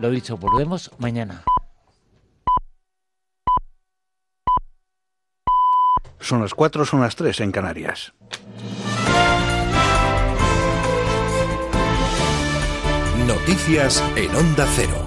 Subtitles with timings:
[0.00, 1.42] lo dicho, volvemos mañana.
[6.20, 8.12] Son las 4, son las 3 en Canarias.
[13.26, 15.05] Noticias en Onda Cero.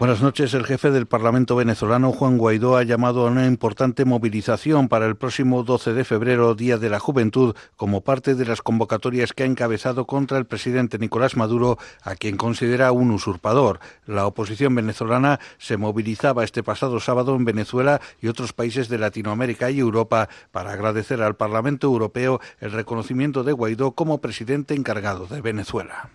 [0.00, 0.52] Buenas noches.
[0.54, 5.14] El jefe del Parlamento venezolano, Juan Guaidó, ha llamado a una importante movilización para el
[5.14, 9.46] próximo 12 de febrero, Día de la Juventud, como parte de las convocatorias que ha
[9.46, 13.78] encabezado contra el presidente Nicolás Maduro, a quien considera un usurpador.
[14.04, 19.70] La oposición venezolana se movilizaba este pasado sábado en Venezuela y otros países de Latinoamérica
[19.70, 25.40] y Europa para agradecer al Parlamento Europeo el reconocimiento de Guaidó como presidente encargado de
[25.40, 26.10] Venezuela.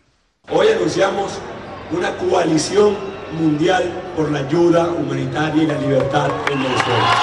[0.49, 1.40] Hoy anunciamos
[1.91, 3.84] una coalición mundial
[4.16, 7.16] por la ayuda humanitaria y la libertad en Venezuela.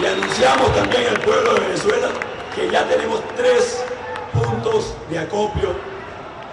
[0.00, 2.08] Y anunciamos también al pueblo de Venezuela
[2.54, 3.84] que ya tenemos tres
[4.32, 5.74] puntos de acopio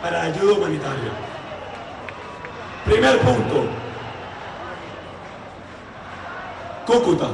[0.01, 1.11] para ayuda humanitaria.
[2.85, 3.65] Primer punto,
[6.85, 7.27] Cúcuta.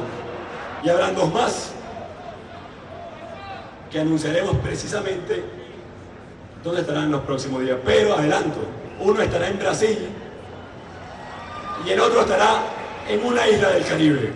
[0.84, 1.72] Y habrán dos más
[3.92, 5.44] que anunciaremos precisamente
[6.64, 7.78] dónde estarán los próximos días.
[7.84, 8.60] Pero adelanto,
[9.00, 10.10] uno estará en Brasil
[11.86, 12.64] y el otro estará
[13.08, 14.34] en una isla del Caribe.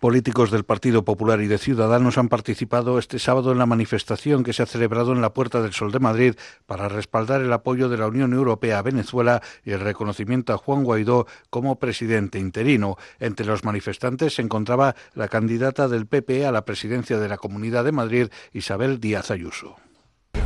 [0.00, 4.52] Políticos del Partido Popular y de Ciudadanos han participado este sábado en la manifestación que
[4.52, 6.34] se ha celebrado en la Puerta del Sol de Madrid
[6.66, 10.84] para respaldar el apoyo de la Unión Europea a Venezuela y el reconocimiento a Juan
[10.84, 12.98] Guaidó como presidente interino.
[13.20, 17.84] Entre los manifestantes se encontraba la candidata del PP a la presidencia de la Comunidad
[17.84, 19.76] de Madrid, Isabel Díaz Ayuso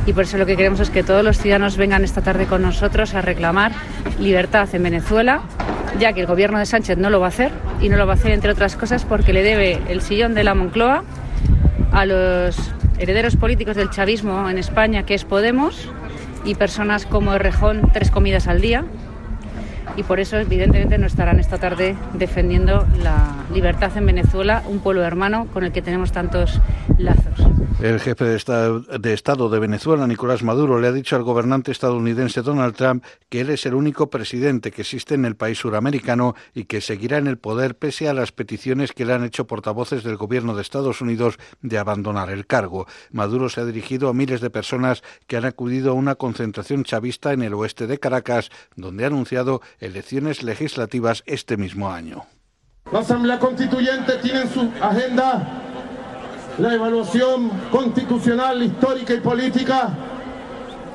[0.05, 2.61] y por eso lo que queremos es que todos los ciudadanos vengan esta tarde con
[2.61, 3.71] nosotros a reclamar
[4.19, 5.43] libertad en Venezuela,
[5.99, 8.13] ya que el gobierno de Sánchez no lo va a hacer y no lo va
[8.13, 11.03] a hacer entre otras cosas porque le debe el sillón de la Moncloa
[11.91, 12.57] a los
[12.99, 15.89] herederos políticos del chavismo en España, que es Podemos,
[16.45, 18.85] y personas como Errejón, tres comidas al día.
[19.95, 25.03] Y por eso, evidentemente, no estarán esta tarde defendiendo la libertad en Venezuela, un pueblo
[25.03, 26.59] hermano con el que tenemos tantos
[26.97, 27.51] lazos.
[27.81, 28.35] El jefe de
[29.13, 33.49] estado, de Venezuela, Nicolás Maduro, le ha dicho al gobernante estadounidense Donald Trump que él
[33.49, 37.39] es el único presidente que existe en el país suramericano y que seguirá en el
[37.39, 41.39] poder pese a las peticiones que le han hecho portavoces del gobierno de Estados Unidos
[41.63, 42.85] de abandonar el cargo.
[43.11, 47.33] Maduro se ha dirigido a miles de personas que han acudido a una concentración chavista
[47.33, 52.25] en el oeste de Caracas, donde ha anunciado elecciones legislativas este mismo año.
[52.91, 55.61] La Asamblea Constituyente tiene en su agenda
[56.57, 59.89] la evaluación constitucional, histórica y política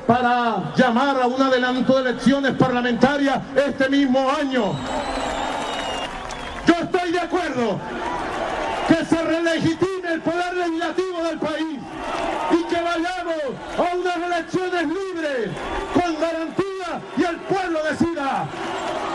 [0.05, 4.73] para llamar a un adelanto de elecciones parlamentarias este mismo año.
[6.65, 7.79] Yo estoy de acuerdo
[8.87, 11.79] que se relegitime el poder legislativo del país
[12.51, 13.43] y que vayamos
[13.77, 15.49] a unas elecciones libres,
[15.93, 16.66] con garantía
[17.29, 18.47] el pueblo decida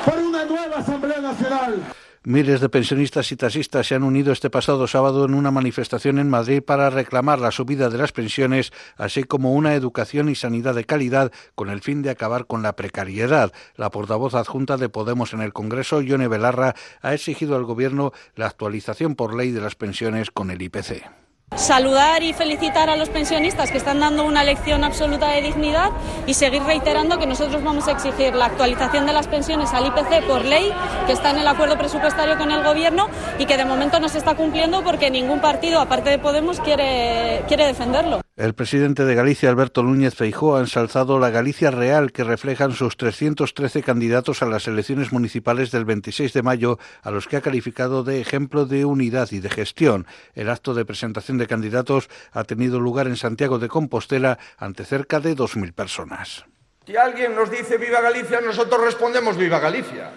[0.05, 1.83] por una nueva Asamblea Nacional.
[2.25, 6.31] Miles de pensionistas y taxistas se han unido este pasado sábado en una manifestación en
[6.31, 10.85] Madrid para reclamar la subida de las pensiones, así como una educación y sanidad de
[10.85, 13.53] calidad con el fin de acabar con la precariedad.
[13.75, 18.47] La portavoz adjunta de Podemos en el Congreso, Yone Belarra, ha exigido al Gobierno la
[18.47, 21.22] actualización por ley de las pensiones con el IPC.
[21.57, 25.91] Saludar y felicitar a los pensionistas que están dando una lección absoluta de dignidad
[26.27, 30.27] y seguir reiterando que nosotros vamos a exigir la actualización de las pensiones al IPC
[30.27, 30.73] por ley,
[31.07, 33.09] que está en el acuerdo presupuestario con el Gobierno
[33.39, 37.45] y que de momento no se está cumpliendo porque ningún partido, aparte de Podemos, quiere,
[37.49, 38.22] quiere defenderlo.
[38.35, 42.97] El presidente de Galicia, Alberto Núñez Feijóo, ha ensalzado la Galicia real que reflejan sus
[42.97, 48.05] 313 candidatos a las elecciones municipales del 26 de mayo, a los que ha calificado
[48.05, 50.07] de ejemplo de unidad y de gestión.
[50.35, 55.21] El acto de presentación de candidatos ha tenido lugar en Santiago de Compostela ante cerca
[55.21, 56.47] de 2.000 personas.
[56.87, 60.11] Si alguien nos dice viva Galicia, nosotros respondemos viva Galicia.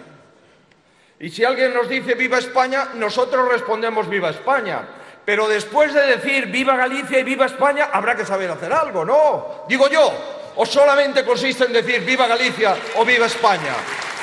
[1.20, 4.95] Y si alguien nos dice viva España, nosotros respondemos viva España.
[5.26, 9.64] Pero después de decir viva Galicia y viva España, habrá que saber hacer algo, ¿no?
[9.68, 10.12] Digo yo,
[10.54, 13.74] o solamente consiste en decir viva Galicia o viva España.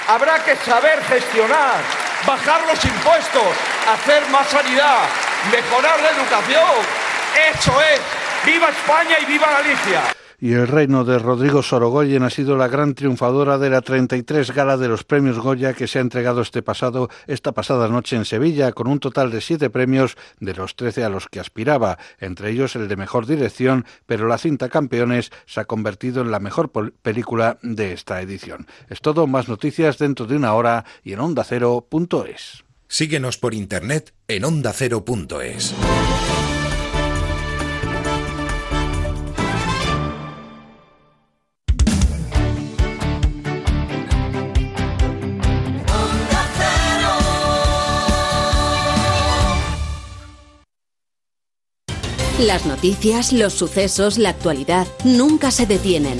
[0.08, 1.82] Habrá que saber gestionar,
[2.26, 3.44] bajar los impuestos,
[3.92, 5.04] hacer más sanidad,
[5.52, 6.72] mejorar la educación.
[7.54, 8.00] Eso es,
[8.46, 12.96] viva España y viva Galicia y el reino de Rodrigo Sorogoyen ha sido la gran
[12.96, 17.10] triunfadora de la 33 gala de los premios Goya que se ha entregado este pasado,
[17.28, 21.10] esta pasada noche en Sevilla, con un total de siete premios de los 13 a
[21.10, 25.66] los que aspiraba, entre ellos el de mejor dirección, pero la cinta Campeones se ha
[25.66, 28.68] convertido en la mejor película de esta edición.
[28.90, 32.66] Es todo, más noticias dentro de una hora y en ondacero.es.
[32.90, 35.74] Síguenos por internet en ondacero.es.
[52.46, 56.20] Las noticias, los sucesos, la actualidad nunca se detienen.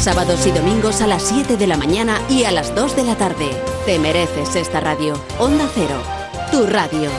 [0.00, 3.16] sábados y domingos a las 7 de la mañana y a las 2 de la
[3.16, 3.50] tarde.
[3.86, 5.14] Te mereces esta radio.
[5.38, 6.02] Onda Cero,
[6.50, 7.10] tu radio.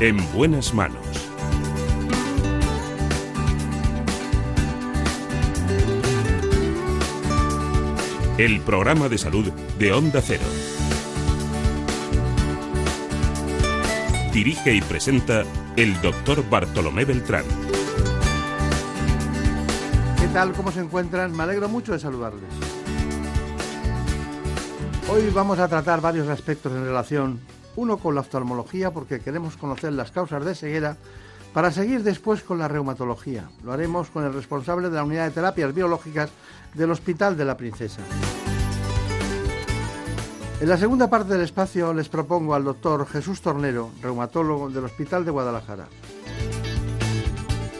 [0.00, 0.96] En buenas manos.
[8.38, 10.40] El programa de salud de Onda Cero.
[14.32, 15.42] Dirige y presenta
[15.76, 17.44] el doctor Bartolomé Beltrán.
[20.18, 20.52] ¿Qué tal?
[20.52, 21.36] ¿Cómo se encuentran?
[21.36, 22.48] Me alegro mucho de saludarles.
[25.10, 29.92] Hoy vamos a tratar varios aspectos en relación uno con la oftalmología porque queremos conocer
[29.92, 30.96] las causas de ceguera,
[31.52, 33.50] para seguir después con la reumatología.
[33.64, 36.30] Lo haremos con el responsable de la unidad de terapias biológicas
[36.74, 38.02] del Hospital de la Princesa.
[40.60, 45.24] En la segunda parte del espacio les propongo al doctor Jesús Tornero, reumatólogo del Hospital
[45.24, 45.88] de Guadalajara.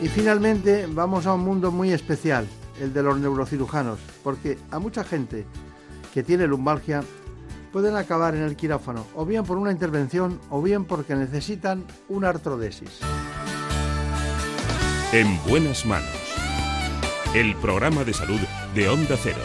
[0.01, 2.49] Y finalmente vamos a un mundo muy especial,
[2.81, 5.45] el de los neurocirujanos, porque a mucha gente
[6.15, 7.05] que tiene lumbalgia
[7.73, 12.29] pueden acabar en el quirófano, o bien por una intervención, o bien porque necesitan una
[12.31, 13.01] artrodesis.
[15.13, 16.09] En buenas manos.
[17.35, 18.41] El programa de salud
[18.75, 19.41] de Onda Cero.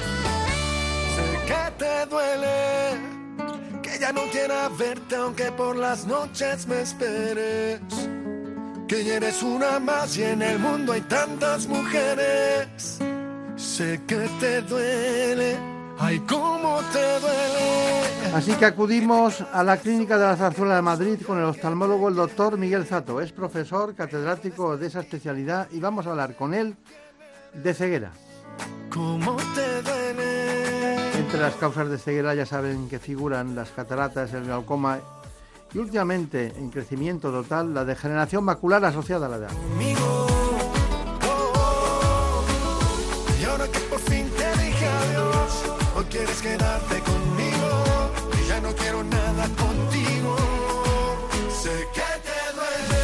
[1.15, 7.79] Sé que te duele, que ya no quiera verte aunque por las noches me esperes.
[8.87, 12.99] Que ya eres una más y en el mundo hay tantas mujeres.
[13.55, 15.57] Sé que te duele,
[15.99, 18.33] ay cómo te duele.
[18.33, 22.15] Así que acudimos a la Clínica de la Zarzuela de Madrid con el oftalmólogo el
[22.15, 23.21] doctor Miguel Zato.
[23.21, 26.75] Es profesor catedrático de esa especialidad y vamos a hablar con él
[27.53, 28.11] de ceguera.
[28.89, 31.17] ¿Cómo te duele?
[31.17, 34.99] Entre las causas de ceguera ya saben que figuran las cataratas, el glaucoma
[35.73, 39.51] y últimamente en crecimiento total la degeneración macular asociada a la edad.
[46.45, 47.69] Quedarte conmigo.
[48.39, 50.35] Y ya no quiero nada contigo.
[51.61, 53.03] Sé que te duele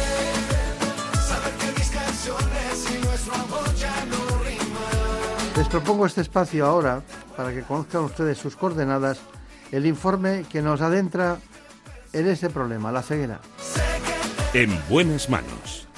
[1.30, 5.56] saber que mis canciones y nuestro amor ya no riman.
[5.56, 7.02] Les propongo este espacio ahora
[7.36, 9.20] para que conozcan ustedes sus coordenadas,
[9.72, 11.38] el informe que nos adentra
[12.12, 13.40] en ese problema, la ceguera.
[14.54, 15.88] En buenas manos.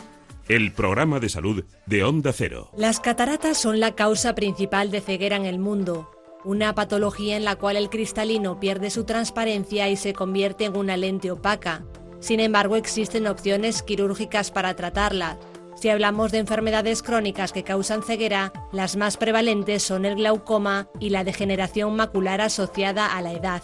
[0.46, 2.70] El programa de salud de Onda Cero.
[2.76, 6.13] Las cataratas son la causa principal de ceguera en el mundo,
[6.44, 10.96] una patología en la cual el cristalino pierde su transparencia y se convierte en una
[10.96, 11.84] lente opaca.
[12.20, 15.38] Sin embargo, existen opciones quirúrgicas para tratarla.
[15.76, 21.10] Si hablamos de enfermedades crónicas que causan ceguera, las más prevalentes son el glaucoma y
[21.10, 23.62] la degeneración macular asociada a la edad.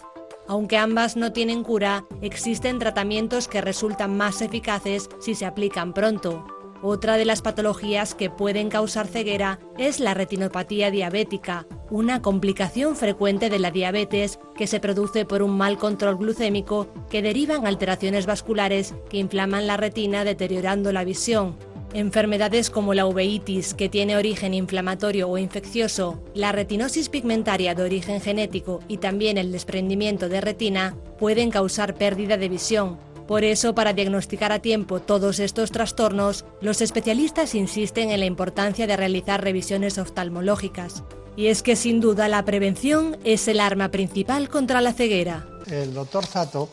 [0.48, 6.59] Aunque ambas no tienen cura, existen tratamientos que resultan más eficaces si se aplican pronto.
[6.82, 13.50] Otra de las patologías que pueden causar ceguera es la retinopatía diabética, una complicación frecuente
[13.50, 18.24] de la diabetes que se produce por un mal control glucémico que deriva en alteraciones
[18.24, 21.56] vasculares que inflaman la retina deteriorando la visión.
[21.92, 28.20] Enfermedades como la uveitis, que tiene origen inflamatorio o infeccioso, la retinosis pigmentaria de origen
[28.20, 33.09] genético y también el desprendimiento de retina pueden causar pérdida de visión.
[33.30, 38.88] Por eso, para diagnosticar a tiempo todos estos trastornos, los especialistas insisten en la importancia
[38.88, 41.04] de realizar revisiones oftalmológicas.
[41.36, 45.46] Y es que sin duda la prevención es el arma principal contra la ceguera.
[45.68, 46.70] El doctor Zato,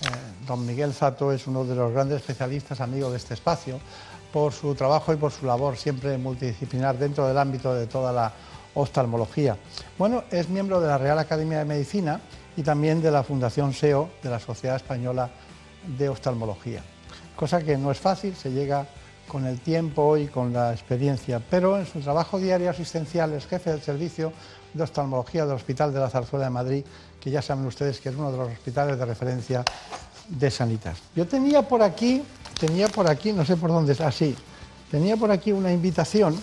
[0.00, 0.06] eh,
[0.46, 3.78] don Miguel Zato, es uno de los grandes especialistas, amigo de este espacio,
[4.32, 8.32] por su trabajo y por su labor siempre multidisciplinar dentro del ámbito de toda la
[8.72, 9.58] oftalmología.
[9.98, 12.18] Bueno, es miembro de la Real Academia de Medicina
[12.56, 15.30] y también de la Fundación SEO de la Sociedad Española
[15.96, 16.82] de Oftalmología.
[17.36, 18.86] cosa que no es fácil, se llega
[19.28, 23.70] con el tiempo y con la experiencia, pero en su trabajo diario asistencial es jefe
[23.70, 24.32] del servicio
[24.74, 26.84] de oftalmología del Hospital de la Zarzuela de Madrid,
[27.20, 29.64] que ya saben ustedes que es uno de los hospitales de referencia
[30.28, 30.98] de Sanitas.
[31.14, 32.22] Yo tenía por aquí,
[32.58, 34.34] tenía por aquí, no sé por dónde, así,
[34.90, 36.40] tenía por aquí una invitación,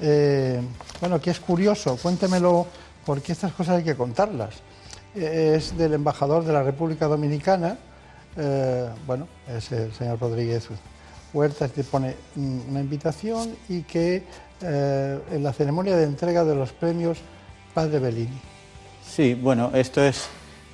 [0.00, 0.60] eh,
[1.00, 2.66] bueno, que es curioso, cuéntemelo,
[3.04, 4.54] porque estas cosas hay que contarlas.
[5.14, 7.78] Eh, es del embajador de la República Dominicana,
[8.36, 10.68] eh, bueno, es el señor Rodríguez
[11.32, 14.22] Huertas que pone una invitación y que
[14.60, 17.18] eh, en la ceremonia de entrega de los premios
[17.74, 18.38] Padre Bellini.
[19.06, 20.28] Sí, bueno, esto es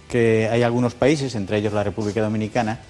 [0.08, 2.80] que hay algunos países, entre ellos la República Dominicana,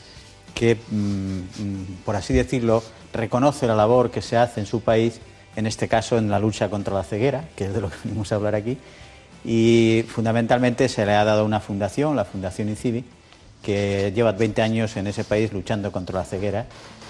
[0.54, 2.82] que, mm, mm, por así decirlo,
[3.12, 5.20] reconoce la labor que se hace en su país,
[5.56, 8.32] en este caso en la lucha contra la ceguera, que es de lo que venimos
[8.32, 8.78] a hablar aquí,
[9.44, 13.04] y fundamentalmente se le ha dado una fundación, la Fundación INCIVI,
[13.68, 16.64] que lleva 20 años en ese país luchando contra la ceguera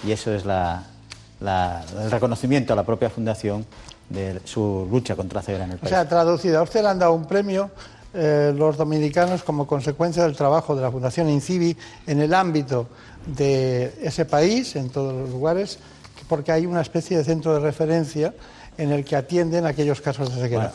[0.05, 3.65] y eso es el reconocimiento a la propia fundación
[4.09, 5.89] de su lucha contra la ceguera en el país.
[5.89, 7.71] O sea, traducida, a usted le han dado un premio
[8.13, 12.89] eh, los dominicanos como consecuencia del trabajo de la Fundación INCIBI en el ámbito
[13.25, 15.79] de ese país, en todos los lugares,
[16.27, 18.33] porque hay una especie de centro de referencia
[18.79, 20.71] en el que atienden aquellos casos de ceguera.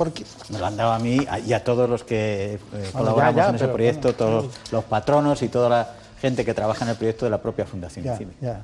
[0.51, 3.69] Me lo han dado a mí y a todos los que eh, colaboramos en ese
[3.69, 5.89] proyecto, todos los patronos y toda la
[6.21, 8.05] gente que trabaja en el proyecto de la propia Fundación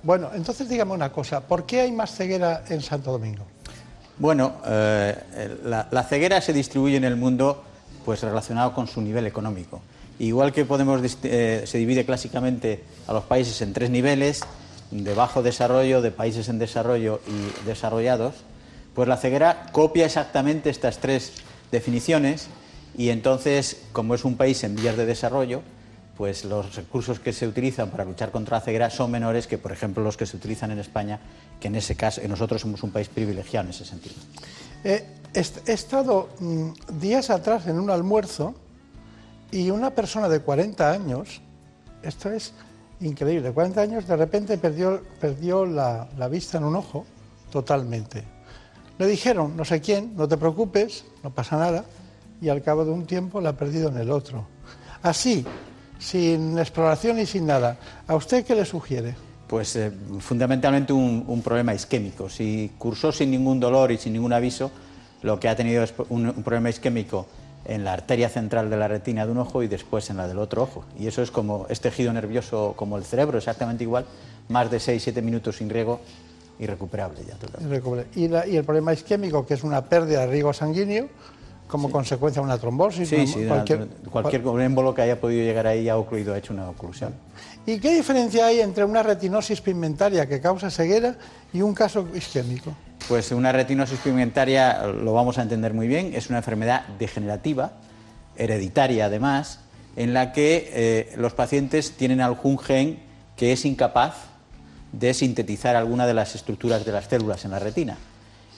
[0.03, 3.45] Bueno, entonces dígame una cosa, ¿por qué hay más ceguera en Santo Domingo?
[4.19, 5.17] Bueno, eh,
[5.65, 7.65] la, ceguera se distribuye en el mundo
[8.05, 9.81] pues relacionado con su nivel económico.
[10.19, 14.43] Igual que podemos eh, se divide clásicamente a los países en tres niveles,
[14.91, 18.35] de bajo desarrollo, de países en desarrollo y desarrollados,
[18.95, 21.35] pues la ceguera copia exactamente estas tres
[21.71, 22.49] definiciones
[22.97, 25.63] y entonces, como es un país en vías de desarrollo,
[26.17, 29.73] pues los recursos que se utilizan para luchar contra la ceguera son menores que, por
[29.73, 31.19] ejemplo, los que se utilizan en España,
[31.59, 34.17] que en ese caso nosotros somos un país privilegiado en ese sentido.
[34.85, 38.55] Eh, he estado mm, días atrás en un almuerzo
[39.51, 41.41] y una persona de 40 años,
[42.03, 42.53] esto es
[43.01, 47.07] increíble, 40 años de repente perdió, perdió la vista en un ojo
[47.51, 48.40] totalmente.
[49.01, 51.87] Le dijeron, no sé quién, no te preocupes, no pasa nada,
[52.43, 54.45] y al cabo de un tiempo la ha perdido en el otro.
[55.03, 55.43] Así,
[55.99, 59.15] sin exploración y sin nada, ¿a usted qué le sugiere?
[59.47, 62.29] Pues eh, fundamentalmente un, problema isquémico.
[62.29, 64.71] Si cursó sin ningún dolor y sin ningún aviso,
[65.23, 67.27] lo que ha tenido es un, problema isquémico
[67.65, 70.39] en la arteria central de la retina de un ojo y después en la del
[70.39, 70.85] otro ojo.
[70.99, 74.05] Y eso es como es tejido nervioso como el cerebro, exactamente igual,
[74.51, 76.03] más de 6-7 minutos sin riego
[76.61, 78.07] irrecuperable ya totalmente.
[78.15, 81.09] Y, y, el problema isquémico, que es una pérdida de riego sanguíneo,
[81.67, 83.09] como consecuencia de una trombosis.
[83.09, 86.69] Sí, sí, cualquier, cualquier émbolo que haya podido llegar ahí ha ocluido, ha hecho una
[86.69, 87.15] oclusión.
[87.65, 91.17] ¿Y qué diferencia hay entre una retinosis pigmentaria que causa ceguera
[91.53, 92.75] y un caso isquémico?
[93.09, 97.73] Pues una retinosis pigmentaria, lo vamos a entender muy bien, es una enfermedad degenerativa,
[98.37, 99.61] hereditaria además,
[99.97, 102.99] en la que eh, los pacientes tienen algún gen
[103.37, 104.30] que es incapaz
[104.93, 107.97] de sintetizar alguna de las estructuras de las células en la retina.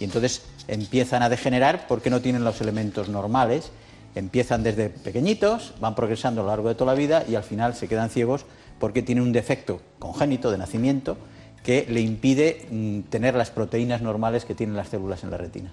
[0.00, 3.70] Y entonces empiezan a degenerar porque no tienen los elementos normales.
[4.14, 7.74] Empiezan desde pequeñitos, van progresando a lo largo de toda la vida y al final
[7.74, 8.44] se quedan ciegos
[8.78, 11.16] porque tienen un defecto congénito de nacimiento
[11.62, 15.72] que le impide mm, tener las proteínas normales que tienen las células en la retina.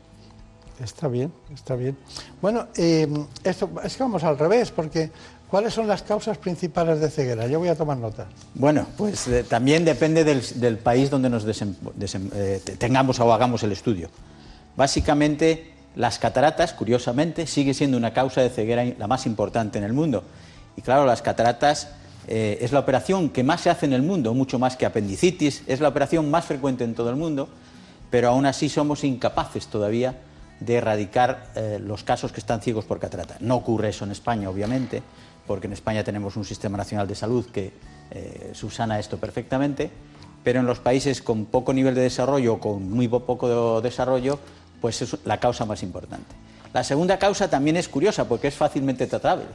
[0.79, 1.97] Está bien, está bien.
[2.41, 3.07] Bueno, eh,
[3.43, 5.11] esto, es que vamos al revés, porque
[5.50, 7.48] ¿Cuáles son las causas principales de ceguera?
[7.48, 8.27] Yo voy a tomar nota.
[8.53, 14.12] Bueno, pues eh, también depende del, país donde nos eh, tengamos o hagamos el estudio.
[14.77, 19.94] Básicamente, las cataratas, curiosamente, sigue siendo una causa de ceguera la más importante en el
[19.94, 20.24] mundo.
[20.77, 21.89] Y claro, las cataratas
[22.27, 25.63] eh, es la operación que más se hace en el mundo, mucho más que apendicitis,
[25.65, 27.50] es la operación más frecuente en todo el mundo,
[28.12, 30.15] pero aún así somos incapaces todavía
[30.60, 31.48] de erradicar
[31.79, 33.38] los casos que están ciegos por catarata.
[33.39, 35.01] No ocurre eso en España, obviamente,
[35.50, 37.74] porque en España tenemos un sistema nacional de salud que
[38.12, 39.89] eh, subsana esto perfectamente,
[40.44, 44.38] pero en los países con poco nivel de desarrollo o con muy poco desarrollo,
[44.79, 46.36] pues es la causa más importante.
[46.72, 49.46] La segunda causa también es curiosa porque es fácilmente tratable,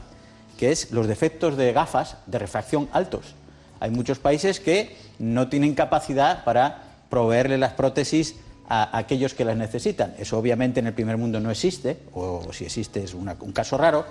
[0.57, 3.33] que es los defectos de gafas de refracción altos.
[3.79, 8.35] Hay muchos países que no tienen capacidad para proveerle las prótesis
[8.67, 10.13] a aquellos que las necesitan.
[10.19, 14.05] Eso obviamente en el primer mundo no existe, o si existe es un caso raro,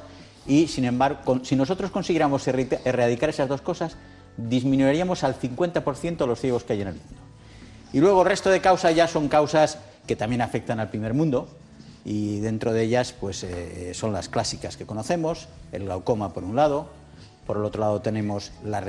[0.46, 3.96] y, sin embargo, si nosotros consiguiéramos erradicar esas dos cosas,
[4.36, 7.20] disminuiríamos al 50% los ciegos que hay en el mundo.
[7.92, 11.48] Y luego el resto de causas ya son causas que también afectan al primer mundo.
[12.04, 16.56] Y dentro de ellas pues, eh, son las clásicas que conocemos, el glaucoma por un
[16.56, 16.88] lado,
[17.46, 18.82] por el otro lado tenemos la,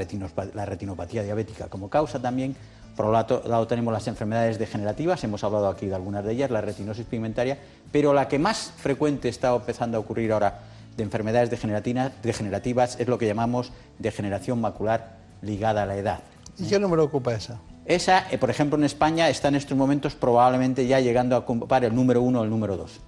[0.53, 2.57] la retinopatía diabética como causa también,
[2.95, 6.61] por otro lado tenemos las enfermedades degenerativas, hemos hablado aquí de algunas de ellas, la
[6.61, 7.57] retinosis pigmentaria,
[7.91, 10.59] pero la que más frecuente está empezando a ocurrir ahora
[10.97, 16.19] de enfermedades degenerativas es lo que llamamos degeneración macular ligada a la edad.
[16.57, 17.59] ¿Y qué número ocupa esa?
[17.85, 21.83] Esa, eh, por ejemplo, en España está en estos momentos probablemente ya llegando a ocupar
[21.85, 22.99] el número uno o el número dos,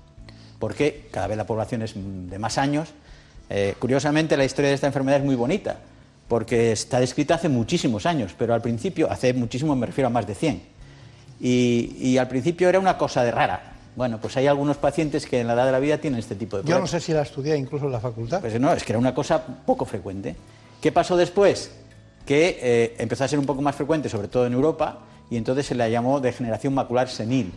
[0.60, 2.90] porque cada vez la población es de más años.
[3.50, 5.78] Eh, curiosamente, la historia de esta enfermedad es muy bonita
[6.28, 10.28] porque está descrita hace muchísimos años, pero al principio, hace muchísimo me refiero a más
[10.28, 10.62] de 100,
[11.40, 13.77] y, al principio era una cosa de rara.
[13.98, 16.56] Bueno, pues hay algunos pacientes que en la edad de la vida tienen este tipo
[16.56, 16.78] de problemas.
[16.78, 18.42] Yo no sé si la estudié incluso en la facultad.
[18.42, 20.36] Pues no, es que era una cosa poco frecuente.
[20.80, 21.72] ¿Qué pasó después?
[22.24, 25.00] Que eh, empezó a ser un poco más frecuente, sobre todo en Europa,
[25.32, 27.52] y entonces se la llamó degeneración macular senil.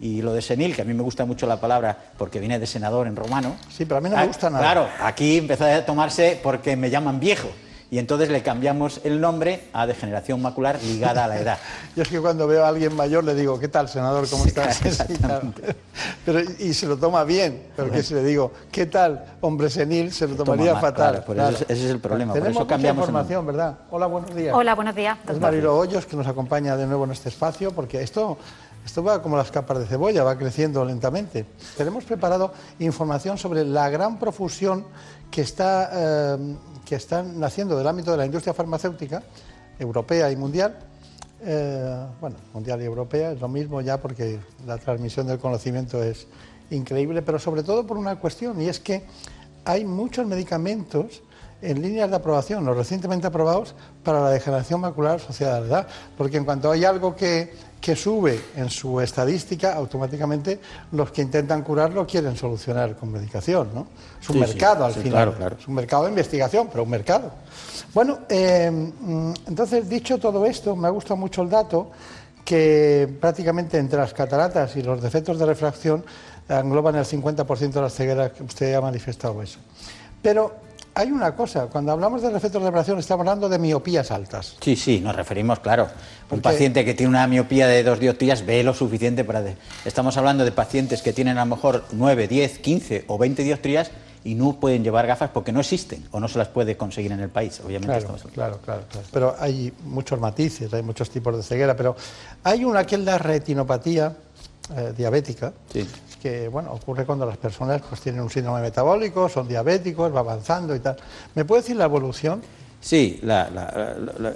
[0.00, 2.66] Y lo de senil, que a mí me gusta mucho la palabra porque viene de
[2.68, 3.56] senador en romano.
[3.68, 4.62] Sí, pero a mí no me ah, gusta nada.
[4.62, 7.48] Claro, aquí empezó a tomarse porque me llaman viejo
[7.92, 11.58] y entonces le cambiamos el nombre a degeneración macular ligada a la edad.
[11.94, 14.26] Yo es que cuando veo a alguien mayor le digo, ¿qué tal, senador?
[14.30, 14.80] ¿Cómo estás?
[16.24, 20.10] pero, y se lo toma bien, pero que si le digo, ¿qué tal, hombre senil?
[20.10, 21.22] Se lo tomaría fatal.
[21.68, 22.32] ese es el problema.
[22.32, 23.80] Tenemos por eso cambiamos información, ¿verdad?
[23.90, 24.54] Hola, buenos días.
[24.56, 25.18] Hola, buenos días.
[25.28, 28.38] Es Marilo Hoyos que nos acompaña de nuevo en este espacio, porque esto
[28.84, 31.46] esto va como las capas de cebolla, va creciendo lentamente.
[31.76, 34.84] Tenemos preparado información sobre la gran profusión
[35.32, 39.22] que está eh, que están naciendo del ámbito de la industria farmacéutica
[39.78, 40.76] europea y mundial.
[41.44, 46.28] Eh, bueno, mundial y europea es lo mismo ya porque la transmisión del conocimiento es
[46.70, 49.04] increíble, pero sobre todo por una cuestión, y es que
[49.64, 51.22] hay muchos medicamentos
[51.62, 55.86] en líneas de aprobación, los recientemente aprobados, para la degeneración macular asociada a la edad,
[56.18, 60.60] porque en cuanto hay algo que que sube en su estadística, automáticamente
[60.92, 63.70] los que intentan curarlo quieren solucionar con medicación.
[63.74, 63.88] ¿no?
[64.20, 65.56] Es un mercado al final.
[65.58, 67.32] Es un mercado de investigación, pero un mercado.
[67.92, 71.90] Bueno, eh, mm, entonces, dicho todo esto, me ha gustado mucho el dato
[72.44, 76.04] que prácticamente entre las cataratas y los defectos de refracción
[76.48, 79.58] engloban el 50% de las cegueras que usted ha manifestado eso.
[80.22, 80.54] Pero
[80.94, 84.56] hay una cosa, cuando hablamos de efectos de refracción estamos hablando de miopías altas.
[84.60, 85.88] Sí, sí, nos referimos, claro.
[86.30, 89.42] Un paciente que tiene una miopía de dos dioptrías ve lo suficiente para...
[89.84, 93.90] Estamos hablando de pacientes que tienen a lo mejor 9, 10, 15 o 20 dioptrías
[94.24, 97.20] y no pueden llevar gafas porque no existen o no se las puede conseguir en
[97.20, 98.06] el país, obviamente.
[98.32, 101.96] Claro, claro, claro, Pero hay muchos matices, hay muchos tipos de ceguera, pero
[102.44, 104.14] hay una que es la retinopatía
[104.76, 105.86] eh, diabética, sí
[106.22, 110.76] que bueno, ocurre cuando las personas pues, tienen un síndrome metabólico, son diabéticos, va avanzando
[110.76, 110.96] y tal.
[111.34, 112.40] ¿Me puede decir la evolución?
[112.80, 113.20] Sí,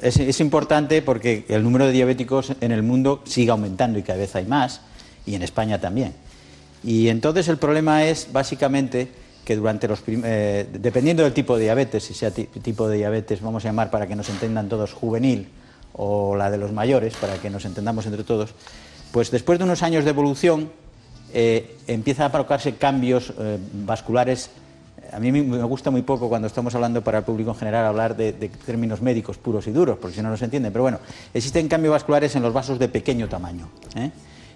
[0.03, 4.35] es, importante porque el número de diabéticos en el mundo sigue aumentando y cada vez
[4.35, 4.81] hay más,
[5.25, 6.13] y en España también.
[6.83, 9.09] Y entonces el problema es básicamente
[9.45, 13.65] que durante los eh, dependiendo del tipo de diabetes, si sea tipo de diabetes, vamos
[13.65, 15.49] a llamar para que nos entendan todos juvenil
[15.93, 18.51] o la de los mayores, para que nos entendamos entre todos,
[19.13, 20.71] pues después de unos años de evolución,
[21.39, 24.49] eh, empiezan a provocarse cambios eh, vasculares.
[25.13, 28.17] A mí me gusta muy poco cuando estamos hablando para el público en general hablar
[28.17, 30.73] de, términos médicos puros y duros, porque si no, no se entienden.
[30.73, 30.99] Pero bueno,
[31.35, 33.69] existen cambios vasculares en los vasos de pequeño tamaño.
[33.97, 34.11] ¿eh?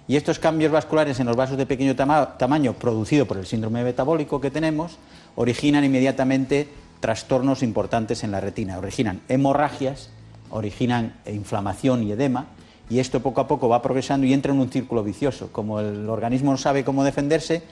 [0.07, 4.41] Y estos cambios vasculares en los vasos de pequeño tamaño, producidos por el síndrome metabólico
[4.41, 4.97] que tenemos,
[5.35, 6.67] originan inmediatamente
[6.99, 8.79] trastornos importantes en la retina.
[8.79, 10.09] Originan hemorragias,
[10.49, 12.47] originan inflamación y edema,
[12.91, 15.49] y esto poco a poco va progresando y entra en un círculo vicioso.
[15.53, 17.63] Como el organismo no sabe cómo defenderse,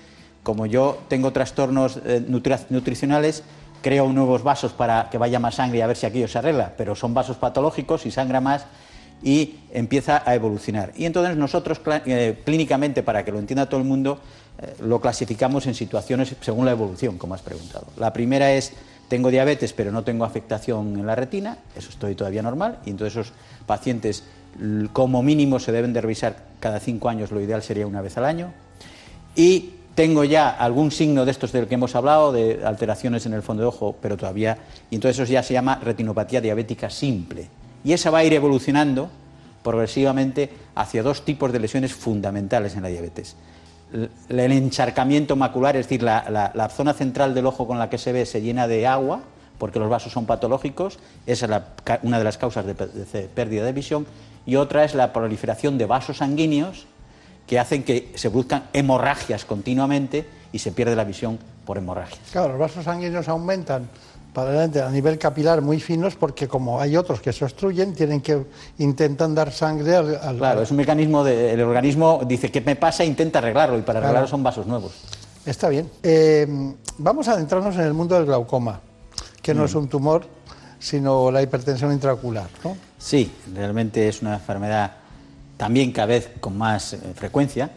[0.43, 2.23] como yo tengo trastornos eh,
[2.69, 3.43] nutricionales,
[3.82, 6.73] creo nuevos vasos para que vaya más sangre y a ver si aquello se arregla,
[6.77, 8.65] pero son vasos patológicos y sangra más
[9.21, 10.93] y empieza a evolucionar.
[10.95, 14.19] Y entonces nosotros eh, clínicamente, para que lo entienda todo el mundo,
[14.62, 17.88] eh, lo clasificamos en situaciones según la evolución, como has preguntado.
[17.97, 18.71] La primera es,
[19.09, 23.17] tengo diabetes pero no tengo afectación en la retina, eso estoy todavía normal, y entonces
[23.17, 23.33] esos
[23.65, 24.23] pacientes
[24.93, 28.25] como mínimo se deben de revisar cada cinco años, lo ideal sería una vez al
[28.25, 28.51] año.
[29.35, 33.41] Y tengo ya algún signo de estos del que hemos hablado, de alteraciones en el
[33.41, 34.57] fondo de ojo, pero todavía,
[34.89, 37.47] y entonces eso ya se llama retinopatía diabética simple.
[37.83, 39.09] Y esa va a ir evolucionando
[39.63, 43.35] progresivamente hacia dos tipos de lesiones fundamentales en la diabetes.
[43.91, 48.25] El encharcamiento macular, es decir, la, zona central del ojo con la que se ve
[48.25, 49.21] se llena de agua,
[49.58, 54.06] porque los vasos son patológicos, esa es una de las causas de pérdida de visión,
[54.45, 56.88] y otra es la proliferación de vasos sanguíneos
[57.45, 62.19] que hacen que se produzcan hemorragias continuamente y se pierde la visión por hemorragias.
[62.32, 63.89] Claro, los vasos sanguíneos aumentan
[64.47, 68.45] a nivel capilar muy finos porque como hay otros que se obstruyen, tienen que
[68.78, 70.38] intentar dar sangre al...
[70.38, 73.82] Claro, es un mecanismo, de, el organismo dice que me pasa e intenta arreglarlo y
[73.82, 74.93] para arreglarlo son vasos nuevos.
[75.45, 75.89] Está bien.
[76.04, 76.47] Eh,
[76.97, 78.82] vamos a adentrarnos en el mundo del glaucoma
[79.41, 80.25] que no es un tumor,
[80.80, 82.49] sino la hipertensión intraocular.
[82.63, 82.78] ¿no?
[82.97, 84.91] Sí, realmente es una enfermedad
[85.58, 87.69] también cada vez con más eh, frecuencia,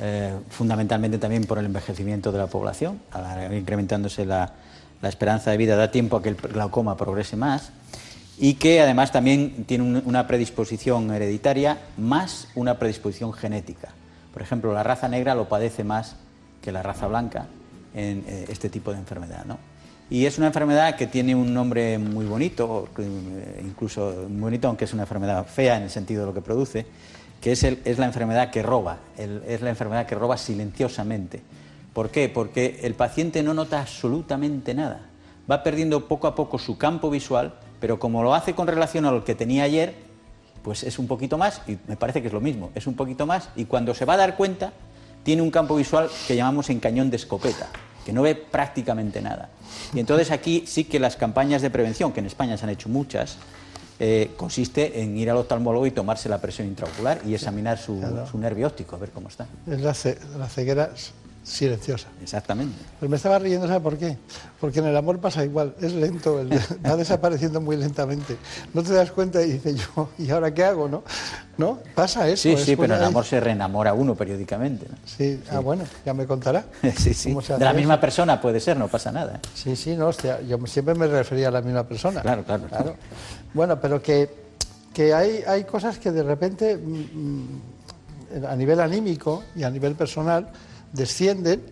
[0.00, 4.52] eh, fundamentalmente también por el envejecimiento de la población, al incrementándose la,
[5.02, 7.70] la esperanza de vida, da tiempo a que el glaucoma progrese más
[8.38, 13.88] y que además también tiene un- una predisposición hereditaria más una predisposición genética.
[14.32, 16.16] Por ejemplo, la raza negra lo padece más
[16.62, 17.46] que la raza blanca
[17.94, 19.44] en eh, este tipo de enfermedad.
[19.44, 19.58] ¿no?
[20.08, 24.84] Y es una enfermedad que tiene un nombre muy bonito, eh, incluso muy bonito, aunque
[24.86, 26.86] es una enfermedad fea en el sentido de lo que produce,
[27.40, 31.42] que es, la enfermedad que roba, es la enfermedad que roba silenciosamente.
[31.92, 32.28] ¿Por qué?
[32.28, 35.00] Porque el paciente no nota absolutamente nada.
[35.50, 39.10] Va perdiendo poco a poco su campo visual, pero como lo hace con relación a
[39.10, 39.94] lo que tenía ayer,
[40.62, 43.26] pues es un poquito más, y me parece que es lo mismo, es un poquito
[43.26, 44.72] más, y cuando se va a dar cuenta,
[45.24, 47.68] tiene un campo visual que llamamos en cañón de escopeta,
[48.06, 49.48] que no ve prácticamente nada.
[49.92, 52.88] Y entonces aquí sí que las campañas de prevención, que en España se han hecho
[52.88, 53.36] muchas,
[53.98, 58.26] eh, consiste en ir al oftalmólogo y tomarse la presión intraocular y examinar su, Claro.
[58.26, 59.46] su nervio óptico, a ver cómo está.
[59.66, 60.90] Es la, ce- la ceguera
[61.42, 62.08] silenciosa.
[62.22, 62.76] Exactamente.
[63.00, 64.16] Pues me estaba riendo, ¿sabe por qué?
[64.60, 66.50] Porque en el amor pasa igual, es lento, el-
[66.86, 68.36] va desapareciendo muy lentamente.
[68.72, 70.88] No te das cuenta y dices yo, ¿y ahora qué hago?
[70.88, 71.02] ¿No?
[71.58, 71.80] ¿No?
[71.94, 72.42] Pasa eso.
[72.42, 74.86] Sí, sí, pero el amor se reenamora uno periódicamente.
[74.88, 74.96] ¿no?
[75.04, 76.64] Sí, ah, bueno, ya me contará.
[76.96, 77.30] Sí, sí.
[77.30, 78.00] ¿Cómo se De la misma eso?
[78.00, 79.36] persona puede ser, no pasa nada.
[79.36, 79.48] ¿eh?
[79.54, 82.20] Sí, sí, no, hostia, yo siempre me refería a la misma persona.
[82.22, 82.64] Claro, claro.
[82.68, 82.96] Claro.
[83.52, 84.30] Bueno, pero que,
[84.94, 86.90] que hay, hay cosas que de repente, mm,
[88.42, 90.48] mm, a nivel anímico y a nivel personal,
[90.92, 91.62] descienden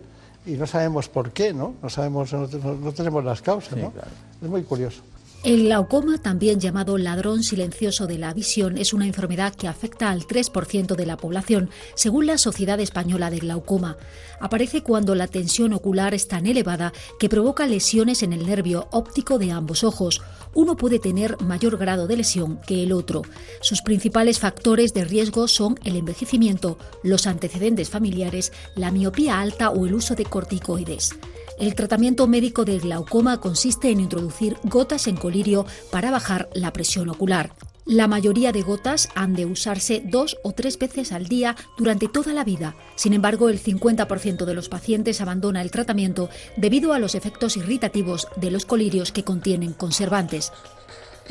[0.45, 1.75] y no sabemos por qué, ¿no?
[1.81, 3.93] No sabemos, no, no- tenemos las causas, ¿no?
[4.41, 5.01] Es muy curioso.
[5.43, 10.27] El glaucoma, también llamado ladrón silencioso de la visión, es una enfermedad que afecta al
[10.27, 13.97] 3% de la población, según la Sociedad Española de Glaucoma.
[14.39, 19.39] Aparece cuando la tensión ocular es tan elevada que provoca lesiones en el nervio óptico
[19.39, 20.21] de ambos ojos.
[20.53, 23.23] Uno puede tener mayor grado de lesión que el otro.
[23.61, 29.87] Sus principales factores de riesgo son el envejecimiento, los antecedentes familiares, la miopía alta o
[29.87, 31.15] el uso de corticoides.
[31.61, 37.07] El tratamiento médico del glaucoma consiste en introducir gotas en colirio para bajar la presión
[37.07, 37.53] ocular.
[37.85, 42.33] La mayoría de gotas han de usarse dos o tres veces al día durante toda
[42.33, 42.75] la vida.
[42.95, 48.27] Sin embargo, el 50% de los pacientes abandona el tratamiento debido a los efectos irritativos
[48.37, 50.51] de los colirios que contienen conservantes.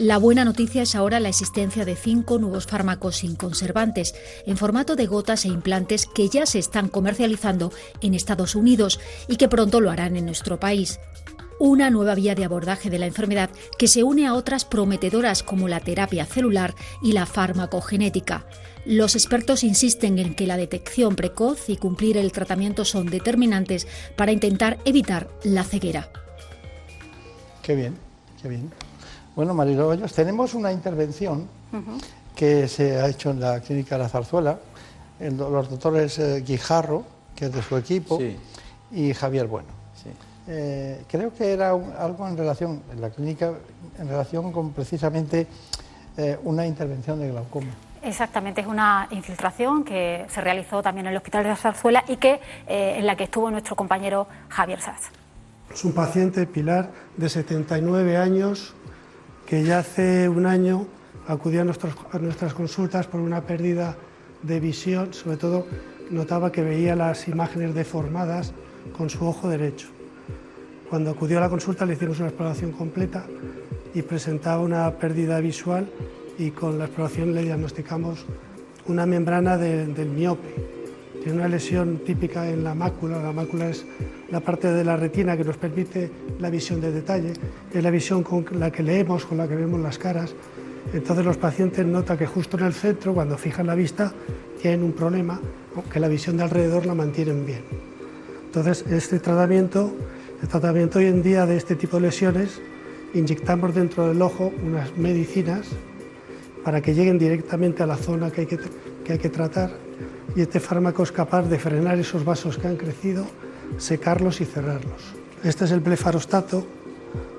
[0.01, 4.15] La buena noticia es ahora la existencia de cinco nuevos fármacos sin conservantes,
[4.47, 9.37] en formato de gotas e implantes que ya se están comercializando en Estados Unidos y
[9.37, 11.01] que pronto lo harán en nuestro país.
[11.59, 15.69] Una nueva vía de abordaje de la enfermedad que se une a otras prometedoras como
[15.69, 18.47] la terapia celular y la farmacogenética.
[18.87, 23.87] Los expertos insisten en que la detección precoz y cumplir el tratamiento son determinantes
[24.17, 26.09] para intentar evitar la ceguera.
[27.61, 27.99] Qué bien,
[28.41, 28.71] qué bien.
[29.37, 31.49] Bueno, Marilo Hoyos, tenemos una intervención
[32.35, 34.59] que se ha hecho en la clínica La Zarzuela,
[35.21, 38.37] los doctores eh, Guijarro, que es de su equipo, Sí.
[38.93, 39.69] y Javier Bueno.
[39.95, 40.11] Sí.
[40.49, 43.53] Eh, creo que era un- algo en relación, en la clínica,
[43.99, 45.47] en relación con precisamente
[46.17, 47.71] eh, una intervención de glaucoma.
[48.03, 52.17] Exactamente, es una infiltración que se realizó también en el Hospital de la Zarzuela y
[52.17, 55.03] que, eh, en la que estuvo nuestro compañero Javier Saz.
[55.73, 58.75] Es un paciente, Pilar, de 79 años,
[59.51, 60.87] que ya hace un año
[61.27, 63.97] acudió a, nuestras consultas por una pérdida
[64.45, 65.67] de visión, sobre todo
[66.09, 68.53] notaba que veía las imágenes deformadas
[68.97, 69.89] con su ojo derecho.
[70.89, 73.27] Cuando acudió a la consulta le hicimos una exploración completa
[73.93, 75.91] y presentaba una pérdida visual
[76.39, 78.25] y con la exploración le diagnosticamos
[78.87, 80.80] una membrana de- del miope.
[81.23, 83.23] Tiene una lesión típica en la mácula.
[83.23, 83.85] La mácula es
[84.31, 87.35] la parte de la retina que nos permite la visión de detalle,
[87.73, 90.35] es la visión con la que leemos, con la que vemos las caras.
[90.95, 94.13] Entonces los pacientes notan que justo en el centro, cuando fijan la vista,
[94.63, 95.39] tienen un problema,
[95.77, 97.65] aunque la visión de alrededor la mantienen bien.
[98.47, 99.93] Entonces este tratamiento,
[100.41, 102.63] el tratamiento hoy en día de este tipo de lesiones,
[103.13, 105.69] inyectamos dentro del ojo unas medicinas
[106.65, 108.59] para que lleguen directamente a la zona que hay que,
[109.05, 109.90] que hay que tratar
[110.37, 113.27] y este fármaco es capaz de frenar esos vasos que han crecido,
[113.79, 115.15] secarlos y cerrarlos.
[115.43, 116.67] Este es el blefarostato,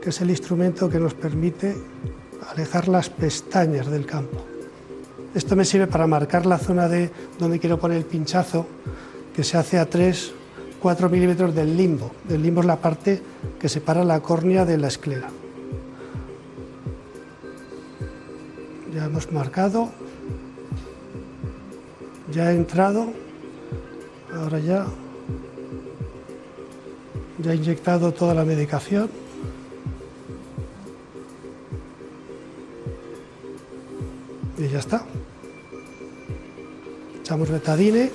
[0.02, 1.76] que es el instrumento que nos permite
[2.50, 4.46] alejar las pestañas del campo.
[5.34, 8.68] Esto me sirve para marcar la zona de donde quiero poner el pinchazo,
[9.34, 10.34] que se hace a 3,
[10.82, 12.12] 4 milímetros del limbo.
[12.28, 13.22] El limbo es la parte
[13.60, 15.30] que separa la córnea de la esclera.
[18.94, 19.90] Ya hemos marcado,
[22.32, 23.12] ya he entrado,
[24.34, 24.88] ahora ya,
[27.40, 29.10] ya he inyectado toda la medicación.
[34.58, 35.04] Y ya está.
[37.20, 38.12] Echamos betadine.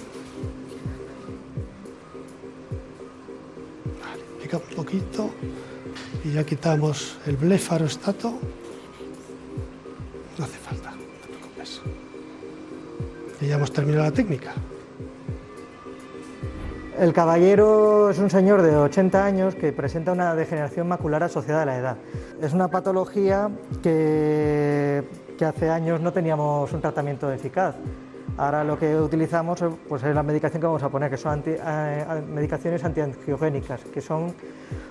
[4.01, 5.31] Vale, pica un poquito.
[6.25, 8.39] Y ya quitamos el blefarostato.
[10.39, 10.96] No hace falta.
[13.41, 14.53] Y ya hemos terminado la técnica.
[16.99, 21.67] El caballero es un señor de 80 años que presenta una degeneración macular asociada a
[21.67, 21.97] la edad.
[22.41, 23.51] Es una patología
[23.83, 25.05] que,
[25.37, 27.77] que hace años no teníamos un tratamiento eficaz.
[28.39, 32.23] Ahora lo que utilizamos pues, es la medicación que vamos a poner, que son eh,
[32.29, 34.35] medicaciones antiangiogénicas, que son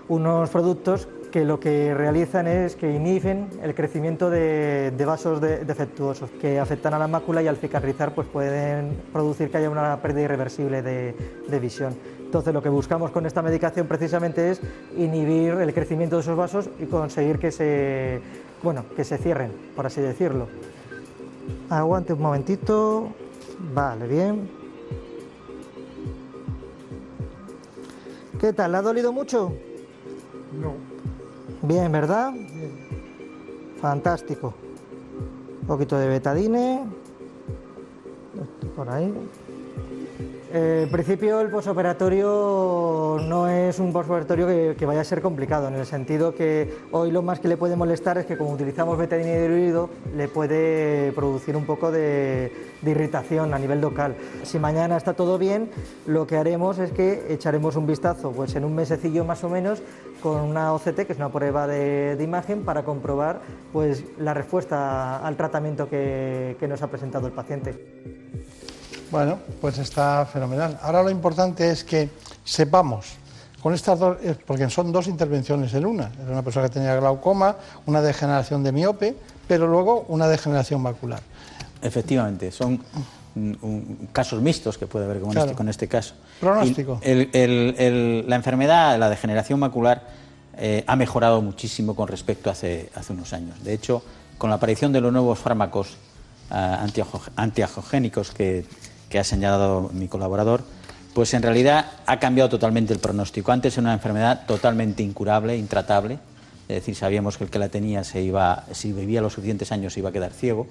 [0.08, 5.66] unos productos que lo que realizan es que inhiben el crecimiento de, de vasos de-
[5.66, 10.02] defectuosos que afectan a la mácula y al cicatrizar pues pueden producir que haya una
[10.02, 11.14] pérdida irreversible de,
[11.46, 11.94] de visión.
[12.22, 14.62] Entonces lo que buscamos con esta medicación precisamente es
[14.96, 18.22] inhibir el crecimiento de esos vasos y conseguir que se,
[18.64, 20.48] bueno, que se cierren, por así decirlo.
[21.70, 23.10] Aguante un momentito.
[23.74, 24.50] Vale, bien.
[28.40, 28.72] ¿Qué tal?
[28.72, 29.52] ¿Le ha dolido mucho?
[30.62, 30.95] No.
[31.62, 32.34] Bien, ¿verdad?
[33.82, 34.54] Fantástico.
[35.62, 36.86] Un poquito de betadine.
[38.76, 39.14] Por ahí.
[40.58, 45.74] Eh, en principio el posoperatorio no es un posoperatorio que, vaya a ser complicado, en
[45.74, 49.42] el sentido que hoy lo más que le puede molestar es que como utilizamos betadine
[49.42, 52.54] diluido le puede producir un poco de,
[52.86, 54.16] irritación a nivel local.
[54.44, 55.70] Si mañana está todo bien,
[56.06, 59.84] lo que haremos es que echaremos un vistazo pues en un mesecillo más o menos
[60.24, 63.42] con una OCT, que es una prueba de, imagen, para comprobar
[63.74, 68.25] pues, la respuesta al tratamiento que nos ha presentado el paciente.
[69.16, 70.78] Bueno, pues está fenomenal.
[70.82, 72.10] Ahora lo importante es que
[72.44, 73.14] sepamos
[73.62, 76.12] con estas dos, eh, porque son dos intervenciones en una.
[76.22, 79.16] Era una persona que tenía glaucoma, una degeneración de miope,
[79.48, 81.22] pero luego una degeneración macular.
[81.82, 82.82] Efectivamente, son
[83.36, 85.46] mm, casos mixtos que puede haber con, Claro.
[85.46, 86.16] este, con este caso.
[86.42, 87.00] Pronóstico.
[87.02, 90.04] Y el- el- el- la enfermedad, la degeneración macular,
[90.58, 93.64] eh, ha mejorado muchísimo con respecto a hace, hace unos años.
[93.64, 94.04] De hecho,
[94.38, 95.96] con la aparición de los nuevos fármacos
[96.52, 98.66] ah, antiajo- antiagiogénicos que,
[99.10, 100.64] que ha señalado mi colaborador,
[101.14, 103.52] pues en realidad ha cambiado totalmente el pronóstico.
[103.52, 106.20] Antes era una enfermedad totalmente incurable, intratable,
[106.68, 109.94] es decir, sabíamos que el que la tenía se iba, si vivía los suficientes años
[109.94, 110.68] se iba a quedar ciego,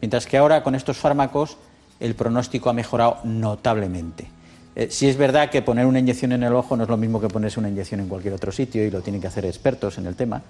[0.00, 1.56] mientras que ahora con estos fármacos
[2.00, 4.28] el pronóstico ha mejorado notablemente.
[4.76, 7.20] Eh, sí es verdad que poner una inyección en el ojo no es lo mismo
[7.20, 10.06] que ponerse una inyección en cualquier otro sitio y lo tienen que hacer expertos en
[10.06, 10.42] el tema.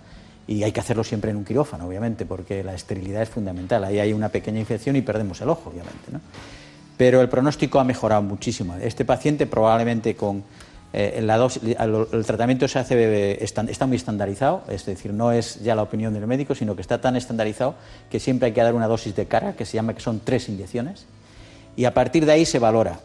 [0.46, 3.82] Y hay que hacerlo siempre en un quirófano, obviamente, porque la esterilidad es fundamental.
[3.84, 6.12] Ahí hay una pequeña infección y perdemos el ojo, obviamente.
[6.12, 6.20] ¿no?
[6.96, 8.76] Pero el pronóstico ha mejorado muchísimo.
[8.76, 10.44] Este paciente probablemente con
[10.92, 11.76] eh, la dosis-
[12.12, 16.14] el, tratamiento se hace, eh, está muy estandarizado, es decir, no es ya la opinión
[16.14, 17.74] del médico, sino que está tan estandarizado
[18.08, 20.48] que siempre hay que dar una dosis de carga, que se llama que son tres
[20.48, 21.06] inyecciones,
[21.74, 23.00] y a partir de ahí se valora.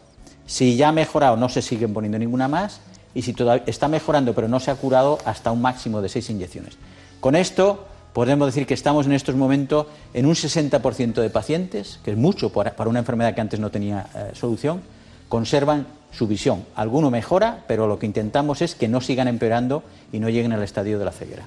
[0.46, 2.80] Si ya ha mejorado, no se siguen poniendo ninguna más,
[3.12, 6.30] y si todavía está mejorando pero no se ha curado, hasta un máximo de seis
[6.30, 6.78] inyecciones.
[7.18, 12.12] Con esto podemos decir que estamos en estos momentos en un 60% de pacientes, que
[12.12, 14.82] es mucho para, una enfermedad que antes no tenía eh, solución,
[15.28, 16.64] conservan su visión.
[16.74, 20.62] Alguno mejora, pero lo que intentamos es que no sigan empeorando y no lleguen al
[20.62, 21.44] estadio de la ceguera.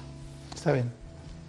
[0.54, 0.90] Está bien.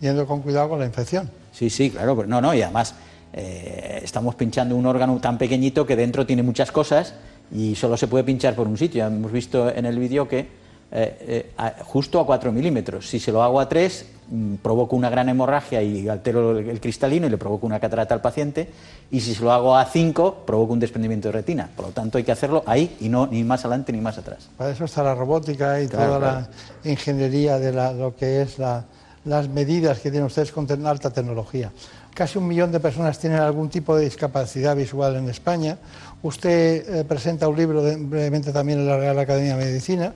[0.01, 1.29] Yendo con cuidado con la infección.
[1.53, 2.95] Sí, sí, claro, pero no, no, y además
[3.31, 7.13] eh, estamos pinchando un órgano tan pequeñito que dentro tiene muchas cosas
[7.51, 8.99] y solo se puede pinchar por un sitio.
[8.99, 13.31] Ya hemos visto en el vídeo que eh, eh, justo a 4 milímetros, si se
[13.31, 17.37] lo hago a 3, mm, provoco una gran hemorragia y altero el, cristalino y le
[17.37, 18.69] provoco una catarata al paciente,
[19.11, 21.69] y si se lo hago a 5, provoco un desprendimiento de retina.
[21.75, 24.47] Por lo tanto, hay que hacerlo ahí y no ni más adelante ni más atrás.
[24.57, 26.47] Para eso está la robótica y Claro, toda claro.
[26.83, 28.85] la ingeniería de la- lo que es la-
[29.25, 31.71] las medidas que tienen ustedes con alta tecnología.
[32.13, 35.77] Casi un millón de personas tienen algún tipo de discapacidad visual en España.
[36.23, 40.13] Usted eh, presenta un libro de- brevemente también en la Real Academia de Medicina.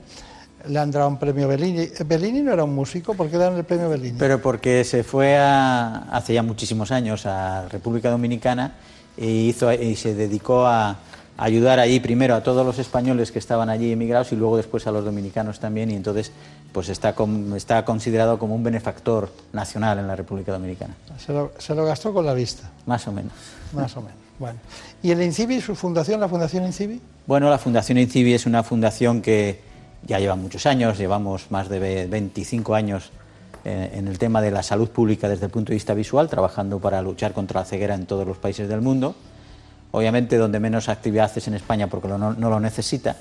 [0.68, 1.88] Le han dado un premio Bellini.
[2.04, 3.14] ¿Bellini no era un músico?
[3.14, 4.18] ¿Por qué dan el premio Bellini?
[4.18, 8.74] Pero porque se fue a- hace ya muchísimos años a República Dominicana
[9.16, 10.98] y, hizo, y se dedicó a,
[11.38, 14.90] ayudar allí primero a todos los españoles que estaban allí emigrados y luego después a
[14.92, 16.32] los dominicanos también y entonces
[16.72, 20.94] pues está, com- está considerado como un benefactor nacional en la República Dominicana.
[21.18, 23.32] Se lo, se lo gastó con la vista, Más o menos.
[23.72, 24.16] más o menos.
[24.38, 24.58] Bueno.
[25.02, 27.00] ¿Y el INCIBI, su fundación, la Fundación INCIBI?
[27.26, 29.60] Bueno, la Fundación INCIBI es una fundación que
[30.06, 33.10] ya lleva muchos años, llevamos más de ve- 25 años
[33.64, 36.78] eh, en el tema de la salud pública desde el punto de vista visual, trabajando
[36.78, 39.14] para luchar contra la ceguera en todos los países del mundo.
[39.92, 43.16] Obviamente donde menos actividad es en España porque no, no lo necesita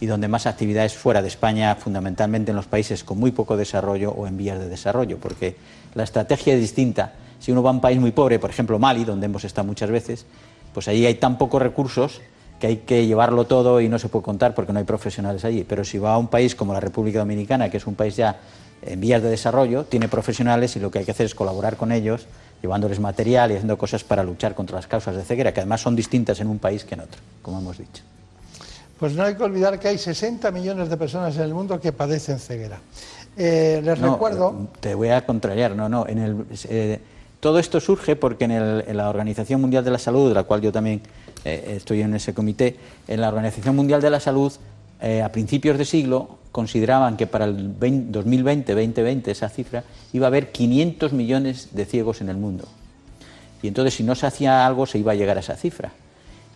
[0.00, 3.56] y donde más actividad es fuera de España, fundamentalmente en los países con muy poco
[3.56, 5.56] desarrollo o en vías de desarrollo, porque
[5.94, 9.04] la estrategia es distinta Si uno va a un país muy pobre, por ejemplo Mali,
[9.04, 10.26] donde hemos estado muchas veces,
[10.74, 12.20] pues ahí hay tan pocos recursos
[12.60, 15.64] que hay que llevarlo todo y no se puede contar porque no hay profesionales allí.
[15.64, 18.40] Pero si va a un país como la República Dominicana, que es un país ya
[18.82, 21.92] en vías de desarrollo, tiene profesionales y lo que hay que hacer es colaborar con
[21.92, 22.26] ellos,
[22.62, 25.96] llevándoles material y haciendo cosas para luchar contra las causas de ceguera, que además son
[25.96, 28.02] distintas en un país que en otro, como hemos dicho.
[28.98, 31.92] Pues no hay que olvidar que hay 60 millones de personas en el mundo que
[31.92, 32.78] padecen ceguera.
[33.36, 34.68] Eh, les recuerdo.
[34.80, 36.06] Te voy a contrariar, no, no.
[36.06, 37.00] En el, eh,
[37.40, 40.72] todo esto surge porque en, la Organización Mundial de la Salud, de la cual yo
[40.72, 41.02] también
[41.46, 42.76] eh, estoy en ese comité,
[43.08, 44.52] en la Organización Mundial de la Salud,
[45.22, 51.12] a principios de siglo, consideraban que para el 2020-2020, esa cifra, iba a haber 500
[51.12, 52.66] millones de ciegos en el mundo.
[53.62, 55.92] Y entonces, si no se hacía algo, se iba a llegar a esa cifra.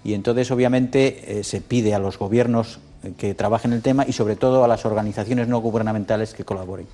[0.03, 2.79] Y entonces, obviamente, se pide a los gobiernos
[3.19, 6.87] que trabajen el tema y sobre todo a las organizaciones no gubernamentales que colaboren.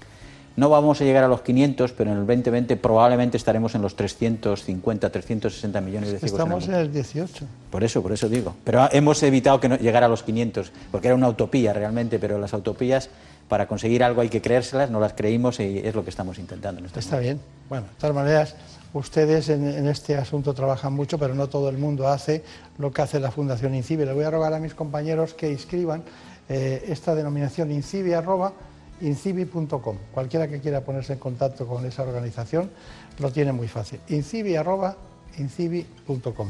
[0.56, 3.94] No vamos a llegar a los 500, pero en el 2020 probablemente estaremos en los
[3.94, 6.40] 350, 360 millones de ciegos.
[6.40, 7.44] Estamos en el, 18.
[7.70, 8.54] Por eso, por eso digo.
[8.64, 12.38] Pero hemos evitado que no llegara a los 500, porque era una utopía realmente, pero
[12.38, 13.10] las utopías,
[13.48, 16.80] para conseguir algo hay que creérselas, no las creímos y es lo que estamos intentando.
[16.80, 17.38] En este Está bien.
[17.68, 18.54] Bueno, de todas maneras,
[18.94, 22.42] ustedes en, este asunto trabajan mucho, pero no todo el mundo hace
[22.78, 24.06] lo que hace la Fundación INCIBE.
[24.06, 26.02] Le voy a rogar a mis compañeros que inscriban
[26.48, 27.70] eh, esta denominación
[29.00, 29.96] incibi.com.
[30.12, 32.70] Cualquiera que quiera ponerse en contacto con esa organización
[33.18, 34.00] lo tiene muy fácil.
[34.08, 36.48] incibi.incibi.com.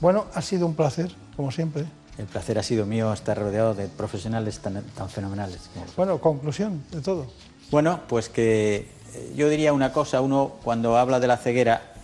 [0.00, 1.86] Bueno, ha sido un placer, como siempre.
[2.18, 5.70] El placer ha sido mío estar rodeado de profesionales tan, tan fenomenales.
[5.96, 7.26] Bueno, conclusión de todo.
[7.70, 8.88] Bueno, pues que
[9.34, 11.94] yo diría una cosa, uno cuando habla de la ceguera,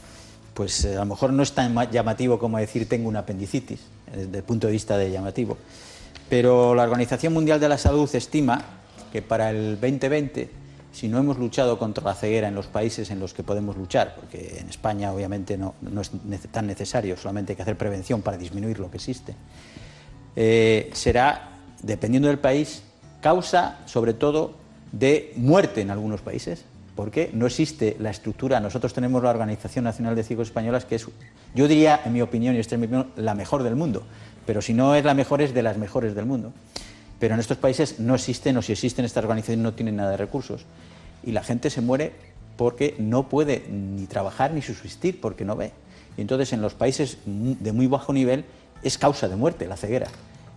[0.55, 3.81] pues eh, a lo mejor no es tan llamativo como decir tengo una apendicitis,
[4.13, 5.57] eh, desde el punto de vista de llamativo.
[6.29, 8.80] Pero la Organización Mundial de la Salud estima
[9.11, 10.51] que para el 2020,
[10.93, 14.15] si no hemos luchado contra la ceguera en los países en los que podemos luchar,
[14.17, 16.11] porque en España obviamente no, es
[16.51, 19.35] tan necesario, solamente hay que hacer prevención para disminuir lo que existe,
[20.37, 22.83] eh, será, dependiendo del país,
[23.21, 24.55] causa sobre todo
[24.93, 26.65] de muerte en algunos países,
[26.97, 28.61] porque no existe la estructura.
[28.61, 31.07] Nosotros tenemos la Organización Nacional de Ciegos Españolas, que es,
[31.55, 34.03] yo diría, en mi opinión, y esta es mi opinión, la mejor del mundo.
[34.45, 36.53] Pero si no es la mejor, es de las mejores del mundo.
[37.21, 40.17] Pero en estos países no existen, o si existen estas organizaciones, no tienen nada de
[40.17, 40.65] recursos.
[41.23, 42.13] Y la gente se muere
[42.57, 45.71] porque no puede ni trabajar ni subsistir, porque no ve.
[46.17, 48.45] Y entonces, en los países de muy bajo nivel,
[48.83, 50.09] es causa de muerte la ceguera.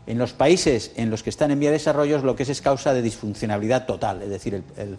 [0.08, 2.62] En los países en los que están en vía de desarrollo, lo que es es
[2.62, 4.98] causa de disfuncionalidad total, es decir, el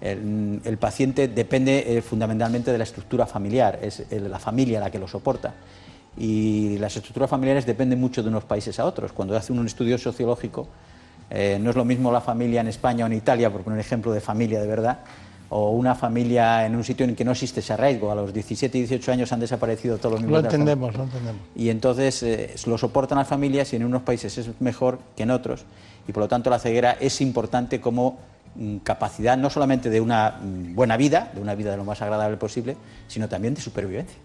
[0.00, 5.08] el, paciente depende eh, fundamentalmente de la estructura familiar, es la familia la que lo
[5.08, 5.54] soporta.
[6.18, 9.12] Y las estructuras familiares dependen mucho de unos países a otros.
[9.12, 10.66] Cuando hace un estudio sociológico,
[11.30, 14.12] eh, no es lo mismo la familia en España o en Italia, por poner ejemplo
[14.12, 15.00] de familia de verdad,
[15.48, 18.10] o una familia en un sitio en que no existe ese arraigo.
[18.10, 20.42] A los 17 y 18 años han desaparecido todos los miembros.
[20.42, 21.40] Lo entendemos, lo entendemos.
[21.54, 25.30] Y entonces eh, lo soportan las familias y en unos países es mejor que en
[25.30, 25.64] otros.
[26.08, 28.18] Y por lo tanto la ceguera es importante como
[28.58, 32.00] Mm, capacidad no solamente de una mm, buena vida, de una vida de lo más
[32.00, 34.16] agradable posible, sino también de supervivencia.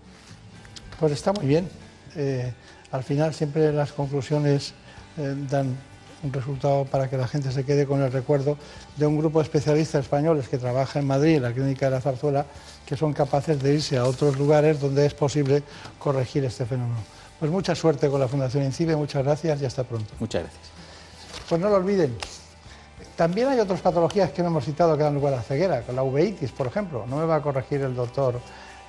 [0.99, 1.67] Pues está muy bien.
[2.15, 2.53] Eh,
[2.91, 4.73] al final siempre las conclusiones
[5.17, 5.75] eh, dan
[6.23, 8.57] un resultado para que la gente se quede con el recuerdo
[8.97, 12.01] de un grupo de especialistas españoles que trabaja en Madrid, en la Clínica de la
[12.01, 12.45] Zarzuela,
[12.85, 15.63] que son capaces de irse a otros lugares donde es posible
[15.99, 16.99] corregir este fenómeno.
[17.39, 20.13] Pues mucha suerte con la Fundación INCIBE, muchas gracias y hasta pronto.
[20.19, 20.63] Muchas gracias.
[21.49, 22.15] Pues no lo olviden,
[23.15, 25.95] también hay otras patologías que no hemos citado que dan lugar a la ceguera, con
[25.95, 27.05] la uveitis, por ejemplo.
[27.07, 28.39] No me va a corregir el doctor,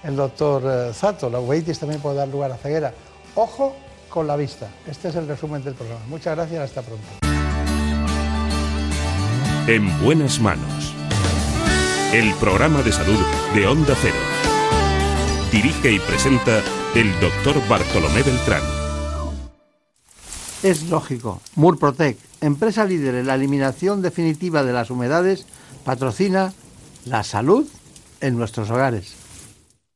[0.02, 1.28] el doctor eh, Zato.
[1.28, 2.94] La uveitis también puede dar lugar a ceguera.
[3.34, 3.74] Ojo
[4.08, 4.68] con la vista.
[4.86, 6.00] Este es el resumen del programa.
[6.08, 7.21] Muchas gracias, hasta pronto.
[9.68, 10.92] En buenas manos.
[12.12, 13.18] El programa de salud
[13.54, 14.16] de Onda Cero.
[15.52, 16.60] Dirige y presenta
[16.96, 18.62] el doctor Bartolomé Beltrán.
[20.64, 21.40] Es lógico.
[21.54, 25.46] Murprotec, empresa líder en la eliminación definitiva de las humedades,
[25.84, 26.52] patrocina
[27.04, 27.64] la salud
[28.20, 29.14] en nuestros hogares.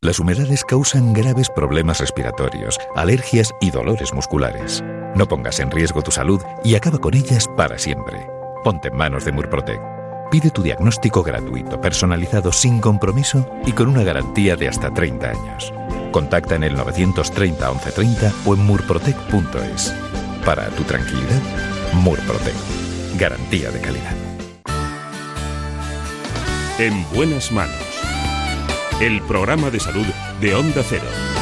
[0.00, 4.84] Las humedades causan graves problemas respiratorios, alergias y dolores musculares.
[5.16, 8.35] No pongas en riesgo tu salud y acaba con ellas para siempre.
[8.66, 9.80] Ponte en manos de Murprotec.
[10.28, 15.72] Pide tu diagnóstico gratuito, personalizado sin compromiso y con una garantía de hasta 30 años.
[16.10, 19.94] Contacta en el 930 1130 o en murprotec.es.
[20.44, 21.40] Para tu tranquilidad,
[21.92, 22.56] Murprotec.
[23.16, 24.16] Garantía de calidad.
[26.80, 27.76] En buenas manos.
[29.00, 30.06] El programa de salud
[30.40, 31.35] de Onda Cero.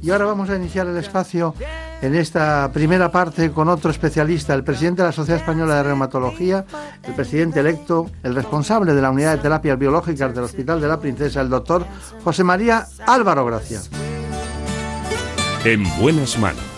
[0.00, 1.54] Y ahora vamos a iniciar el espacio
[2.00, 6.64] en esta primera parte con otro especialista, el presidente de la Sociedad Española de Reumatología,
[7.02, 11.00] el presidente electo, el responsable de la unidad de terapias biológicas del Hospital de la
[11.00, 11.84] Princesa, el doctor
[12.22, 13.80] José María Álvaro Gracia.
[15.64, 16.71] En buenas manos.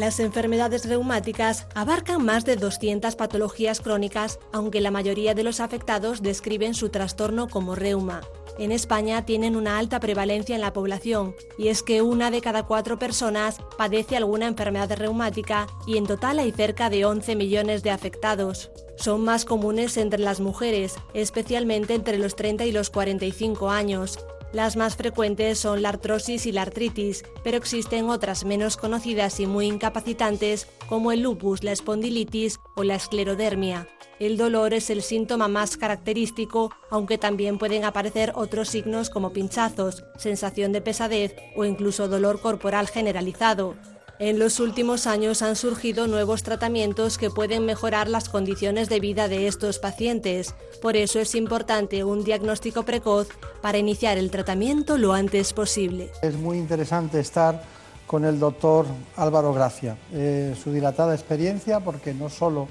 [0.00, 6.22] Las enfermedades reumáticas abarcan más de 200 patologías crónicas, aunque la mayoría de los afectados
[6.22, 8.22] describen su trastorno como reuma.
[8.58, 12.62] En España tienen una alta prevalencia en la población, y es que una de cada
[12.62, 17.90] cuatro personas padece alguna enfermedad reumática y en total hay cerca de 11 millones de
[17.90, 18.70] afectados.
[18.96, 24.18] Son más comunes entre las mujeres, especialmente entre los 30 y los 45 años,
[24.52, 29.46] las más frecuentes son la artrosis y la artritis, pero existen otras menos conocidas y
[29.46, 33.86] muy incapacitantes como el lupus, la espondilitis o la esclerodermia.
[34.18, 40.04] El dolor es el síntoma más característico, aunque también pueden aparecer otros signos como pinchazos,
[40.18, 43.76] sensación de pesadez o incluso dolor corporal generalizado.
[44.20, 49.28] En los últimos años han surgido nuevos tratamientos que pueden mejorar las condiciones de vida
[49.28, 50.54] de estos pacientes.
[50.82, 53.28] Por eso es importante un diagnóstico precoz
[53.62, 56.10] para iniciar el tratamiento lo antes posible.
[56.20, 57.62] Es muy interesante estar
[58.06, 58.84] con el doctor
[59.16, 59.96] Álvaro Gracia.
[60.12, 62.68] Eh, su dilatada experiencia, porque no solo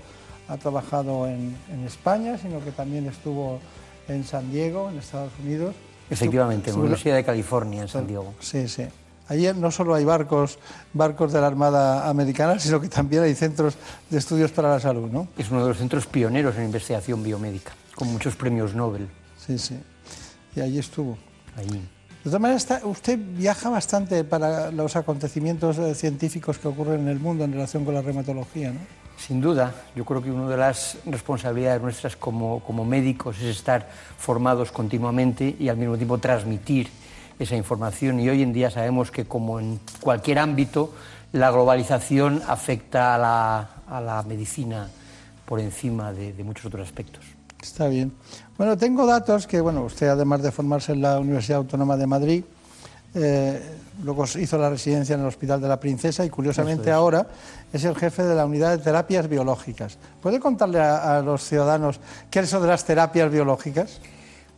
[0.49, 3.59] ha trabajado en, España, sino que también estuvo
[4.07, 5.73] en San Diego, en Estados Unidos.
[6.11, 8.35] Efectivamente, en la Universidad de California, en San Diego.
[8.39, 8.83] Sí, sí.
[9.29, 10.57] Allí no solo hay barcos,
[10.91, 13.75] barcos de la Armada Americana, sino que también hay centros
[14.09, 15.27] de estudios para la salud, ¿no?
[15.37, 19.07] Es uno de los centros pioneros en investigación biomédica, con muchos premios Nobel.
[19.37, 19.79] Sí, sí.
[20.55, 21.17] Y allí estuvo.
[21.55, 21.79] Allí.
[22.23, 27.19] De todas maneras, usted viaja bastante para los acontecimientos eh, científicos que ocurren en el
[27.19, 28.79] mundo en relación con la reumatología, ¿no?
[29.19, 33.89] Sin duda, yo creo que una de las responsabilidades nuestras como, como médicos es estar
[34.17, 36.89] formados continuamente y al mismo tiempo transmitir
[37.39, 40.93] esa información y hoy en día sabemos que como en cualquier ámbito
[41.31, 44.89] la globalización afecta a la, medicina
[45.45, 47.23] por encima de, muchos otros aspectos.
[47.61, 48.11] Está bien.
[48.57, 52.43] Bueno, tengo datos que, bueno, usted además de formarse en la Universidad Autónoma de Madrid,
[53.15, 53.61] eh,
[54.03, 57.27] luego hizo la residencia en el Hospital de la Princesa y curiosamente ahora
[57.71, 59.97] es el jefe de la unidad de terapias biológicas.
[60.21, 63.99] ¿Puede contarle a, a los ciudadanos qué es eso de las terapias biológicas?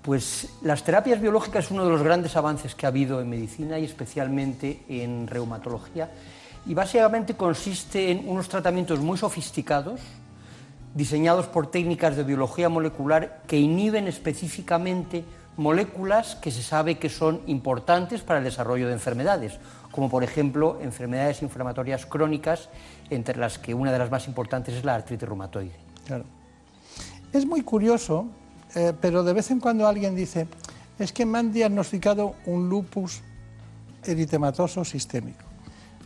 [0.01, 3.77] Pues las terapias biológicas es uno de los grandes avances que ha habido en medicina
[3.77, 6.09] y especialmente en reumatología.
[6.65, 9.99] Y básicamente consiste en unos tratamientos muy sofisticados,
[10.95, 15.23] diseñados por técnicas de biología molecular que inhiben específicamente
[15.57, 19.59] moléculas que se sabe que son importantes para el desarrollo de enfermedades,
[19.91, 22.69] como por ejemplo enfermedades inflamatorias crónicas,
[23.09, 25.75] entre las que una de las más importantes es la artritis reumatoide.
[26.05, 26.25] Claro.
[27.33, 28.27] Es muy curioso
[28.75, 30.47] eh, pero de vez en cuando alguien dice,
[30.99, 33.21] es que me han diagnosticado un lupus
[34.05, 35.43] eritematoso sistémico.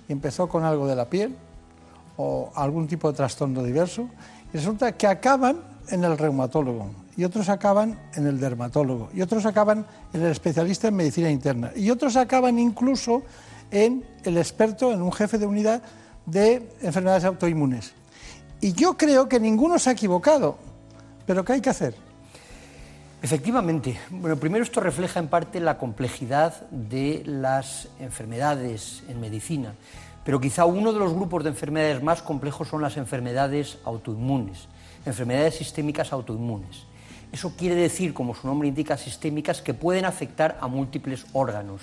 [0.07, 1.35] Y empezó con algo de la piel
[2.17, 4.07] o algún tipo de trastorno diverso
[4.53, 5.57] y resulta que acaban
[5.89, 10.87] en el reumatólogo y otros acaban en el dermatólogo y otros acaban en el especialista
[10.87, 13.23] en medicina interna y otros acaban incluso
[13.71, 15.81] en el experto, en un jefe de unidad
[16.25, 17.93] de enfermedades autoinmunes.
[18.61, 20.57] Y yo creo que ninguno se ha equivocado,
[21.25, 22.04] pero ¿qué hay que hacer?
[23.25, 23.99] Efectivamente.
[24.11, 29.73] Bueno, primero esto refleja en parte la complejidad de las enfermedades en medicina,
[30.23, 34.67] pero quizá uno de los grupos de enfermedades más complejos son las enfermedades autoinmunes,
[35.07, 36.83] enfermedades sistémicas autoinmunes.
[37.31, 41.81] Eso quiere decir, como su nombre indica, sistémicas que pueden afectar a múltiples órganos.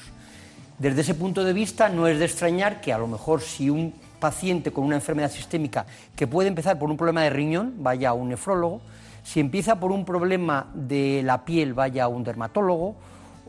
[0.78, 3.94] Desde ese punto de vista no es de extrañar que a lo mejor si un
[4.20, 8.12] paciente con una enfermedad sistémica que puede empezar por un problema de riñón vaya a
[8.12, 8.80] un nefrólogo,
[9.22, 12.96] si empieza por un problema de la piel, vaya a un dermatólogo,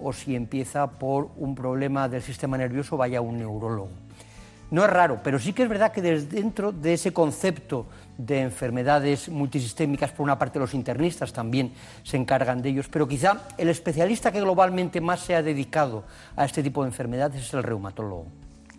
[0.02, 3.90] o si empieza por un problema del sistema nervioso, vaya a un neurólogo.
[4.72, 7.86] No es raro, pero sí que es verdad que desde dentro de ese concepto
[8.18, 13.44] de enfermedades multisistémicas, por una parte los internistas también se encargan de ellos, pero quizá
[13.58, 16.04] el especialista que globalmente más se ha dedicado
[16.36, 18.26] a este tipo de enfermedades es el reumatólogo.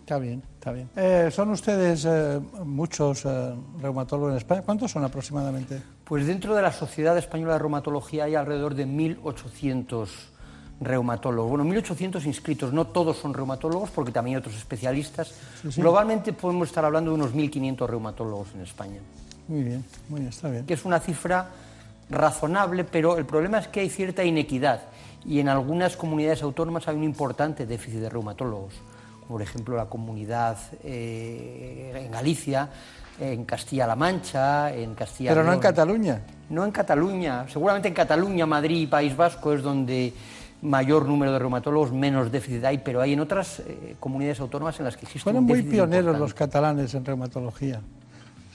[0.05, 0.87] Está bien, está bien.
[0.95, 4.61] Eh, ¿Son ustedes eh, muchos eh, reumatólogos en España?
[4.61, 5.81] ¿Cuántos son aproximadamente?
[6.03, 10.07] Pues dentro de la Sociedad Española de Reumatología hay alrededor de 1.800
[10.79, 11.49] reumatólogos.
[11.49, 15.33] Bueno, 1.800 inscritos, no todos son reumatólogos porque también hay otros especialistas.
[15.75, 18.99] Globalmente podemos estar hablando de unos 1.500 reumatólogos en España.
[19.47, 20.67] Muy bien, muy bien, está bien.
[20.67, 21.49] Que es una cifra
[22.11, 24.81] razonable, pero el problema es que hay cierta inequidad
[25.25, 28.75] y en algunas comunidades autónomas hay un importante déficit de reumatólogos
[29.27, 32.69] por ejemplo la comunidad eh, en Galicia,
[33.19, 35.31] en Castilla-La Mancha, en Castilla.
[35.31, 36.21] Pero no en Cataluña.
[36.49, 37.45] No en Cataluña.
[37.47, 40.13] Seguramente en Cataluña, Madrid y País Vasco es donde
[40.61, 44.85] mayor número de reumatólogos, menos déficit hay, pero hay en otras eh, comunidades autónomas en
[44.85, 46.19] las que existe Fueron un muy pioneros importante.
[46.19, 47.81] los catalanes en reumatología.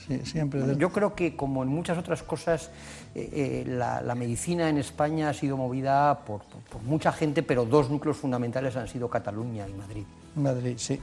[0.06, 0.60] Sí, siempre.
[0.60, 2.70] Bueno, yo creo que, como en muchas otras cosas,
[3.14, 7.42] eh, eh, la, la medicina en España ha sido movida por, por- por mucha gente,
[7.44, 10.04] pero dos núcleos fundamentales han sido Cataluña y Madrid.
[10.36, 11.00] Madrid, sí.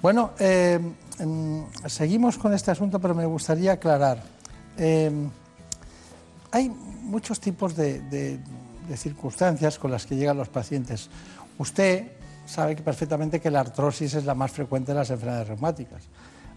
[0.00, 0.78] Bueno, eh,
[1.18, 4.22] mm, seguimos con este asunto, pero me gustaría aclarar.
[4.76, 5.10] Eh,
[6.52, 8.38] hay muchos tipos de,
[8.96, 11.10] circunstancias con las que llegan los pacientes.
[11.58, 12.12] Usted
[12.46, 16.04] sabe perfectamente que la artrosis es la más frecuente de las enfermedades reumáticas.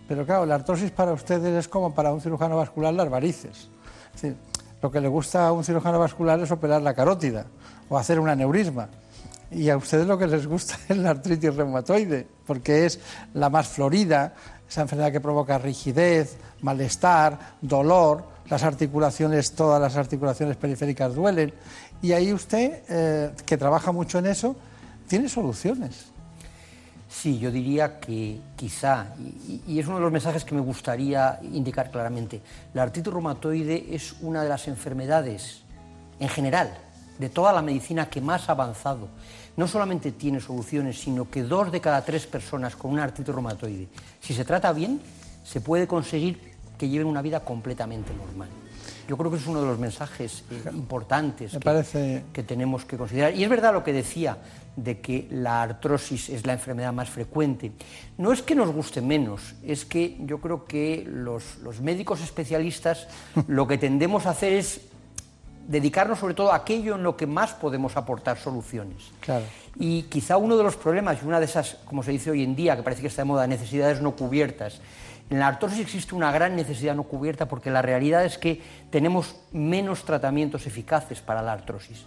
[0.08, 3.70] Pero claro, la artrosis para ustedes es como para un cirujano vascular las varices.
[4.16, 4.38] Es decir,
[4.82, 7.46] lo que le gusta a un cirujano vascular es operar la carótida
[7.90, 8.90] o hacer un aneurisma.
[9.52, 13.00] Y a ustedes lo que les gusta es la artritis reumatoide, porque es
[13.34, 14.34] la más florida,
[14.68, 21.54] esa enfermedad que provoca rigidez, malestar, dolor, las articulaciones, todas las articulaciones periféricas duelen.
[22.02, 24.56] Y ahí usted, eh, que trabaja mucho en eso,
[25.08, 26.06] tiene soluciones.
[27.10, 31.40] Sí, yo diría que quizá, y, y es uno de los mensajes que me gustaría
[31.44, 32.42] indicar claramente,
[32.74, 35.64] la artritis reumatoide es una de las enfermedades,
[36.22, 36.78] en general,
[37.20, 39.10] de toda la medicina que más ha avanzado.
[39.58, 43.88] No solamente tiene soluciones, sino que dos de cada tres personas con una artritis reumatoide,
[44.20, 45.02] si se trata bien,
[45.44, 46.40] se puede conseguir
[46.78, 48.50] que lleven una vida completamente normal.
[49.08, 52.86] Yo creo que es uno de los mensajes eh, importantes Me que, parece que tenemos
[52.86, 53.36] que considerar.
[53.36, 54.38] Y es verdad lo que decía
[54.76, 57.74] de que la artrosis es la enfermedad más frecuente.
[58.18, 63.08] No es que nos guste menos, es que yo creo que los, los médicos especialistas
[63.48, 64.82] lo que tendemos a hacer es
[65.68, 69.12] dedicarnos sobre todo a aquello en lo que más podemos aportar soluciones.
[69.20, 69.46] Claro.
[69.76, 72.56] Y quizá uno de los problemas, y una de esas, como se dice hoy en
[72.56, 74.82] día, que parece que está de moda, necesidades no cubiertas,
[75.32, 79.38] en la artrosis existe una gran necesidad no cubierta porque la realidad es que tenemos
[79.54, 82.06] menos tratamientos eficaces para la artrosis.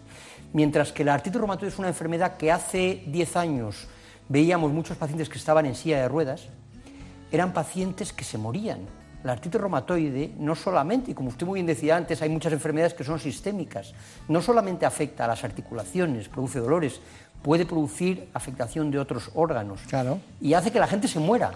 [0.52, 3.88] Mientras que la artritis reumatoide es una enfermedad que hace 10 años
[4.28, 6.48] veíamos muchos pacientes que estaban en silla de ruedas,
[7.32, 8.80] eran pacientes que se morían.
[9.24, 12.92] La artritis reumatoide no solamente, y como usted muy bien decía antes, hay muchas enfermedades
[12.94, 13.94] que son sistémicas,
[14.28, 17.00] no solamente afecta a las articulaciones, produce dolores,
[17.42, 20.18] puede producir afectación de otros órganos Claro.
[20.40, 21.52] y hace que la gente se muera.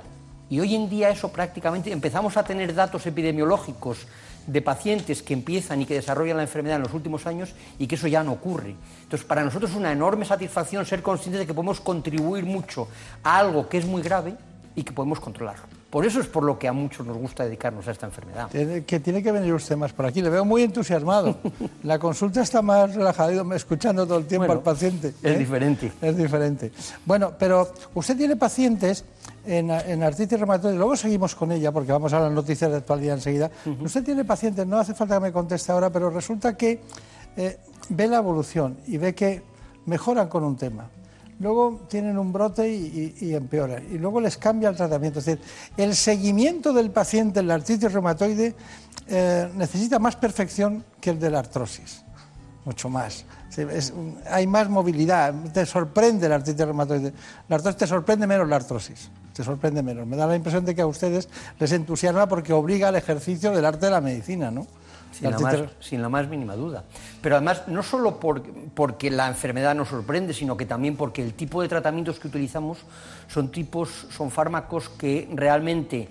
[0.51, 4.07] Y hoy en día eso prácticamente empezamos a tener datos epidemiológicos
[4.47, 7.97] de pacientes que empiezan y que desarrollan la enfermedad en los últimos años y que
[7.97, 8.75] eso ya no ocurre.
[9.03, 12.89] Entonces, para nosotros es una enorme satisfacción ser conscientes de que podemos contribuir mucho
[13.23, 14.35] a algo que es muy grave
[14.75, 15.78] y que podemos controlarlo.
[15.91, 18.49] Por eso es por lo que a muchos nos gusta dedicarnos a esta enfermedad.
[18.51, 20.21] Tiene- que tiene que venir usted más por aquí.
[20.21, 21.39] Le veo muy entusiasmado.
[21.83, 25.09] La consulta está más relajada, escuchando todo el tiempo Bueno, al paciente.
[25.09, 25.39] es ¿eh?
[25.39, 25.91] diferente.
[26.03, 26.73] Es diferente.
[27.07, 29.03] Bueno, pero usted tiene pacientes
[29.47, 33.15] en, en artritis reumatoide, luego seguimos con ella porque vamos a las noticias de actualidad
[33.15, 33.51] enseguida.
[33.81, 36.83] Usted tiene pacientes, no hace falta que me conteste ahora, pero resulta que
[37.35, 37.59] eh,
[37.89, 39.43] ve la evolución y ve que
[39.87, 40.91] mejoran con un tema.
[41.41, 43.85] Luego tienen un brote y, y- empeoran.
[43.93, 45.21] Y luego les cambia el tratamiento.
[45.21, 45.41] Es decir,
[45.77, 48.57] el seguimiento del paciente en la artritis reumatoide
[49.07, 52.03] eh, necesita más perfección que el de la artrosis.
[52.65, 53.25] Mucho más.
[54.31, 55.33] Hay más movilidad.
[55.53, 57.13] Te sorprende la artritis reumatoide.
[57.49, 59.09] La artrosis te sorprende menos la artrosis.
[59.33, 60.07] Te sorprende menos.
[60.09, 61.29] Me da la impresión de que a ustedes
[61.61, 64.67] les entusiasma porque obliga al ejercicio del arte de la medicina, ¿no?
[65.19, 66.85] Sin la, más, sin la más mínima duda.
[67.21, 68.43] Pero además, no solo por-
[68.75, 72.79] porque la enfermedad nos sorprende, sino que también porque el tipo de tratamientos que utilizamos
[73.29, 76.09] son tipos, son fármacos que realmente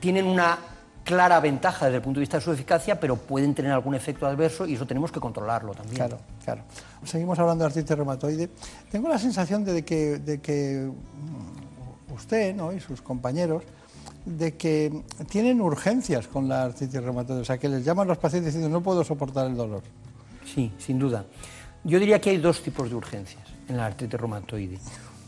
[0.00, 0.58] tienen una
[1.04, 4.26] clara ventaja desde el punto de vista de su eficacia, pero pueden tener algún efecto
[4.26, 5.96] adverso y eso tenemos que controlarlo también.
[5.96, 6.62] Claro, claro.
[7.04, 8.50] Seguimos hablando de artritis reumatoide.
[8.90, 12.72] Tengo la sensación de que, de que mm, usted ¿no?
[12.72, 13.64] y sus compañeros
[14.24, 18.52] de que tienen urgencias con la artritis reumatoide, o sea, que les llaman los pacientes
[18.52, 19.82] diciendo no puedo soportar el dolor.
[20.44, 21.24] Sí, sin duda.
[21.84, 24.78] Yo diría que hay dos tipos de urgencias en la artritis reumatoide.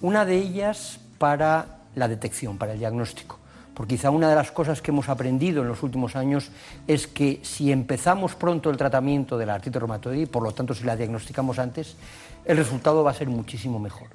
[0.02, 3.38] Una de ellas para la detección, para el diagnóstico.
[3.74, 6.50] Porque quizá una de las cosas que hemos aprendido en los últimos años
[6.86, 10.84] es que si empezamos pronto el tratamiento de la artritis reumatoide, por lo tanto si
[10.84, 11.96] la diagnosticamos antes,
[12.44, 14.08] el resultado va a ser muchísimo mejor.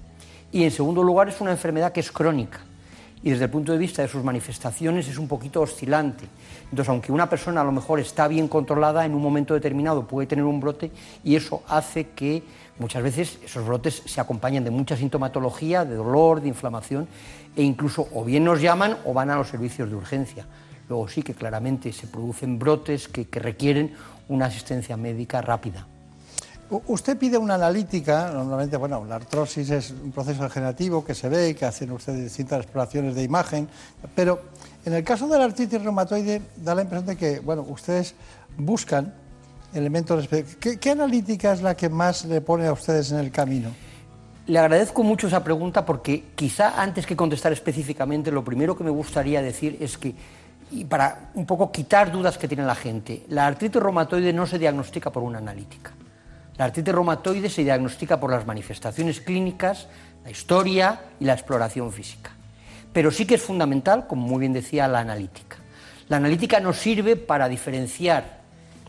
[0.51, 2.59] Y en segundo lugar es una enfermedad que es crónica
[3.23, 6.25] y desde el punto de vista de sus manifestaciones es un poquito oscilante.
[6.65, 10.27] Entonces, aunque una persona a lo mejor está bien controlada, en un momento determinado puede
[10.27, 10.91] tener un brote
[11.23, 12.43] y eso hace que
[12.79, 17.07] muchas veces esos brotes se acompañen de mucha sintomatología, de dolor, de inflamación
[17.55, 20.45] e incluso o bien nos llaman o van a los servicios de urgencia.
[20.87, 23.93] Luego sí que claramente se producen brotes que, que requieren
[24.29, 25.87] una asistencia médica rápida.
[26.69, 31.55] Usted pide una analítica, normalmente, bueno, la artrosis es un proceso degenerativo que se ve,
[31.55, 33.69] que hacen ustedes distintas exploraciones de imagen,
[34.13, 34.41] pero
[34.83, 38.15] en el caso de la artritis reumatoide da la impresión de que, bueno, ustedes
[38.57, 39.13] buscan
[39.73, 40.27] elementos...
[40.59, 43.69] ¿Qué, qué analítica es la que más le pone a ustedes en el camino?
[44.47, 48.89] Le agradezco mucho esa pregunta porque quizá antes que contestar específicamente, lo primero que me
[48.89, 50.13] gustaría decir es que,
[50.71, 54.59] y para un poco quitar dudas que tiene la gente, la artritis reumatoide no se
[54.59, 55.93] diagnostica por una analítica.
[56.57, 59.87] La artritis reumatoide se diagnostica por las manifestaciones clínicas,
[60.23, 62.31] la historia y la exploración física.
[62.91, 65.57] Pero sí que es fundamental, como muy bien decía, la analítica.
[66.09, 68.39] La analítica nos sirve para diferenciar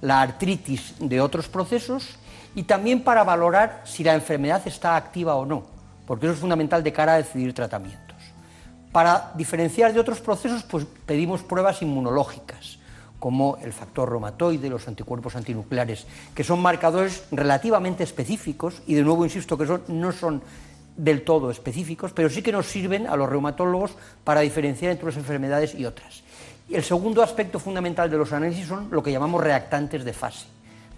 [0.01, 2.17] la artritis de otros procesos
[2.55, 5.67] y también para valorar si la enfermedad está activa o no,
[6.07, 8.17] porque eso es fundamental de cara a decidir tratamientos.
[8.93, 12.78] Para diferenciar de otros procesos, pues pedimos pruebas inmunológicas,
[13.19, 19.25] como el factor reumatoide, los anticuerpos antinucleares, que son marcadores relativamente específicos, y de nuevo
[19.25, 20.43] insisto que son, no son
[20.97, 23.93] del todo específicos, pero sí que nos sirven a los reumatólogos
[24.25, 26.23] para diferenciar entre unas enfermedades y otras.
[26.69, 30.47] Y el segundo aspecto fundamental de los análisis son lo que llamamos reactantes de fase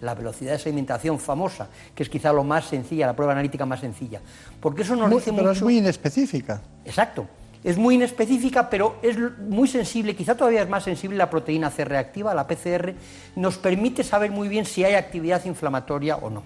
[0.01, 3.79] la velocidad de sedimentación famosa, que es quizá lo más sencilla, la prueba analítica más
[3.79, 4.19] sencilla.
[4.59, 6.59] Porque eso nos muy, dice pero es muy inespecífica.
[6.83, 7.27] Exacto.
[7.63, 11.85] Es muy inespecífica, pero es muy sensible, quizá todavía es más sensible la proteína C
[11.85, 12.95] reactiva, la PCR,
[13.35, 16.43] nos permite saber muy bien si hay actividad inflamatoria o no.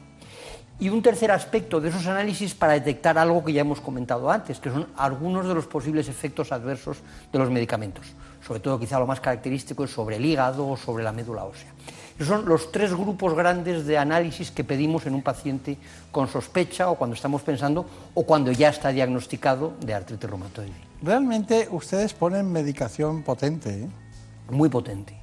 [0.78, 4.60] Y un tercer aspecto de esos análisis para detectar algo que ya hemos comentado antes,
[4.60, 6.98] que son algunos de los posibles efectos adversos
[7.32, 8.08] de los medicamentos.
[8.46, 11.72] Sobre todo quizá lo más característico es sobre el hígado o sobre la médula ósea.
[12.18, 15.78] Esos son los tres grupos grandes de análisis que pedimos en un paciente
[16.12, 20.95] con sospecha o cuando estamos pensando o cuando ya está diagnosticado de artritis reumatoide.
[21.06, 23.70] Realmente ustedes ponen medicación potente.
[23.70, 23.88] ¿eh?
[24.50, 25.16] Muy potente.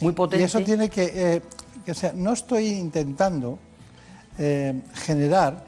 [0.00, 0.40] Muy potente.
[0.40, 1.42] Y eso tiene que, eh,
[1.84, 3.58] que o sea, no estoy intentando
[4.38, 5.62] eh, generar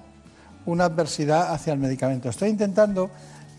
[0.65, 2.31] una adversidad hacia el medicamento.
[2.31, 3.11] Estoy intentando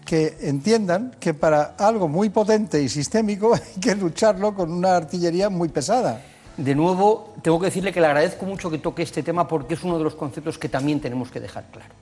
[0.03, 5.51] que entiendan que para algo muy potente y sistémico hay que lucharlo con una artillería
[5.51, 6.23] muy pesada.
[6.57, 9.83] De nuevo, tengo que decirle que le agradezco mucho que toque este tema porque es
[9.83, 11.93] uno de los conceptos que también tenemos que dejar claro.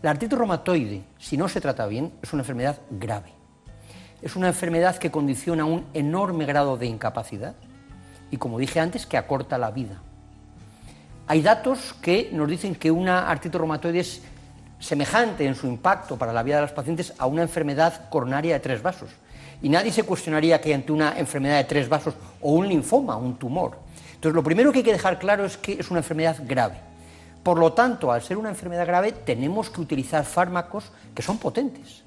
[0.00, 3.32] La artritis reumatoide, si no se trata bien, es una enfermedad grave.
[4.22, 7.54] Es una enfermedad que condiciona un enorme grado de incapacidad
[8.30, 10.00] y, como dije antes, que acorta la vida.
[11.26, 14.22] Hay datos que nos dicen que una artritis reumatoide es
[14.78, 18.60] semejante en su impacto para la vida de los pacientes a una enfermedad coronaria de
[18.60, 19.10] tres vasos
[19.60, 23.36] y nadie se cuestionaría que ante una enfermedad de tres vasos o un linfoma, un
[23.36, 23.78] tumor.
[24.14, 26.87] Entonces, lo primero que hay que dejar claro es que es una enfermedad grave.
[27.48, 32.02] Por lo tanto, al ser una enfermedad grave, tenemos que utilizar fármacos que son potentes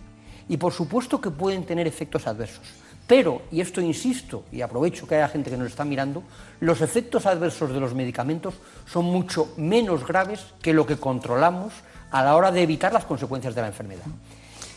[0.48, 2.62] y por supuesto que pueden tener efectos adversos.
[3.08, 6.22] Pero, y esto insisto, y aprovecho que haya gente que nos está mirando,
[6.60, 8.54] los efectos adversos de los medicamentos
[8.86, 11.74] son mucho menos graves que lo que controlamos
[12.12, 14.06] a la hora de evitar las consecuencias de la enfermedad.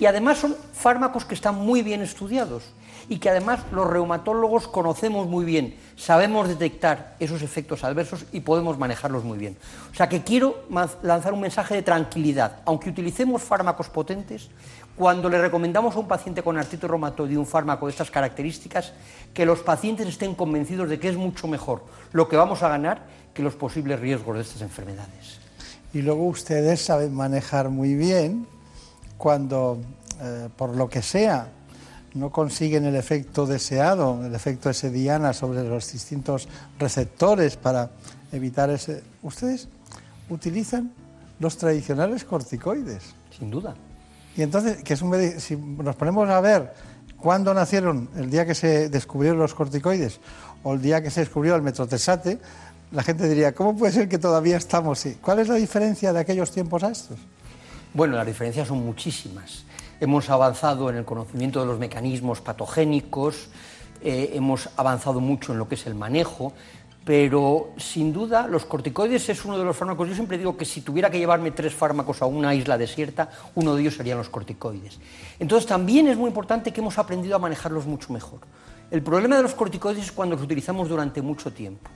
[0.01, 2.63] Y además son fármacos que están muy bien estudiados
[3.09, 8.79] y que además los reumatólogos conocemos muy bien, sabemos detectar esos efectos adversos y podemos
[8.79, 9.57] manejarlos muy bien.
[9.93, 10.65] O sea que quiero
[11.03, 12.63] lanzar un mensaje de tranquilidad.
[12.65, 14.49] Aunque utilicemos fármacos potentes,
[14.97, 18.93] cuando le recomendamos a un paciente con artritis reumatoide un fármaco de estas características,
[19.33, 21.83] que los pacientes estén convencidos de que es mucho mejor
[22.13, 23.03] lo que vamos a ganar
[23.35, 25.41] que los posibles riesgos de estas enfermedades.
[25.93, 28.47] Y luego ustedes saben manejar muy bien
[29.19, 29.79] cuando,
[30.21, 31.49] eh, por lo que sea,
[32.15, 36.49] no consiguen el efecto deseado, el efecto ese diana sobre los distintos
[36.79, 37.91] receptores para
[38.33, 39.03] evitar ese...
[39.23, 39.69] Ustedes
[40.31, 40.93] utilizan
[41.41, 43.03] los tradicionales corticoides.
[43.37, 43.75] Sin duda.
[44.37, 46.73] Y entonces, que es un si nos ponemos a ver
[47.19, 50.21] cuándo nacieron, el día que se descubrieron los corticoides
[50.63, 52.39] o el día que se descubrió el metrotesate,
[52.93, 55.19] la gente diría, ¿cómo puede ser que todavía estamos así?
[55.21, 57.19] ¿Cuál es la diferencia de aquellos tiempos a estos?
[57.93, 59.65] Bueno, las diferencias son muchísimas.
[60.01, 63.49] Hemos avanzado en el conocimiento de los mecanismos patogénicos,
[64.03, 66.53] eh, hemos avanzado mucho en lo que es el manejo,
[67.05, 70.09] pero sin duda los corticoides es uno de los fármacos.
[70.09, 73.75] Yo siempre digo que si tuviera que llevarme tres fármacos a una isla desierta, uno
[73.75, 74.99] de ellos serían los corticoides.
[75.39, 78.41] Entonces también es muy importante que hemos aprendido a manejarlos mucho mejor.
[78.91, 81.91] El problema de los corticoides es cuando los utilizamos durante mucho tiempo.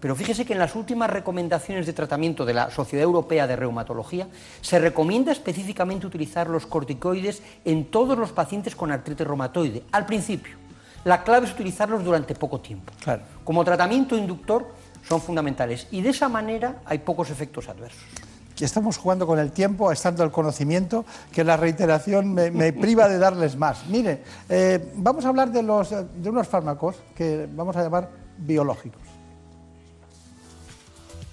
[0.00, 4.28] Pero fíjese que en las últimas recomendaciones de tratamiento de la Sociedad Europea de Reumatología
[4.60, 10.56] se recomienda específicamente utilizar los corticoides en todos los pacientes con artritis reumatoide, al principio.
[11.04, 12.92] La clave es utilizarlos durante poco tiempo.
[13.44, 14.66] Como tratamiento inductor
[15.08, 18.02] son fundamentales y de esa manera hay pocos efectos adversos.
[18.58, 23.56] Estamos jugando con el tiempo, estando el conocimiento, que la reiteración me, priva de darles
[23.56, 23.86] más.
[23.86, 29.05] Mire, eh, vamos a hablar de, los, de unos fármacos que vamos a llamar biológicos.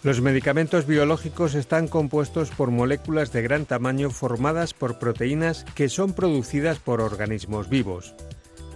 [0.04, 6.12] Los medicamentos biológicos están compuestos por moléculas de gran tamaño formadas por proteínas que son
[6.12, 8.14] producidas por organismos vivos.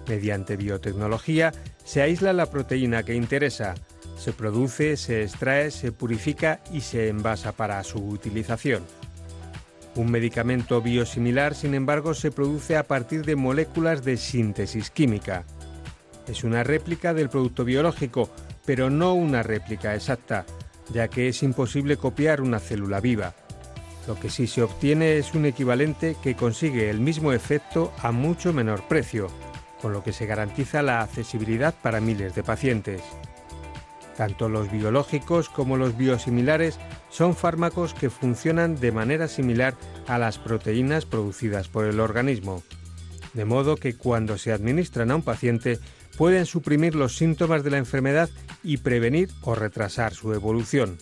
[0.08, 1.52] Mediante biotecnología
[1.84, 3.76] se aísla la proteína que interesa,
[4.18, 8.84] se produce, se extrae, se purifica y se envasa para su utilización.
[9.96, 15.44] Un medicamento biosimilar, sin embargo, se produce a partir de moléculas de síntesis química.
[16.26, 18.30] Es una réplica del producto biológico,
[18.66, 20.46] pero no una réplica exacta,
[20.90, 23.34] ya que es imposible copiar una célula viva.
[24.08, 28.54] Lo que sí se obtiene es un equivalente que consigue el mismo efecto a mucho
[28.54, 29.28] menor precio,
[29.82, 33.02] con lo que se garantiza la accesibilidad para miles de pacientes.
[34.16, 36.80] Tanto los biológicos como los biosimilares
[37.10, 39.76] son fármacos que funcionan de manera similar
[40.08, 42.64] a las proteínas producidas por el organismo,
[43.34, 45.80] de modo que cuando se administran a un paciente
[46.18, 48.30] pueden suprimir los síntomas de la enfermedad
[48.63, 50.97] y prevenir o retrasar su evolución.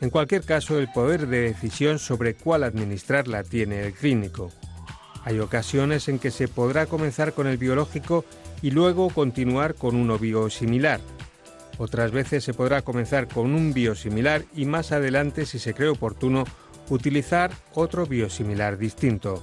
[0.00, 4.50] En cualquier caso, el poder de decisión sobre cuál administrarla tiene el clínico.
[5.24, 8.24] Hay ocasiones en que se podrá comenzar con el biológico
[8.62, 11.00] y luego continuar con uno biosimilar,
[11.78, 16.44] otras veces se podrá comenzar con un biosimilar y más adelante, si se cree oportuno,
[16.88, 19.42] utilizar otro biosimilar distinto.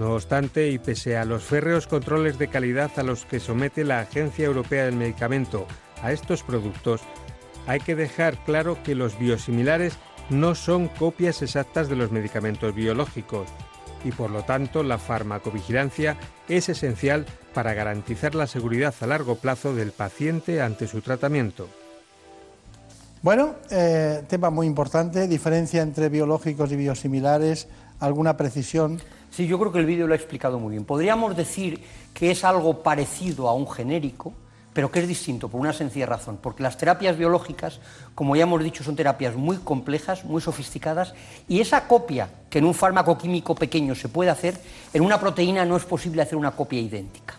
[0.00, 4.00] No obstante, y pese a los férreos controles de calidad a los que somete la
[4.00, 5.66] Agencia Europea del Medicamento
[6.02, 7.02] a estos productos,
[7.66, 9.98] hay que dejar claro que los biosimilares
[10.30, 13.46] no son copias exactas de los medicamentos biológicos
[14.02, 16.16] y por lo tanto la farmacovigilancia
[16.48, 21.68] es esencial para garantizar la seguridad a largo plazo del paciente ante su tratamiento.
[23.20, 28.98] Bueno, eh, tema muy importante, diferencia entre biológicos y biosimilares, alguna precisión.
[29.30, 30.84] Sí, yo creo que el vídeo lo ha explicado muy bien.
[30.84, 34.34] Podríamos decir que es algo parecido a un genérico,
[34.72, 37.80] pero que es distinto por una sencilla razón, porque las terapias biológicas,
[38.14, 41.14] como ya hemos dicho, son terapias muy complejas, muy sofisticadas,
[41.48, 44.60] y esa copia que en un fármaco químico pequeño se puede hacer,
[44.92, 47.34] en una proteína no es posible hacer una copia idéntica.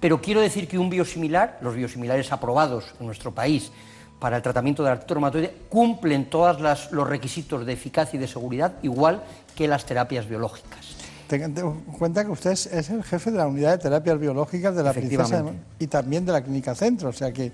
[0.00, 3.72] Pero quiero decir que un biosimilar, los biosimilares aprobados en nuestro país
[4.20, 8.28] para el tratamiento de la artritis reumatoide, cumplen todos los requisitos de eficacia y de
[8.28, 9.22] seguridad igual
[9.54, 10.95] que las terapias biológicas.
[11.26, 14.82] Ten en cuenta que usted es el jefe de la unidad de terapias biológicas de
[14.82, 15.44] la Princesa
[15.78, 17.52] y también de la Clínica Centro, o sea que,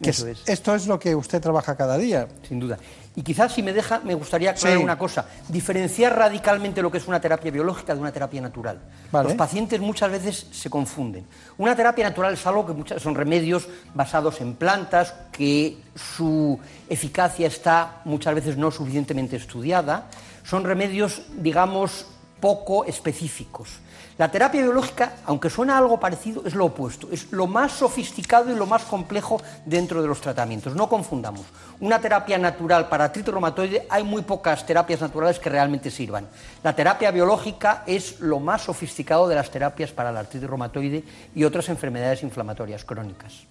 [0.00, 2.26] esto es lo que usted trabaja cada día.
[2.46, 2.78] Sin duda.
[3.16, 7.06] Y quizás, si me deja, me gustaría aclarar una cosa, diferenciar radicalmente lo que es
[7.06, 8.80] una terapia biológica de una terapia natural.
[9.12, 11.24] Los pacientes muchas veces se confunden.
[11.58, 16.58] Una terapia natural es algo que muchas, son remedios basados en plantas, que su
[16.88, 20.08] eficacia está muchas veces no suficientemente estudiada.
[20.42, 22.06] Son remedios, digamos,
[22.40, 23.80] poco específicos.
[24.16, 28.54] La terapia biológica, aunque suena algo parecido, es lo opuesto, es lo más sofisticado y
[28.54, 30.76] lo más complejo dentro de los tratamientos.
[30.76, 31.42] No confundamos.
[31.80, 36.28] Una terapia natural para artritis reumatoide, hay muy pocas terapias naturales que realmente sirvan.
[36.62, 41.02] La terapia biológica es lo más sofisticado de las terapias para la artritis reumatoide
[41.34, 43.46] y otras enfermedades inflamatorias crónicas.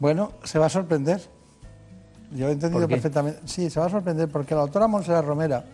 [0.00, 1.20] Bueno, se va a sorprender.
[2.32, 3.42] Yo he entendido perfectamente.
[3.46, 5.64] Sí, se va a sorprender porque la doctora Monserrat Romera,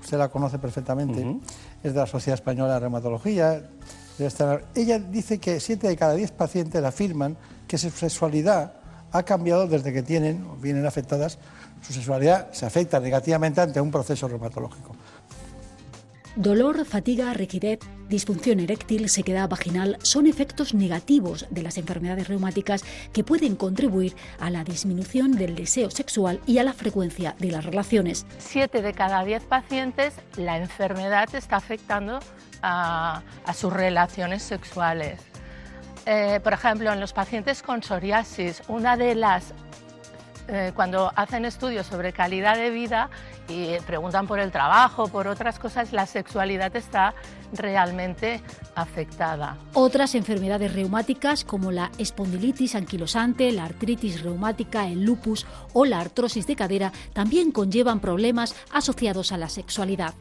[0.00, 1.38] usted la conoce perfectamente,
[1.82, 3.62] es de la Sociedad Española de Reumatología.
[4.74, 7.36] Ella dice que siete de cada diez pacientes afirman
[7.66, 8.74] que su sexualidad
[9.12, 11.38] ha cambiado desde que tienen o vienen afectadas,
[11.82, 14.96] su sexualidad se afecta negativamente ante un proceso reumatológico.
[16.36, 17.78] Dolor, fatiga, rigidez,
[18.10, 22.84] disfunción eréctil, sequedad vaginal son efectos negativos de las enfermedades reumáticas
[23.14, 27.64] que pueden contribuir a la disminución del deseo sexual y a la frecuencia de las
[27.64, 28.26] relaciones.
[28.36, 32.18] Siete de cada diez pacientes la enfermedad está afectando
[32.60, 33.22] a,
[33.54, 35.18] sus relaciones sexuales.
[36.04, 39.54] Eh, por ejemplo, en los pacientes con psoriasis, una de las
[40.48, 43.10] eh, cuando hacen estudios sobre calidad de vida
[43.48, 47.14] y preguntan por el trabajo, por otras cosas, la sexualidad está
[47.52, 48.42] realmente
[48.74, 49.56] afectada.
[49.72, 56.46] Otras enfermedades reumáticas como la espondilitis anquilosante, la artritis reumática, el lupus o la artrosis
[56.46, 60.14] de cadera también conllevan problemas asociados a la sexualidad.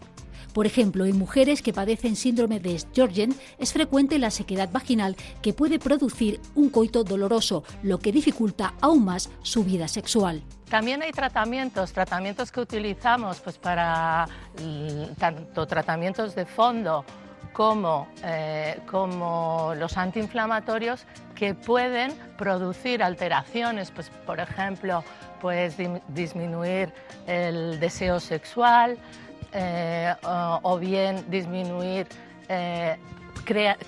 [0.55, 5.51] Por ejemplo, en mujeres que padecen síndrome de Sjögren es frecuente la sequedad vaginal que
[5.51, 10.43] puede producir un coito doloroso, lo que dificulta aún más su vida sexual.
[10.69, 14.29] También hay tratamientos, tratamientos que utilizamos pues, para
[15.19, 17.03] tanto tratamientos de fondo
[17.51, 25.03] como, eh, como, los antiinflamatorios que pueden producir alteraciones, pues, por ejemplo,
[25.41, 25.75] pues,
[26.09, 26.93] disminuir
[27.27, 28.97] el deseo sexual,
[29.57, 32.07] eh, o, bien disminuir,
[32.49, 32.97] eh,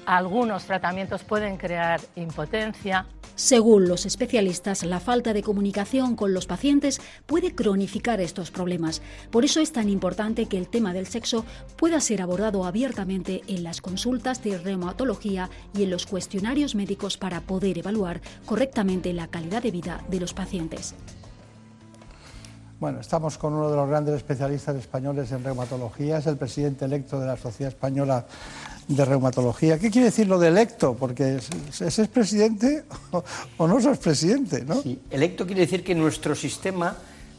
[0.05, 3.05] algunos tratamientos pueden crear impotencia.
[3.35, 9.01] Según los especialistas, la falta de comunicación con los pacientes puede cronificar estos problemas.
[9.29, 11.45] Por eso es tan importante que el tema del sexo
[11.75, 17.41] pueda ser abordado abiertamente en las consultas de reumatología y en los cuestionarios médicos para
[17.41, 20.95] poder evaluar correctamente la calidad de vida de los pacientes.
[22.79, 27.19] Bueno, estamos con uno de los grandes especialistas españoles en reumatología, es el presidente electo
[27.19, 28.23] de la Sociedad Española
[28.87, 29.79] de Reumatología.
[29.79, 30.93] ¿Qué quiere decir lo de electo?
[30.93, 32.83] Porque ¿es, es presidente
[33.57, 34.63] o, no sos presidente?
[34.63, 34.79] ¿no?
[34.83, 36.95] Sí, electo quiere decir que en nuestro sistema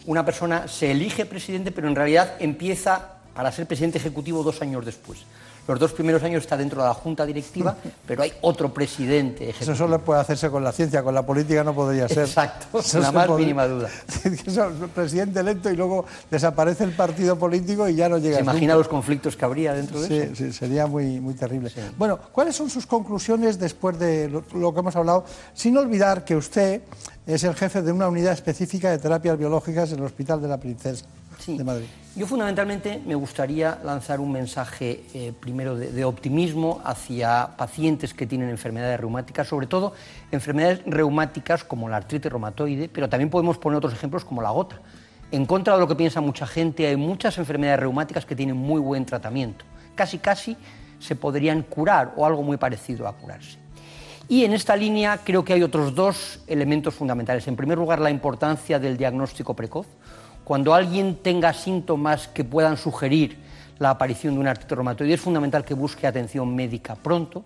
[0.06, 4.84] una persona se elige presidente, pero en realidad empieza para ser presidente ejecutivo dos años
[4.84, 5.20] después.
[5.68, 9.72] Los dos primeros años está dentro de la junta directiva, pero hay otro presidente ejecutivo.
[9.72, 12.20] Eso solo puede hacerse con la ciencia, con la política no podría ser.
[12.20, 13.90] Exacto, sin la más mínima duda.
[14.94, 18.36] presidente electo y luego desaparece el partido político y ya no llega.
[18.36, 20.34] ¿Se imagina los conflictos que habría dentro de eso?
[20.34, 21.70] Sí, sería muy, muy terrible.
[21.98, 25.26] Bueno, ¿cuáles son sus conclusiones después de lo que hemos hablado?
[25.52, 26.80] Sin olvidar que usted
[27.26, 30.56] es el jefe de una unidad específica de terapias biológicas en el Hospital de la
[30.56, 31.04] Princesa
[31.46, 31.86] de Madrid.
[32.16, 38.48] Yo fundamentalmente me gustaría lanzar un mensaje eh, primero de, optimismo hacia pacientes que tienen
[38.48, 39.92] enfermedades reumáticas, sobre todo
[40.32, 44.80] enfermedades reumáticas como la artritis reumatoide, pero también podemos poner otros ejemplos como la gota.
[45.30, 48.80] En contra de lo que piensa mucha gente, hay muchas enfermedades reumáticas que tienen muy
[48.80, 49.64] buen tratamiento.
[49.94, 50.56] Casi, casi
[50.98, 53.58] se podrían curar o algo muy parecido a curarse.
[54.28, 57.48] Y en esta línea creo que hay otros dos elementos fundamentales.
[57.48, 59.86] En primer lugar, la importancia del diagnóstico precoz.
[60.48, 63.36] Cuando alguien tenga síntomas que puedan sugerir
[63.78, 67.44] la aparición de un artritis reumatoide, es fundamental que busque atención médica pronto.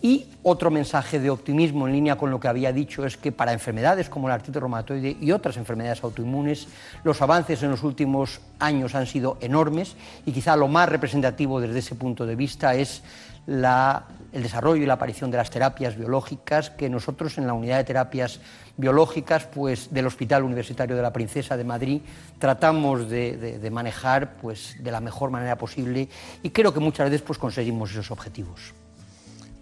[0.00, 3.52] Y otro mensaje de optimismo en línea con lo que había dicho es que para
[3.52, 6.68] enfermedades como la artritis reumatoide y otras enfermedades autoinmunes,
[7.02, 11.80] los avances en los últimos años han sido enormes y quizá lo más representativo desde
[11.80, 13.02] ese punto de vista es
[13.48, 17.84] el desarrollo y la aparición de las terapias biológicas que nosotros en la unidad de
[17.84, 18.40] terapias
[18.76, 22.02] biológicas pues, del Hospital Universitario de la Princesa de Madrid
[22.38, 26.08] tratamos de, manejar pues, de la mejor manera posible
[26.42, 28.74] y creo que muchas veces pues, conseguimos esos objetivos.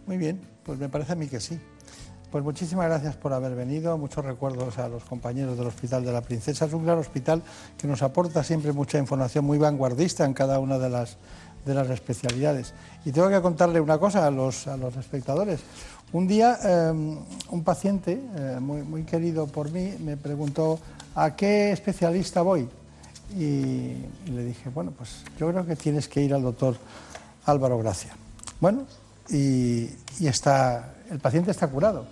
[0.07, 1.59] Muy bien, pues me parece a mí que sí.
[2.31, 6.21] Pues muchísimas gracias por haber venido, muchos recuerdos a los compañeros del Hospital de la
[6.21, 6.67] Princesa.
[6.67, 7.43] Es un gran hospital
[7.79, 11.17] que nos aporta siempre mucha información muy vanguardista en cada una de las
[11.67, 12.73] de las especialidades.
[13.05, 15.61] Y tengo que contarle una cosa a los, a los espectadores.
[16.13, 17.19] Un día em,
[17.51, 20.79] un paciente eh, muy, muy, querido por mí me preguntó
[21.17, 22.69] a qué especialista voy
[23.37, 23.97] y,
[24.31, 26.77] le dije, bueno, pues yo creo que tienes que ir al doctor
[27.45, 28.15] Álvaro Gracia.
[28.61, 28.87] Bueno,
[29.29, 32.07] y, y está, el paciente está curado,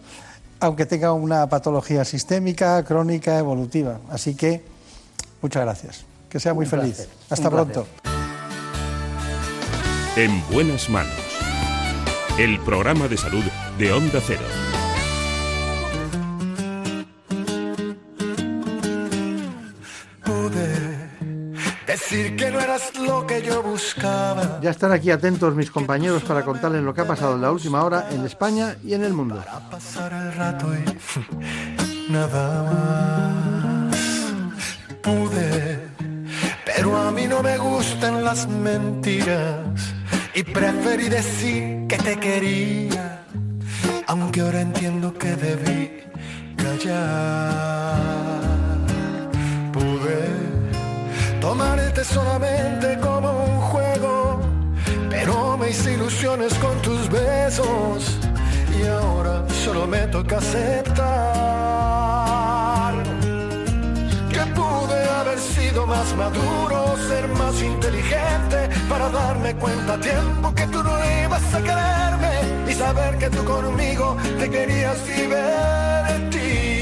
[0.61, 4.01] aunque tenga una patología sistémica, crónica, evolutiva.
[4.11, 4.65] Así que
[5.43, 6.05] muchas gracias.
[6.29, 7.09] Que sea muy feliz.
[7.31, 7.87] Hasta pronto.
[10.17, 11.13] En buenas manos.
[12.39, 13.45] El programa de salud
[13.79, 14.64] de Onda Cero.
[22.05, 24.59] Decir que no eras lo que yo buscaba.
[24.61, 27.83] Ya están aquí atentos mis compañeros para contarles lo que ha pasado en la última
[27.85, 29.37] hora en España y en el mundo.
[29.37, 30.85] Para pasar el rato y
[32.13, 33.97] nada más.
[35.03, 35.81] Pude,
[36.65, 39.59] pero a mí no me gustan las mentiras
[40.35, 43.25] y preferí decir que te quería,
[44.07, 45.91] aunque ahora entiendo que debí
[46.57, 48.54] callar.
[51.45, 54.41] Tomarte solamente como un juego,
[55.11, 58.17] pero me hice ilusiones con tus besos
[58.75, 61.05] y ahora solo me toca aceptar
[64.33, 70.67] que pude haber sido más maduro, ser más inteligente para darme cuenta a tiempo que
[70.69, 76.74] tú no ibas a quererme y saber que tú conmigo te querías divertir.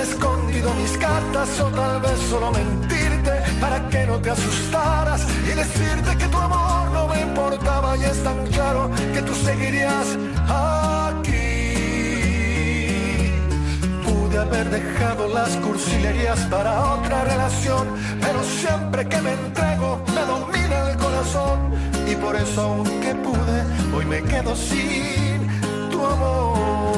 [0.00, 6.16] Escondido mis cartas o tal vez solo mentirte para que no te asustaras y decirte
[6.16, 10.06] que tu amor no me importaba y es tan claro que tú seguirías
[10.48, 11.10] aquí
[14.30, 17.88] de haber dejado las cursilerías para otra relación,
[18.20, 21.58] pero siempre que me entrego me domina el corazón
[22.08, 23.58] y por eso aunque pude,
[23.96, 26.89] hoy me quedo sin tu amor.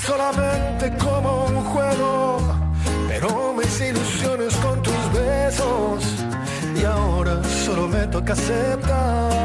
[0.00, 2.38] Solamente como un juego,
[3.08, 6.04] pero mis ilusiones con tus besos
[6.80, 9.40] y ahora solo me toca aceptar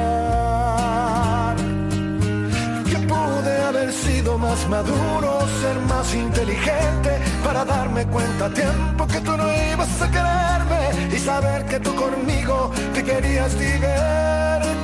[2.89, 7.11] que pude haber sido más maduro, ser más inteligente
[7.43, 11.93] para darme cuenta a tiempo que tú no ibas a quererme y saber que tú
[11.95, 14.78] conmigo te querías divertir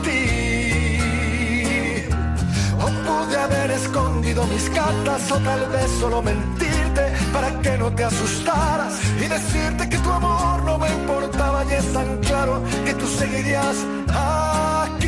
[2.85, 8.03] O pude haber escondido mis cartas o tal vez solo mentirte para que no te
[8.03, 13.07] asustaras y decirte que tu amor no me importaba y es tan claro que tú
[13.07, 13.77] seguirías
[14.09, 15.07] aquí.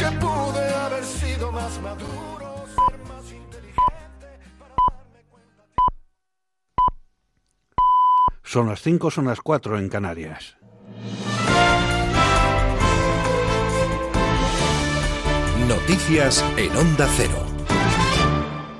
[0.00, 4.28] Que pude haber sido más maduro, ser más inteligente.
[8.44, 10.57] Son las 5, son las 4 en Canarias.
[15.68, 17.44] Noticias en Onda Cero.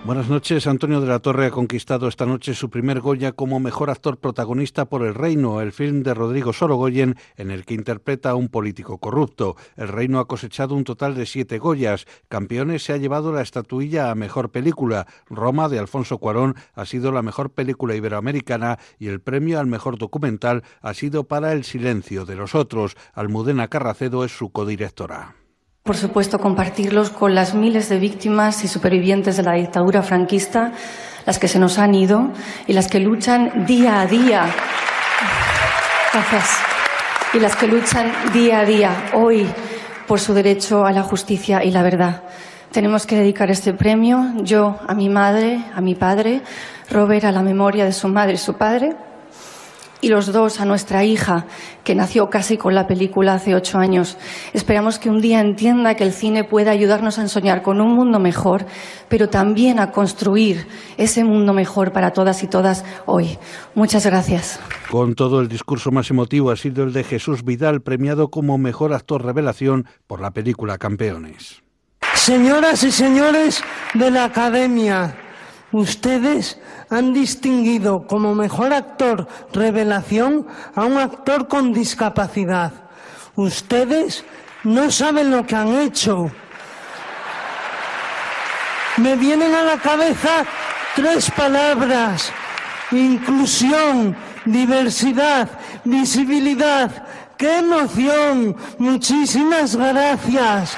[0.06, 0.66] Buenas noches.
[0.66, 4.86] Antonio de la Torre ha conquistado esta noche su primer Goya como mejor actor protagonista
[4.86, 8.96] por El Reino, el film de Rodrigo Sorogoyen, en el que interpreta a un político
[8.96, 9.54] corrupto.
[9.76, 12.06] El Reino ha cosechado un total de siete Goyas.
[12.28, 15.06] Campeones se ha llevado la estatuilla a mejor película.
[15.28, 19.98] Roma, de Alfonso Cuarón, ha sido la mejor película iberoamericana y el premio al mejor
[19.98, 22.96] documental ha sido para El Silencio de los Otros.
[23.12, 25.37] Almudena Carracedo es su codirectora
[25.88, 30.72] por supuesto, compartirlos con las miles de víctimas y supervivientes de la dictadura franquista,
[31.24, 32.28] las que se nos han ido
[32.66, 34.44] y las que luchan día a día.
[36.12, 36.58] Gracias.
[37.32, 39.46] Y las que luchan día a día, hoy,
[40.06, 42.22] por su derecho a la justicia y la verdad.
[42.70, 46.42] Tenemos que dedicar este premio, yo a mi madre, a mi padre,
[46.90, 48.94] Robert a la memoria de su madre y su padre,
[50.00, 51.46] y los dos a nuestra hija,
[51.84, 54.16] que nació casi con la película hace ocho años.
[54.52, 58.18] Esperamos que un día entienda que el cine puede ayudarnos a soñar con un mundo
[58.18, 58.66] mejor,
[59.08, 63.38] pero también a construir ese mundo mejor para todas y todas hoy.
[63.74, 64.60] Muchas gracias.
[64.90, 68.92] Con todo, el discurso más emotivo ha sido el de Jesús Vidal, premiado como mejor
[68.92, 71.62] actor revelación por la película Campeones.
[72.14, 73.62] Señoras y señores
[73.94, 75.14] de la Academia,
[75.72, 76.58] ustedes
[76.90, 82.72] han distinguido como mejor actor revelación a un actor con discapacidad.
[83.36, 84.24] Ustedes
[84.64, 86.30] no saben lo que han hecho.
[88.96, 90.44] Me vienen a la cabeza
[90.96, 92.32] tres palabras.
[92.90, 95.48] Inclusión, diversidad,
[95.84, 97.06] visibilidad.
[97.36, 98.56] ¡Qué emoción!
[98.78, 100.76] Muchísimas gracias.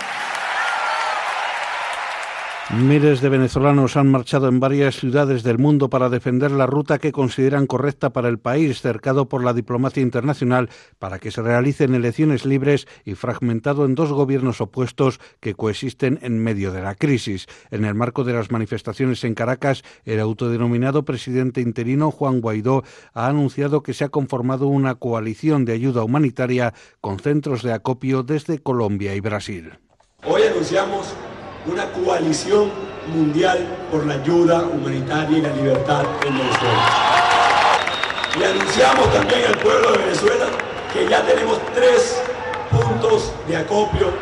[2.73, 7.11] Miles de venezolanos han marchado en varias ciudades del mundo para defender la ruta que
[7.11, 12.47] consideran correcta para el país, cercado por la diplomacia internacional, para que se realicen elecciones
[12.47, 17.49] libres y fragmentado en dos gobiernos opuestos que coexisten en medio de la crisis.
[17.73, 23.27] En el marco de las manifestaciones en Caracas, el autodenominado presidente interino Juan Guaidó ha
[23.27, 28.61] anunciado que se ha conformado una coalición de ayuda humanitaria con centros de acopio desde
[28.61, 29.73] Colombia y Brasil.
[30.23, 31.17] Hoy anunciamos
[31.67, 32.71] una coalición
[33.15, 33.59] mundial
[33.91, 36.87] por la ayuda humanitaria y la libertad en Venezuela.
[38.39, 40.47] Y anunciamos también al pueblo de Venezuela
[40.93, 42.21] que ya tenemos tres
[42.71, 44.13] puntos de acopio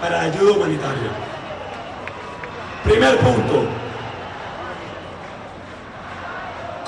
[0.00, 1.10] para ayuda humanitaria.
[2.84, 3.64] Primer punto,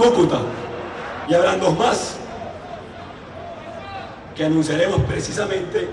[0.01, 0.41] Cúcuta.
[1.28, 2.16] Y habrán dos más
[4.35, 5.89] que anunciaremos precisamente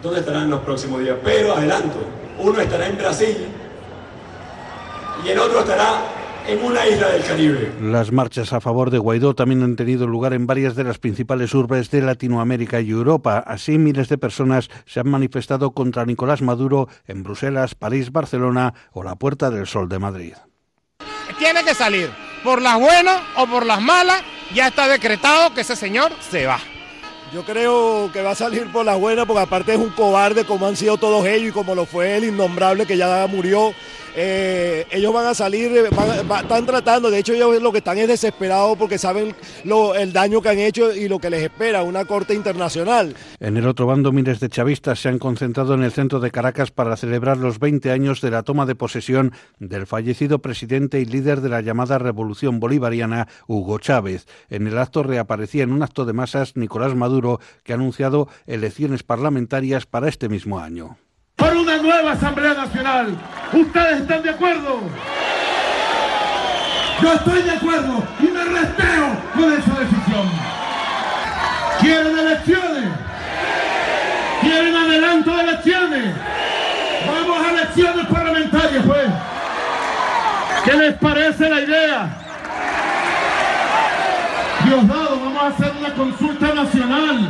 [0.00, 1.16] dónde estarán los próximos días.
[1.24, 1.98] Pero adelanto,
[2.38, 3.36] uno estará en Brasil
[5.24, 6.02] y el otro estará
[6.46, 7.72] en una isla del Caribe.
[7.80, 11.54] Las marchas a favor de Guaidó también han tenido lugar en varias de las principales
[11.54, 13.42] urbes de Latinoamérica y Europa.
[13.46, 19.02] Así, miles de personas se han manifestado contra Nicolás Maduro en Bruselas, París, Barcelona o
[19.02, 20.34] la Puerta del Sol de Madrid.
[21.38, 22.10] Tiene que salir,
[22.42, 24.22] por las buenas o por las malas,
[24.52, 26.58] ya está decretado que ese señor se va.
[27.34, 30.68] Yo creo que va a salir por la buena porque aparte es un cobarde como
[30.68, 33.74] han sido todos ellos y como lo fue el innombrable que ya murió.
[34.16, 38.78] Eh, ellos van a salir, están tratando, de hecho ellos lo que están es desesperados
[38.78, 39.34] porque saben
[39.96, 43.14] el daño que han hecho y lo que les espera, una corte internacional.
[43.40, 46.70] En el otro bando, miles de chavistas se han concentrado en el centro de Caracas
[46.70, 51.40] para celebrar los 20 años de la toma de posesión del fallecido presidente y líder
[51.40, 54.26] de la llamada Revolución Bolivariana, Hugo Chávez.
[54.48, 59.02] En el acto reaparecía en un acto de masas Nicolás Maduro, que ha anunciado elecciones
[59.02, 60.96] parlamentarias para este mismo año
[61.78, 63.14] nueva Asamblea Nacional.
[63.52, 64.80] ¿Ustedes están de acuerdo?
[67.02, 70.30] Yo estoy de acuerdo y me resteo con esa decisión.
[71.80, 72.84] ¿Quieren elecciones?
[74.40, 76.14] ¿Quieren adelanto de elecciones?
[77.06, 79.06] Vamos a elecciones parlamentarias, pues.
[80.64, 82.08] ¿Qué les parece la idea?
[84.64, 87.28] Diosdado, vamos a hacer una consulta nacional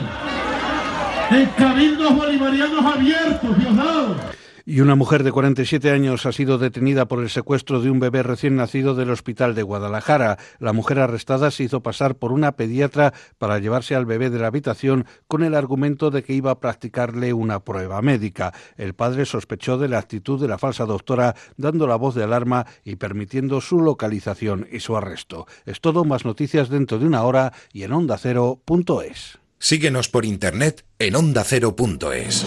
[1.31, 4.34] en cabildos bolivarianos abiertos, Diosdado.
[4.67, 8.23] Y una mujer de 47 años ha sido detenida por el secuestro de un bebé
[8.23, 10.39] recién nacido del hospital de Guadalajara.
[10.59, 14.47] La mujer arrestada se hizo pasar por una pediatra para llevarse al bebé de la
[14.47, 18.55] habitación con el argumento de que iba a practicarle una prueba médica.
[18.79, 22.65] El padre sospechó de la actitud de la falsa doctora, dando la voz de alarma
[22.85, 25.47] y permitiendo su localización y su arresto.
[25.67, 29.39] Es todo, más noticias dentro de una hora y en ondacero.es.
[29.59, 32.47] Síguenos por internet en ondacero.es.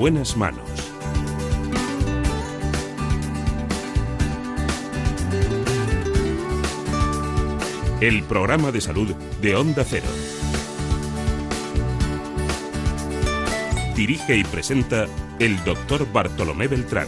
[0.00, 0.64] Buenas manos.
[8.00, 10.06] El programa de salud de Onda Cero.
[13.94, 15.04] Dirige y presenta
[15.38, 17.06] el doctor Bartolomé Beltrán.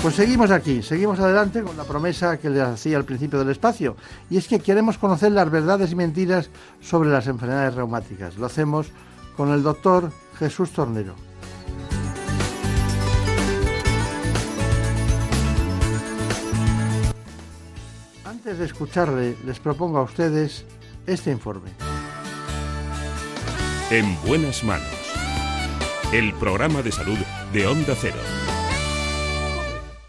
[0.00, 3.96] Pues seguimos aquí, seguimos adelante con la promesa que les hacía al principio del espacio,
[4.30, 6.48] y es que queremos conocer las verdades y mentiras
[6.80, 8.38] sobre las enfermedades reumáticas.
[8.38, 8.92] Lo hacemos
[9.38, 11.14] con el doctor Jesús Tornero.
[18.24, 20.64] Antes de escucharle, les propongo a ustedes
[21.06, 21.70] este informe.
[23.90, 24.88] En buenas manos.
[26.12, 27.18] El programa de salud
[27.52, 28.18] de Onda Cero.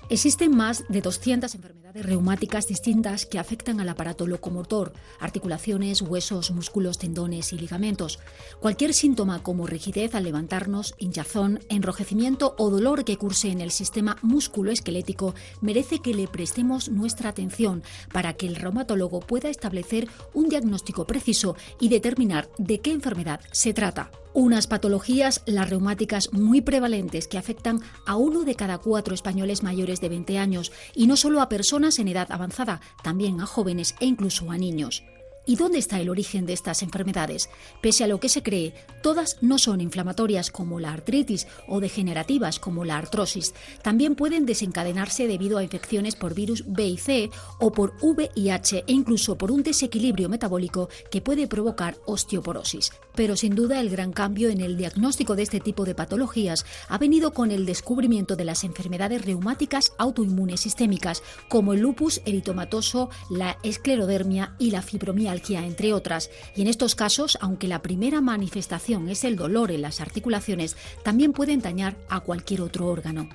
[0.10, 7.00] Existen más de 200 enfermedades reumáticas distintas que afectan al aparato locomotor, articulaciones, huesos, músculos,
[7.00, 8.20] tendones y ligamentos.
[8.60, 14.18] Cualquier síntoma como rigidez al levantarnos, hinchazón, enrojecimiento o dolor que curse en el sistema
[14.22, 17.84] músculo-esquelético merece que le prestemos nuestra atención
[18.14, 23.74] para que el reumatólogo pueda establecer un diagnóstico preciso y determinar de qué enfermedad se
[23.74, 24.12] trata.
[24.34, 30.02] Unas patologías, las reumáticas, muy prevalentes que afectan a uno de cada cuatro españoles mayores
[30.02, 34.06] de 20 años y no solo a personas en edad avanzada, también a jóvenes e
[34.06, 35.04] incluso a niños.
[35.50, 37.50] ¿Y dónde está el origen de estas enfermedades?
[37.82, 42.60] Pese a lo que se cree, todas no son inflamatorias como la artritis o degenerativas
[42.60, 43.56] como la artrosis.
[43.82, 48.94] También pueden desencadenarse debido a infecciones por virus B y C o por VIH e
[48.94, 52.92] incluso por un desequilibrio metabólico que puede provocar osteoporosis.
[53.16, 57.00] Pero sin duda el gran cambio en el diagnóstico de este tipo de patologías ha
[57.00, 63.58] venido con el descubrimiento de las enfermedades reumáticas autoinmunes sistémicas como el lupus eritomatoso, la
[63.64, 66.30] esclerodermia y la fibromialgia entre otras.
[66.56, 71.34] Y en estos casos, aunque la primera manifestación es el dolor en las articulaciones, también
[71.34, 73.30] pueden dañar a cualquier otro órgano.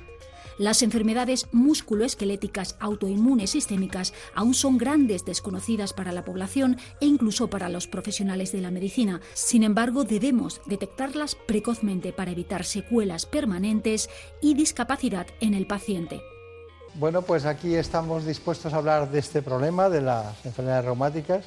[0.56, 7.68] Las enfermedades musculoesqueléticas autoinmunes sistémicas aún son grandes desconocidas para la población e incluso para
[7.68, 9.20] los profesionales de la medicina.
[9.32, 14.08] Sin embargo, debemos detectarlas precozmente para evitar secuelas permanentes
[14.40, 16.22] y discapacidad en el paciente.
[16.94, 21.44] Bueno, pues aquí estamos dispuestos a hablar de este problema, de las enfermedades reumáticas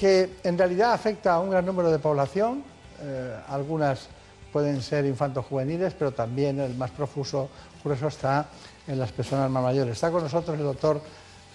[0.00, 2.64] que en realidad afecta a un gran número de población,
[3.02, 4.08] eh, algunas
[4.50, 7.50] pueden ser infantos juveniles, pero también el más profuso
[7.84, 8.46] grueso está
[8.88, 9.92] en las personas más mayores.
[9.92, 11.02] Está con nosotros el doctor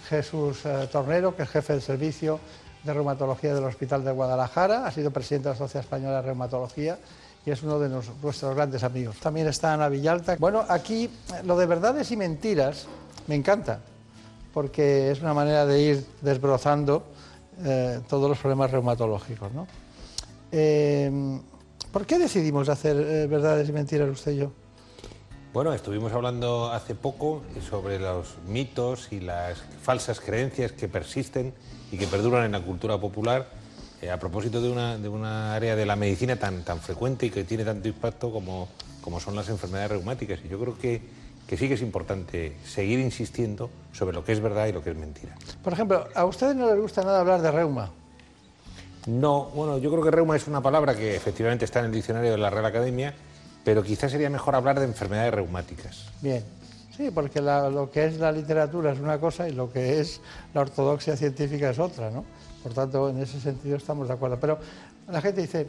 [0.08, 2.38] Jesús eh, Tornero, que es jefe del servicio
[2.84, 6.98] de reumatología del Hospital de Guadalajara, ha sido presidente de la Sociedad Española de Reumatología
[7.44, 9.16] y es uno de nuestros grandes amigos.
[9.16, 10.36] También está Ana Villalta.
[10.38, 11.10] Bueno, aquí
[11.42, 12.86] lo de verdades y mentiras
[13.26, 13.80] me encanta,
[14.54, 17.15] porque es una manera de ir desbrozando
[17.64, 19.52] eh, todos los problemas reumatológicos.
[19.52, 19.66] ¿no?
[20.52, 21.40] Eh,
[21.92, 24.52] ¿Por qué decidimos hacer eh, verdades y mentiras usted y yo?
[25.52, 31.54] Bueno, estuvimos hablando hace poco sobre los mitos y las falsas creencias que persisten
[31.90, 33.48] y que perduran en la cultura popular
[34.12, 37.44] a propósito de una, de una área de la medicina tan, tan frecuente y que
[37.44, 38.68] tiene tanto impacto como,
[39.00, 40.40] como son las enfermedades reumáticas.
[40.44, 41.00] Y yo creo que,
[41.46, 44.90] que sí que es importante seguir insistiendo sobre lo que es verdad y lo que
[44.90, 45.34] es mentira.
[45.62, 47.90] Por ejemplo, ¿a ustedes no les gusta nada hablar de reuma?
[49.06, 52.32] No, bueno, yo creo que reuma es una palabra que efectivamente está en el diccionario
[52.32, 53.14] de la Real Academia,
[53.64, 56.06] pero quizás sería mejor hablar de enfermedades reumáticas.
[56.20, 56.42] Bien,
[56.96, 60.20] sí, porque la- lo que es la literatura es una cosa y lo que es
[60.54, 62.24] la ortodoxia científica es otra, ¿no?
[62.64, 64.38] Por tanto, en ese sentido estamos de acuerdo.
[64.40, 64.58] Pero
[65.08, 65.68] la gente dice,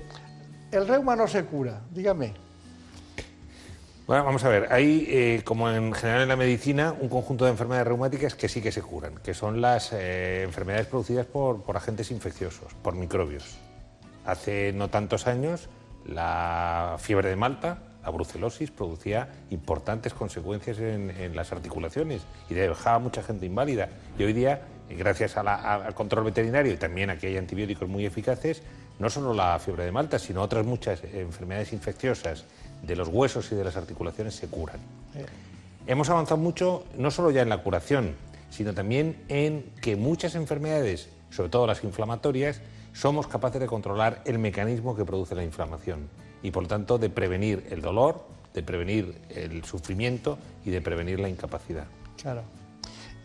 [0.71, 2.33] el reuma no se cura, dígame.
[4.07, 7.51] Bueno, vamos a ver, hay, eh, como en general en la medicina, un conjunto de
[7.51, 11.75] enfermedades reumáticas que sí que se curan, que son las eh, enfermedades producidas por, por
[11.75, 13.57] agentes infecciosos, por microbios.
[14.25, 15.67] Hace no tantos años,
[16.05, 22.99] la fiebre de Malta, la brucelosis, producía importantes consecuencias en, las articulaciones y dejaba a
[22.99, 23.89] mucha gente inválida.
[24.17, 28.63] Y hoy día, gracias al control veterinario y también a que hay antibióticos muy eficaces,
[28.99, 32.45] no solo la fiebre de Malta, sino otras muchas enfermedades infecciosas
[32.83, 34.79] de los huesos y de las articulaciones se curan.
[35.87, 38.15] Hemos avanzado mucho, no solo ya en la curación,
[38.49, 42.61] sino también en que muchas enfermedades, sobre todo las inflamatorias,
[42.93, 46.09] somos capaces de controlar el mecanismo que produce la inflamación
[46.41, 48.23] y, por lo tanto, de prevenir el dolor,
[48.53, 51.85] de prevenir el sufrimiento y de prevenir la incapacidad.
[52.21, 52.41] Claro.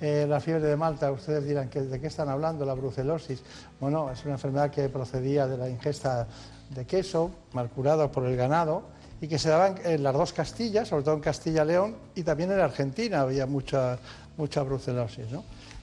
[0.00, 2.66] Eh, la fiebre de Malta, ustedes dirán, que, ¿de qué están hablando?
[2.66, 3.42] La brucelosis.
[3.80, 6.26] Bueno, es una enfermedad que procedía de la ingesta
[6.70, 8.82] de queso, mal curado por el ganado,
[9.22, 12.58] y que se daba en, las dos Castillas, sobre todo en Castilla-León, y también en
[12.58, 13.96] Argentina había mucha,
[14.36, 15.26] mucha brucelosis.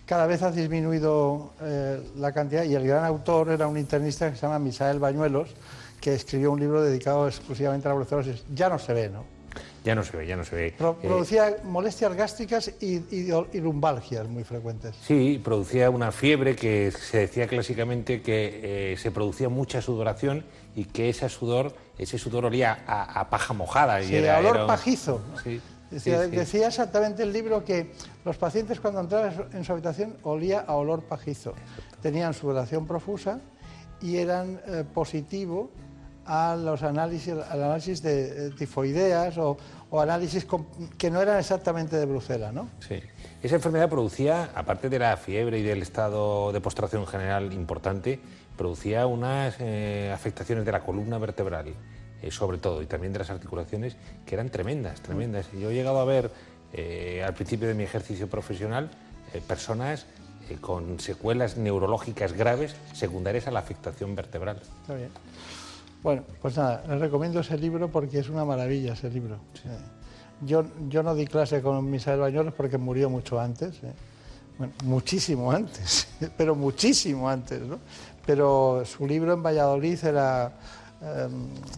[0.06, 4.36] Cada vez ha disminuido eh, la cantidad, y el gran autor era un internista que
[4.36, 5.52] se llama Misael Bañuelos,
[6.02, 8.44] que escribió un libro dedicado exclusivamente a la brucelosis.
[8.54, 9.24] Ya no se ve, ¿no?
[9.84, 10.74] Ya no se ve, ya no se ve.
[10.78, 14.96] Pro- Eh, producía molestias gástricas y, y- y lumbalgias muy frecuentes.
[15.02, 20.46] Sí, producía una fiebre que se decía clásicamente que eh, se producía mucha sudoración
[20.76, 24.02] y que ese sudor, ese sudor olía a, a paja mojada.
[24.02, 25.22] y Sí, era- olor era un- pajizo.
[25.44, 25.62] Sí,
[25.92, 26.36] Decía, sí, sí.
[26.36, 27.94] decía exactamente el libro que
[28.24, 31.54] los pacientes cuando entraban en su- en su habitación olía a olor pajizo.
[32.02, 33.40] Tenían sudoración profusa
[34.02, 35.72] y eran eh, positivo
[36.30, 39.58] a los análisis, al análisis de eh, tifoideas o,
[39.90, 40.46] o análisis
[40.98, 42.70] que no eran exactamente de Brucela, ¿no?
[42.88, 43.02] Sí.
[43.42, 48.20] Esa enfermedad producía, aparte de la fiebre y del estado de postración general importante,
[48.56, 51.74] producía unas eh, afectaciones de la columna vertebral,
[52.22, 55.48] eh, sobre todo, y también de las articulaciones, que eran tremendas, tremendas.
[55.54, 56.30] Y Yo he llegado a ver,
[56.74, 58.92] eh, al principio de mi ejercicio profesional,
[59.48, 60.06] personas
[60.62, 64.60] con secuelas neurológicas graves secundarias a la afectación vertebral.
[64.82, 65.10] Está bien.
[66.02, 69.36] Bueno, pues nada, les recomiendo ese libro porque es una maravilla ese libro.
[69.66, 69.78] Eh,
[70.42, 73.92] Yo, yo no di clase con Misael Bañuelos porque murió mucho antes, eh.
[74.58, 76.08] bueno, muchísimo antes,
[76.38, 77.80] pero muchísimo antes, ¿no?
[78.26, 80.54] Pero su libro en Valladolid era,
[81.02, 81.28] eh,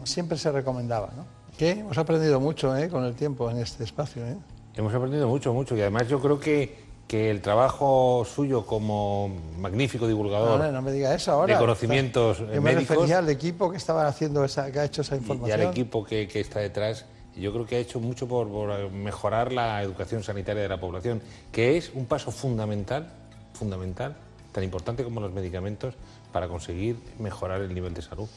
[0.04, 1.26] siempre se recomendaba, ¿no?
[1.58, 1.72] ¿Qué?
[1.72, 2.90] Hemos aprendido mucho ¿eh?
[2.90, 4.38] con el tiempo en este espacio, ¿eh?
[4.76, 9.30] Hemos aprendido mucho, mucho, y además yo creo que, que el trabajo suyo como
[9.60, 11.56] magnífico divulgador No, no me diga eso ahora.
[11.56, 14.86] de conocimientos Yo eh, me médicos refería al equipo que estaba haciendo esa, que ha
[14.86, 15.60] hecho esa y información.
[15.60, 17.04] al equipo que, que está detrás,
[17.36, 21.22] yo creo que ha hecho mucho por, por mejorar la educación sanitaria de la población,
[21.52, 23.10] que es un paso fundamental,
[23.56, 24.16] fundamental,
[24.54, 25.96] tan importante como los medicamentos,
[26.32, 28.30] para conseguir mejorar el nivel de salud.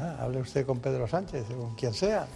[0.00, 2.28] Ah, hable usted con Pedro Sánchez, con quien sea.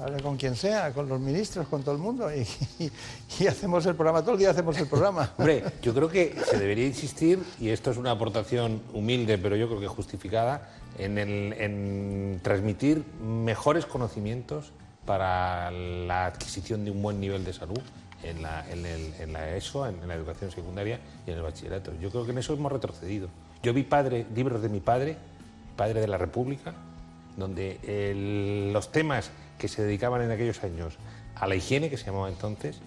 [0.00, 2.28] Hable con quien sea, con los ministros, con todo el mundo.
[2.32, 5.32] Y, hacemos el programa, todo el día hacemos el programa.
[5.38, 9.66] Hombre, yo creo que se debería insistir, y esto es una aportación humilde, pero yo
[9.66, 10.68] creo que justificada,
[10.98, 14.72] en, transmitir mejores conocimientos
[15.04, 17.80] para la adquisición de un buen nivel de salud
[18.22, 18.64] en la,
[19.56, 21.92] ESO, en, la educación secundaria y en el bachillerato.
[22.00, 23.28] Yo creo que en eso hemos retrocedido.
[23.62, 25.16] Yo vi padre, libros de mi padre,
[25.76, 26.74] padre de la República,
[27.36, 30.94] donde los temas que se dedicaban en aquellos años
[31.34, 32.78] a la higiene, que se llamaba entonces,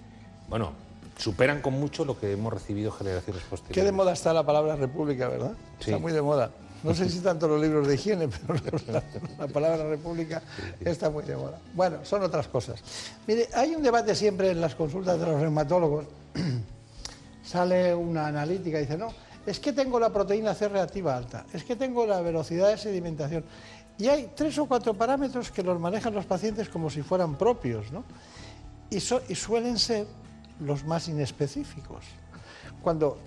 [0.50, 0.74] bueno,
[1.18, 3.86] superan con mucho lo que hemos recibido generaciones Qué posteriores.
[3.86, 5.54] de moda está la palabra república, ¿verdad?
[5.80, 5.92] Sí.
[5.92, 6.52] Está muy de moda.
[6.84, 9.04] No sé si tanto los libros de higiene, pero la,
[9.38, 10.42] la palabra república
[10.80, 11.60] está muy de moda.
[11.74, 12.82] Bueno, son otras cosas.
[13.28, 16.06] Mire, hay un debate siempre en las consultas de los reumatólogos.
[17.44, 19.14] Sale una analítica y dice, no,
[19.46, 23.44] es que tengo la proteína C reactiva alta, es que tengo la velocidad de sedimentación.
[24.02, 27.92] Y hay tres o cuatro parámetros que los manejan los pacientes como si fueran propios,
[27.92, 28.04] ¿no?
[28.90, 30.08] Y, suelen ser
[30.60, 32.04] los más inespecíficos.
[32.82, 33.20] Cuando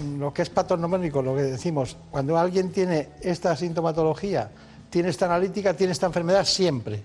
[0.00, 4.48] mm, lo que es patognomónico, lo que decimos, cuando alguien tiene esta sintomatología,
[4.90, 7.02] tiene esta analítica, tiene esta enfermedad siempre.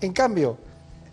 [0.00, 0.56] En cambio,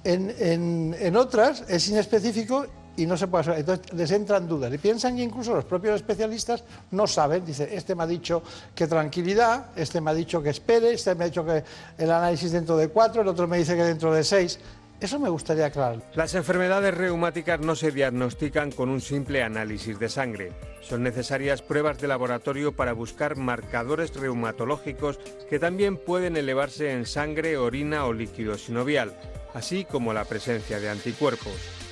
[0.05, 2.65] en, otras es inespecífico
[2.97, 3.59] y no se puede saber.
[3.59, 7.45] Entonces les entran dudas y piensan que incluso los propios especialistas no saben.
[7.45, 8.43] Dice, este me ha dicho
[8.73, 11.63] que tranquilidad, este me ha dicho que espere, este me ha dicho que
[11.97, 14.59] el análisis dentro de cuatro, el otro me dice que dentro de seis.
[14.99, 16.01] Eso me gustaría aclarar.
[16.15, 20.53] Las enfermedades reumáticas no se diagnostican con un simple análisis de sangre.
[20.81, 25.19] Son necesarias pruebas de laboratorio para buscar marcadores reumatológicos
[25.49, 29.13] que también pueden elevarse en sangre, orina o líquido sinovial,
[29.53, 31.84] así como la presencia de anticuerpos.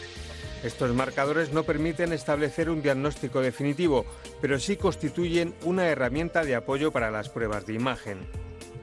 [0.63, 4.05] Estos marcadores no permiten establecer un diagnóstico definitivo,
[4.39, 8.25] pero sí constituyen una herramienta de apoyo para las pruebas de imagen.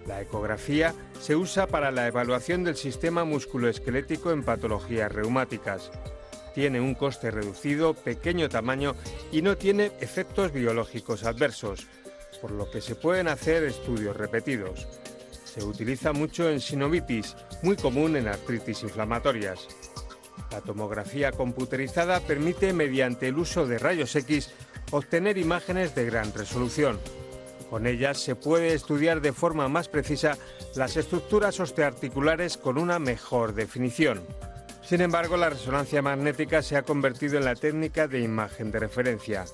[0.07, 5.90] La ecografía se usa para la evaluación del sistema musculoesquelético en patologías reumáticas.
[6.55, 8.94] Tiene un coste reducido, pequeño tamaño
[9.32, 11.86] y no tiene efectos biológicos adversos,
[12.43, 14.86] por lo que se pueden hacer estudios repetidos.
[15.44, 19.66] Se utiliza mucho en sinovitis, muy común en artritis inflamatorias.
[20.51, 24.51] La tomografía computerizada permite, mediante el uso de rayos X,
[24.91, 26.99] obtener imágenes de gran resolución.
[27.71, 30.37] Con ellas se puede estudiar de forma más precisa
[30.75, 34.23] las estructuras osteoarticulares con una mejor definición.
[34.83, 39.45] Sin embargo, la resonancia magnética se ha convertido en la técnica de imagen de referencia.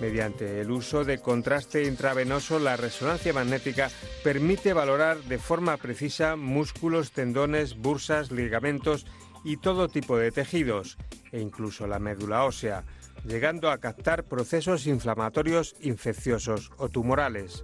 [0.00, 3.90] Mediante el uso de contraste intravenoso, la resonancia magnética
[4.24, 9.04] permite valorar de forma precisa músculos, tendones, bursas, ligamentos
[9.46, 10.98] y todo tipo de tejidos,
[11.30, 12.82] e incluso la médula ósea,
[13.24, 17.62] llegando a captar procesos inflamatorios infecciosos o tumorales.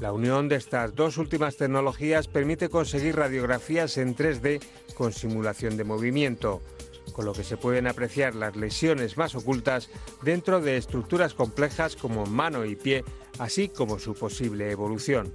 [0.00, 4.62] La unión de estas dos últimas tecnologías permite conseguir radiografías en 3D
[4.94, 6.62] con simulación de movimiento,
[7.12, 9.90] con lo que se pueden apreciar las lesiones más ocultas
[10.22, 13.04] dentro de estructuras complejas como mano y pie,
[13.38, 15.30] así como su posible evolución.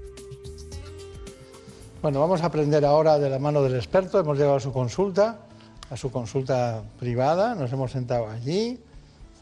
[2.01, 4.19] Bueno, vamos a aprender ahora de la mano del experto.
[4.19, 5.45] Hemos llegado a su consulta,
[5.91, 7.53] a su consulta privada.
[7.53, 8.79] Nos hemos sentado allí,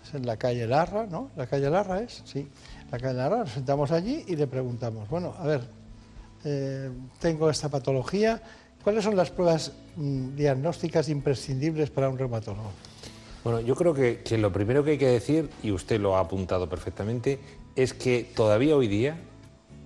[0.04, 1.30] es en la calle Larra, ¿no?
[1.38, 2.24] ¿La calle Larra es?
[2.26, 2.48] Sí,
[2.92, 3.38] la calle Larra.
[3.38, 5.62] Nos sentamos allí y le preguntamos, bueno, a ver,
[6.44, 6.90] eh,
[7.20, 8.42] tengo esta patología,
[8.84, 12.72] ¿cuáles son las pruebas mm, diagnósticas imprescindibles para un reumatólogo?
[13.44, 16.22] Bueno, yo creo que, que lo primero que hay que decir, y usted lo ha
[16.22, 17.40] apuntado perfectamente,
[17.76, 19.18] es que todavía hoy día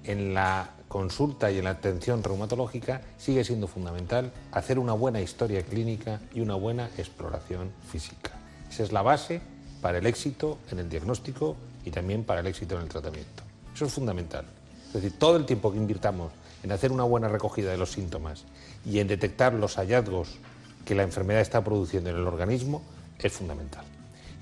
[0.06, 5.64] en la consulta y en la atención reumatológica sigue siendo fundamental hacer una buena historia
[5.64, 8.30] clínica y una buena exploración física.
[8.70, 9.42] Esa es la base
[9.82, 13.42] para el éxito en el diagnóstico y también para el éxito en el tratamiento.
[13.74, 14.46] Eso es fundamental.
[14.86, 18.44] Es decir, todo el tiempo que invirtamos en hacer una buena recogida de los síntomas
[18.86, 20.38] y en detectar los hallazgos
[20.86, 22.84] que la enfermedad está produciendo en el organismo
[23.18, 23.84] es fundamental.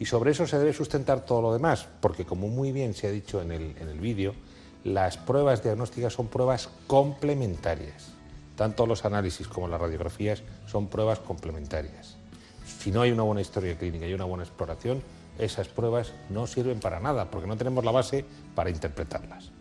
[0.02, 3.12] Y sobre eso se debe sustentar todo lo demás, porque como muy bien se ha
[3.12, 4.36] dicho en el, en el vídeo,
[4.84, 8.14] las pruebas diagnósticas son pruebas complementarias.
[8.56, 12.18] Tanto los análisis como las radiografías son pruebas complementarias.
[12.66, 15.02] Si no hay una buena historia clínica y una buena exploración,
[15.38, 18.26] esas pruebas no sirven para nada porque no tenemos la base
[18.56, 19.52] para interpretarlas.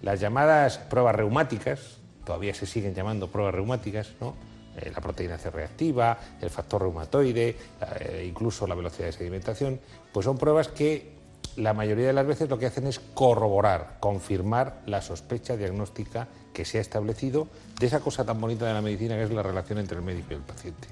[0.00, 4.34] Las llamadas pruebas reumáticas, todavía se siguen llamando pruebas reumáticas, ¿no?
[4.76, 7.56] Eh, la proteína C reactiva, el factor reumatoide,
[8.00, 9.80] eh, incluso la velocidad de sedimentación,
[10.12, 11.21] pues son pruebas que
[11.56, 16.64] la mayoría de las veces lo que hacen es corroborar, confirmar la sospecha diagnóstica que
[16.64, 17.48] se ha establecido
[17.78, 20.28] de esa cosa tan bonita de la medicina que es la relación entre el médico
[20.30, 20.88] y el paciente.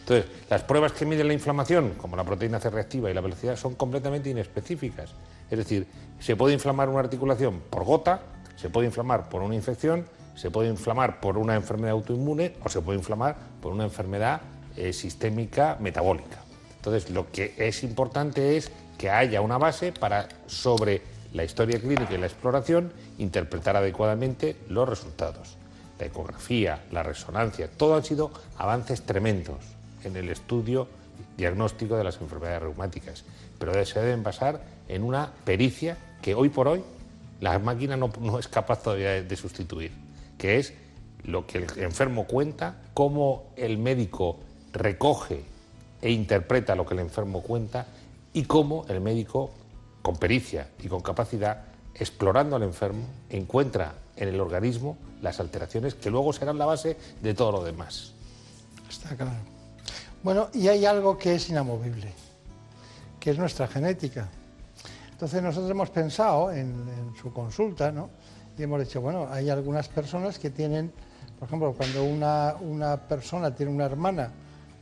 [0.00, 3.56] Entonces, las pruebas que miden la inflamación, como la proteína C reactiva y la velocidad,
[3.56, 5.10] son completamente inespecíficas.
[5.50, 5.86] Es decir,
[6.18, 8.22] se puede inflamar una articulación por gota,
[8.56, 12.80] se puede inflamar por una infección, se puede inflamar por una enfermedad autoinmune o se
[12.80, 14.40] puede inflamar por una enfermedad
[14.76, 16.42] eh, sistémica metabólica.
[16.76, 21.00] Entonces, lo que es importante es que haya una base para, sobre
[21.32, 25.56] la historia clínica y la exploración, interpretar adecuadamente los resultados.
[25.98, 29.56] La ecografía, la resonancia, todo han sido avances tremendos
[30.04, 30.86] en el estudio
[31.38, 33.24] diagnóstico de las enfermedades reumáticas,
[33.58, 36.84] pero se deben basar en una pericia que hoy por hoy
[37.40, 39.92] la máquina no, no es capaz todavía de sustituir,
[40.36, 40.74] que es
[41.24, 44.40] lo que el enfermo cuenta, cómo el médico
[44.74, 45.42] recoge
[46.02, 47.86] e interpreta lo que el enfermo cuenta
[48.32, 49.50] y cómo el médico,
[50.02, 56.10] con pericia y con capacidad, explorando al enfermo, encuentra en el organismo las alteraciones que
[56.10, 58.12] luego serán la base de todo lo demás.
[58.88, 59.32] Está claro.
[60.22, 62.12] Bueno, y hay algo que es inamovible,
[63.18, 64.28] que es nuestra genética.
[65.10, 68.10] Entonces nosotros hemos pensado en, su consulta, ¿no?
[68.56, 70.92] Y hemos dicho, bueno, hay algunas personas que tienen,
[71.38, 74.30] por ejemplo, cuando una, una persona tiene una hermana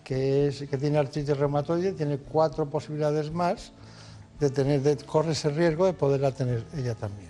[0.09, 3.73] que, tiene artritis reumatoide tiene cuatro posibilidades más
[4.41, 7.29] de, tener, de correr ese riesgo de poderla tener ella también.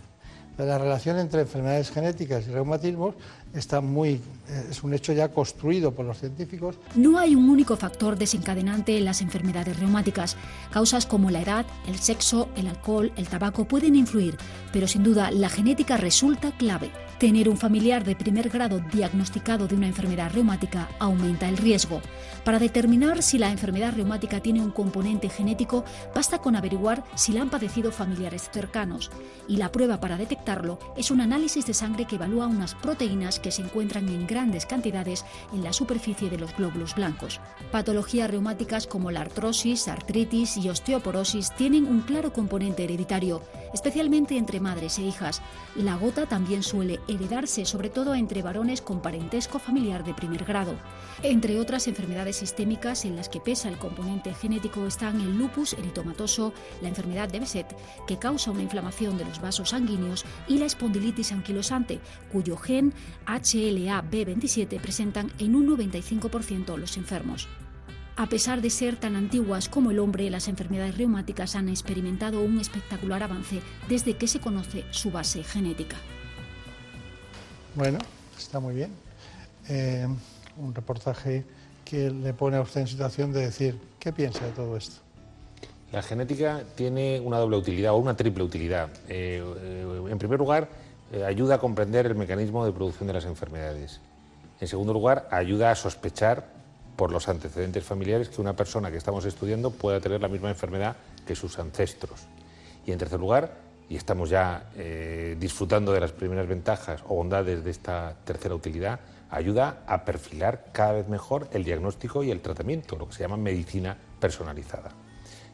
[0.56, 3.16] la relación entre enfermedades genéticas y reumatismos
[3.52, 4.10] está muy,
[4.48, 6.76] eh, es un hecho ya construido por los científicos.
[6.94, 10.36] No hay un único factor desencadenante en las enfermedades reumáticas.
[10.70, 14.36] Causas como la edad, el sexo, el alcohol, el tabaco pueden influir,
[14.72, 16.92] pero sin duda la genética resulta clave.
[17.18, 22.00] Tener un familiar de primer grado diagnosticado de una enfermedad reumática aumenta el riesgo.
[22.44, 25.84] Para determinar si la enfermedad reumática tiene un componente genético,
[26.14, 29.10] basta con averiguar si la han padecido familiares cercanos.
[29.48, 33.50] Y la prueba para detectarlo es un análisis de sangre que evalúa unas proteínas que
[33.50, 37.40] se encuentran en grandes cantidades en la superficie de los glóbulos blancos.
[37.72, 43.42] Patologías reumáticas como la artrosis, artritis y osteoporosis tienen un claro componente hereditario,
[43.74, 45.42] especialmente entre madres e hijas.
[45.74, 50.76] La gota también suele heredarse, sobre todo entre varones con parentesco familiar de primer grado.
[51.22, 56.52] Entre otras enfermedades sistémicas en las que pesa el componente genético están el lupus eritomatoso,
[56.82, 57.74] la enfermedad de Besset,
[58.06, 62.00] que causa una inflamación de los vasos sanguíneos, y la espondilitis anquilosante,
[62.32, 62.92] cuyo gen
[63.26, 67.48] HLA-B27 presentan en un 95% los enfermos.
[68.18, 72.58] A pesar de ser tan antiguas como el hombre, las enfermedades reumáticas han experimentado un
[72.58, 75.96] espectacular avance desde que se conoce su base genética.
[77.78, 78.00] Bueno,
[78.36, 78.90] está muy bien.
[79.68, 80.04] Eh,
[80.56, 81.44] un reportaje
[81.84, 84.96] que le pone a usted en situación de decir, ¿qué piensa de todo esto?
[85.92, 88.88] La genética tiene una doble utilidad o una triple utilidad.
[89.08, 90.68] Eh, eh, en primer lugar,
[91.24, 94.00] ayuda a comprender el mecanismo de producción de las enfermedades.
[94.60, 96.48] En segundo lugar, ayuda a sospechar
[96.96, 100.96] por los antecedentes familiares que una persona que estamos estudiando pueda tener la misma enfermedad
[101.24, 102.26] que sus ancestros.
[102.84, 104.70] Y en tercer lugar, y estamos ya
[105.38, 109.00] disfrutando de las primeras ventajas o bondades de esta tercera utilidad,
[109.30, 113.36] ayuda a perfilar cada vez mejor el diagnóstico y el tratamiento, lo que se llama
[113.36, 114.90] medicina personalizada.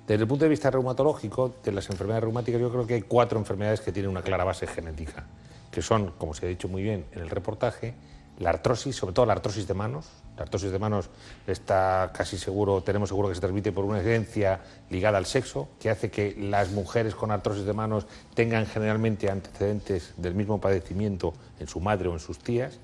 [0.07, 3.39] Desde el punto de vista reumatológico, de las enfermedades reumáticas, yo creo que hay cuatro
[3.39, 5.25] enfermedades que tienen una clara base genética,
[5.71, 7.95] que son, como se ha dicho muy bien en el reportaje,
[8.39, 10.07] la artrosis, sobre todo la artrosis de manos.
[10.37, 11.11] La artrosis de manos
[11.47, 15.91] está casi seguro, tenemos seguro que se transmite por una herencia ligada al sexo, que
[15.91, 21.69] hace que las mujeres con artrosis de manos tengan generalmente antecedentes del mismo padecimiento en
[21.69, 22.81] su madre o en sus tías.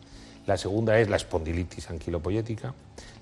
[0.47, 2.75] La segunda es la espondilitis anquilopoyética.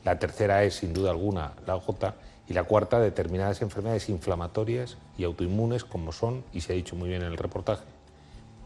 [0.05, 2.15] La tercera es, sin duda alguna, la gota.
[2.49, 7.09] Y la cuarta, determinadas enfermedades inflamatorias y autoinmunes, como son, y se ha dicho muy
[7.09, 7.85] bien en el reportaje,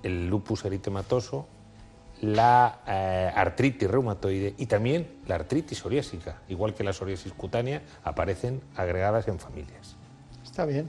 [0.03, 1.47] el lupus eritematoso,
[2.23, 8.63] la eh, artritis reumatoide y también la artritis psoriásica, igual que la psoriasis cutánea, aparecen
[8.77, 9.97] agregadas en familias.
[10.45, 10.89] Está bien.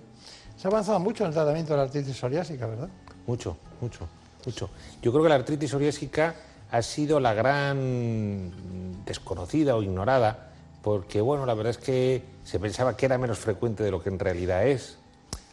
[0.55, 2.89] Se ha avanzado mucho en el tratamiento de la artritis psoriásica, ¿verdad?
[3.25, 4.07] Mucho, mucho,
[4.45, 4.69] mucho.
[5.01, 6.35] Yo creo que la artritis psoriásica
[6.71, 10.51] ha sido la gran desconocida o ignorada,
[10.83, 14.09] porque bueno, la verdad es que se pensaba que era menos frecuente de lo que
[14.09, 14.99] en realidad es.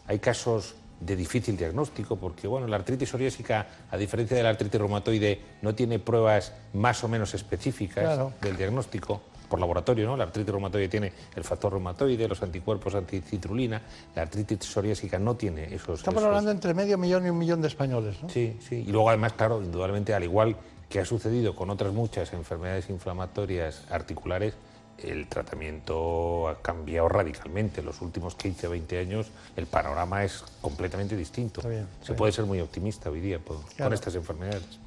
[0.06, 4.78] Hay casos de difícil diagnóstico, porque bueno, la artritis psoriásica, a diferencia de la artritis
[4.78, 10.16] reumatoide, no tiene pruebas más o menos específicas del diagnóstico por laboratorio, ¿no?
[10.16, 13.82] La artritis reumatoide tiene el factor reumatoide, los anticuerpos anticitrulina,
[14.14, 16.00] la artritis psoriásica no tiene esos...
[16.00, 18.28] Estamos hablando entre medio millón y un millón de españoles, ¿no?
[18.28, 20.56] Sí, sí, y luego además, claro, indudablemente, al igual
[20.88, 24.54] que ha sucedido con otras muchas enfermedades inflamatorias articulares,
[25.02, 27.80] el tratamiento ha cambiado radicalmente.
[27.80, 31.62] En los últimos 15 o 20 años el panorama es completamente distinto.
[32.02, 33.38] Se puede ser muy optimista hoy día
[33.78, 34.78] con estas enfermedades.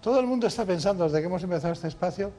[0.00, 2.32] Todo el mundo está pensando, desde que hemos empezado este espacio,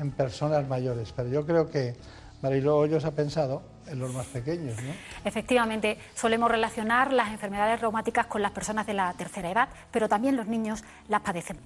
[0.00, 1.94] en personas mayores, pero yo creo que
[2.40, 4.92] Mariló Hoyos ha pensado en los más pequeños, ¿no?
[5.24, 10.36] Efectivamente, solemos relacionar las enfermedades reumáticas con las personas de la tercera edad, pero también
[10.36, 11.58] los niños las padecen.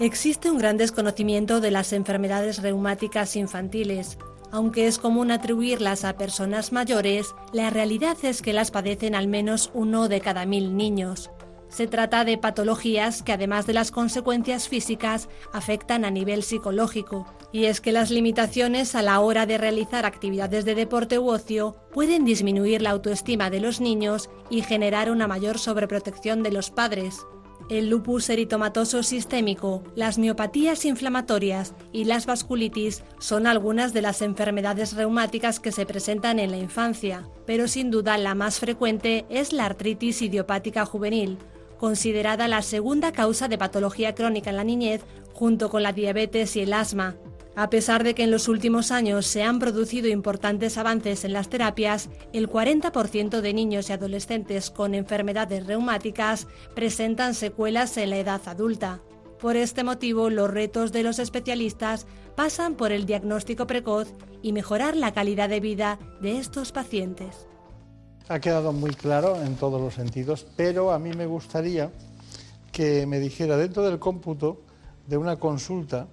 [0.00, 4.16] Existe un gran desconocimiento de las enfermedades reumáticas infantiles.
[4.50, 9.70] Aunque es común atribuirlas a personas mayores, la realidad es que las padecen al menos
[9.74, 11.30] uno de cada mil niños.
[11.68, 17.26] Se trata de patologías que además de las consecuencias físicas afectan a nivel psicológico.
[17.52, 21.76] Y es que las limitaciones a la hora de realizar actividades de deporte u ocio
[21.92, 27.26] pueden disminuir la autoestima de los niños y generar una mayor sobreprotección de los padres.
[27.68, 34.94] El lupus eritomatoso sistémico, las miopatías inflamatorias y las vasculitis son algunas de las enfermedades
[34.94, 39.66] reumáticas que se presentan en la infancia, pero sin duda la más frecuente es la
[39.66, 41.36] artritis idiopática juvenil,
[41.76, 45.02] considerada la segunda causa de patología crónica en la niñez
[45.34, 47.16] junto con la diabetes y el asma,
[47.58, 51.48] a pesar de que en los últimos años se han producido importantes avances en las
[51.48, 58.40] terapias, el 40% de niños y adolescentes con enfermedades reumáticas presentan secuelas en la edad
[58.46, 59.00] adulta.
[59.40, 62.06] Por este motivo, los retos de los especialistas
[62.36, 64.06] pasan por el diagnóstico precoz
[64.40, 67.48] y mejorar la calidad de vida de estos pacientes.
[68.28, 71.90] Ha quedado muy claro en todos los sentidos, pero a mí me gustaría
[72.70, 74.60] que me dijera dentro del cómputo
[75.08, 76.06] de una consulta,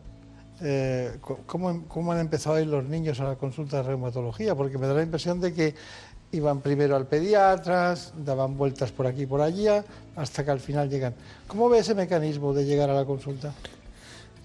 [0.62, 4.56] eh, ¿cómo, ¿cómo, han empezado a ir los niños a la consulta de reumatología?
[4.56, 5.76] Porque me da la impresión de que
[6.32, 9.84] iban primero al pediatra, daban vueltas por aquí y por allá,
[10.16, 11.14] hasta que al final llegan.
[11.48, 13.54] ¿Cómo ve ese mecanismo de llegar a la consulta?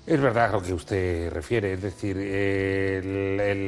[0.07, 2.17] Es verdad lo que usted refiere, es decir,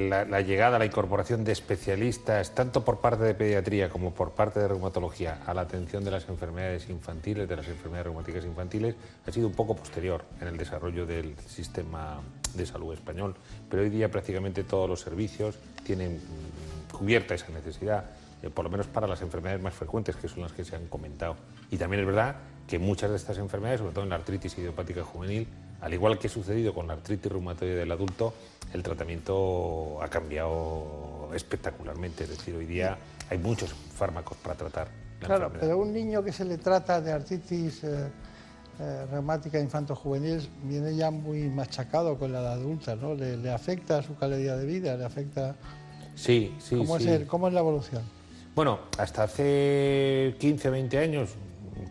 [0.08, 4.68] la, llegada, la incorporación de especialistas, tanto por parte de pediatría como por parte de
[4.68, 8.96] reumatología, a la atención de las enfermedades infantiles, de las enfermedades reumáticas infantiles,
[9.26, 12.20] ha sido un poco posterior en el desarrollo del sistema
[12.54, 13.34] de salud español.
[13.70, 16.18] Pero hoy día prácticamente todos los servicios tienen
[16.90, 18.06] cubierta esa necesidad,
[18.42, 20.86] eh, por lo menos para las enfermedades más frecuentes, que son las que se han
[20.86, 21.36] comentado.
[21.70, 22.36] Y también es verdad
[22.66, 25.46] que muchas de estas enfermedades, sobre todo en la artritis idiopática juvenil,
[25.82, 28.32] al igual que ha sucedido con la artritis reumatoide del adulto,
[28.72, 32.22] el tratamiento ha cambiado espectacularmente.
[32.22, 32.96] Es decir, hoy día
[33.28, 34.88] hay muchos fármacos para tratar.
[35.20, 38.08] La claro, pero un niño que se le trata de artritis eh,
[38.78, 43.14] eh, reumática infanto-juvenil viene ya muy machacado con la edad adulta, ¿no?
[43.14, 45.56] Le, le, afecta su calidad de vida, le afecta...
[46.14, 47.08] Sí, sí, ¿Cómo, sí.
[47.08, 48.02] Es ¿Cómo es la evolución?
[48.54, 51.30] Bueno, hasta hace 15, 20 años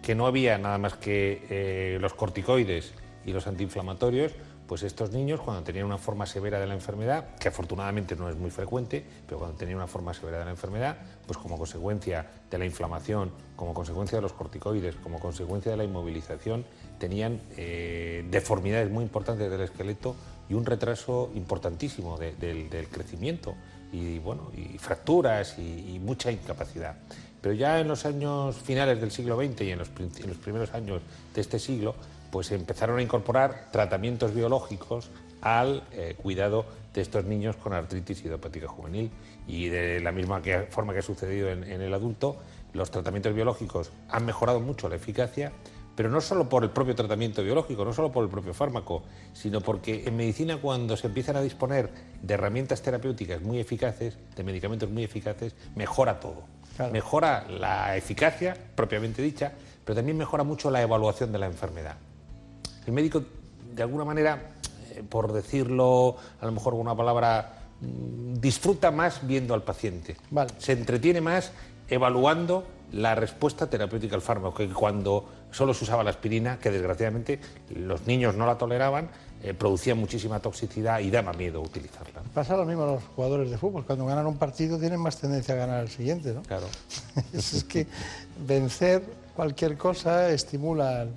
[0.01, 2.93] que no había nada más que eh, los corticoides
[3.25, 4.33] y los antiinflamatorios,
[4.67, 8.37] pues estos niños cuando tenían una forma severa de la enfermedad, que afortunadamente no es
[8.37, 12.57] muy frecuente, pero cuando tenían una forma severa de la enfermedad, pues como consecuencia de
[12.57, 16.65] la inflamación, como consecuencia de los corticoides, como consecuencia de la inmovilización,
[16.99, 20.15] tenían eh, deformidades muy importantes del esqueleto
[20.47, 23.55] y un retraso importantísimo del crecimiento
[23.91, 26.95] y, bueno, y fracturas y, mucha incapacidad.
[27.41, 30.73] Pero ya en los años finales del siglo XX y en los, en los primeros
[30.73, 31.01] años
[31.33, 31.95] de este siglo,
[32.31, 38.67] pues empezaron a incorporar tratamientos biológicos al eh, cuidado de estos niños con artritis idiopática
[38.67, 39.11] juvenil.
[39.47, 42.37] Y de la misma forma que ha sucedido en, el adulto,
[42.73, 45.51] los tratamientos biológicos han mejorado mucho la eficacia,
[45.95, 49.03] pero no solo por el propio tratamiento biológico, no solo por el propio fármaco,
[49.33, 51.89] sino porque en medicina cuando se empiezan a disponer
[52.21, 56.43] de herramientas terapéuticas muy eficaces, de medicamentos muy eficaces, mejora todo.
[56.91, 59.51] Mejora la eficacia propiamente dicha,
[59.83, 61.97] pero también mejora mucho la evaluación de la enfermedad.
[62.85, 63.23] El médico,
[63.73, 64.53] de alguna manera,
[64.91, 70.17] eh, por decirlo a lo mejor con una palabra, mm, disfruta más viendo al paciente.
[70.57, 71.51] Se entretiene más
[71.87, 77.39] evaluando la respuesta terapéutica al fármaco, que cuando solo se usaba la aspirina, que desgraciadamente
[77.75, 79.09] los niños no la toleraban,
[79.43, 82.21] eh, producía muchísima toxicidad y daba miedo utilizarla.
[82.33, 85.53] Pasa lo mismo a los jugadores de fútbol, cuando ganan un partido tienen más tendencia
[85.55, 86.43] a ganar el siguiente, ¿no?
[86.43, 86.67] Claro.
[87.33, 87.87] es que
[88.45, 89.03] vencer
[89.35, 91.07] cualquier cosa estimula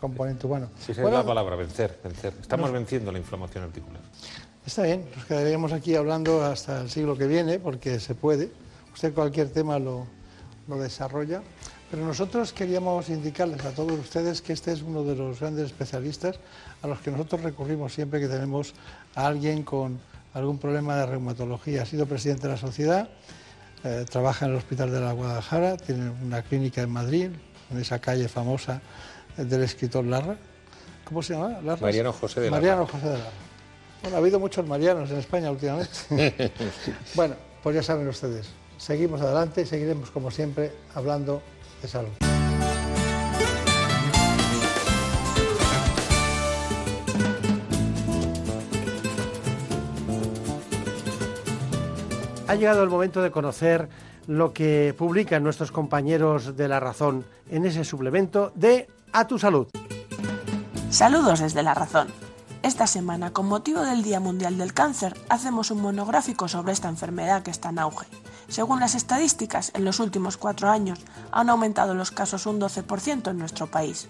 [0.00, 0.70] componente humano.
[0.78, 2.34] Sí, es la palabra, vencer, vencer.
[2.40, 4.02] Estamos venciendo la inflamación articular.
[4.64, 8.50] Está bien, nos quedaríamos aquí hablando hasta el siglo que viene, porque se puede.
[8.92, 10.06] Usted cualquier tema lo,
[10.68, 11.42] lo desarrolla.
[11.90, 16.38] Pero nosotros queríamos indicarles a todos ustedes que este es uno de los grandes especialistas
[16.82, 18.74] a los que nosotros recurrimos siempre que tenemos
[19.14, 19.98] a alguien con
[20.34, 21.82] algún problema de reumatología.
[21.82, 23.08] Ha sido presidente de la sociedad,
[23.84, 27.30] eh, trabaja en el Hospital de la Guadalajara, tiene una clínica en Madrid,
[27.70, 28.82] en esa calle famosa
[29.44, 30.36] del escritor Larra.
[31.04, 31.60] ¿Cómo se llama?
[31.80, 32.60] Mariano José de Larra.
[32.60, 33.30] Mariano José de Larra.
[34.02, 36.52] Bueno, ha habido muchos Marianos en España últimamente.
[37.14, 38.48] bueno, pues ya saben ustedes.
[38.76, 41.42] Seguimos adelante y seguiremos, como siempre, hablando
[41.82, 42.10] de salud.
[52.46, 53.88] Ha llegado el momento de conocer
[54.26, 59.68] lo que publican nuestros compañeros de La Razón en ese suplemento de A tu Salud.
[60.90, 62.08] Saludos desde La Razón.
[62.62, 67.42] Esta semana, con motivo del Día Mundial del Cáncer, hacemos un monográfico sobre esta enfermedad
[67.42, 68.06] que está en auge.
[68.48, 71.00] Según las estadísticas, en los últimos cuatro años
[71.32, 74.08] han aumentado los casos un 12% en nuestro país.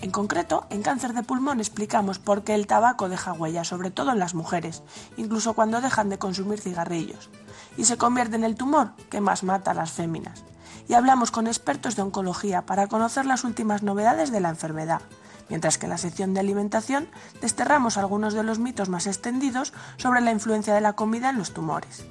[0.00, 4.12] En concreto, en cáncer de pulmón explicamos por qué el tabaco deja huella, sobre todo
[4.12, 4.82] en las mujeres,
[5.16, 7.30] incluso cuando dejan de consumir cigarrillos
[7.76, 10.44] y se convierte en el tumor que más mata a las féminas.
[10.90, 15.00] Y hablamos con expertos de oncología para conocer las últimas novedades de la enfermedad,
[15.48, 17.06] mientras que en la sección de alimentación
[17.40, 21.54] desterramos algunos de los mitos más extendidos sobre la influencia de la comida en los
[21.54, 22.04] tumores.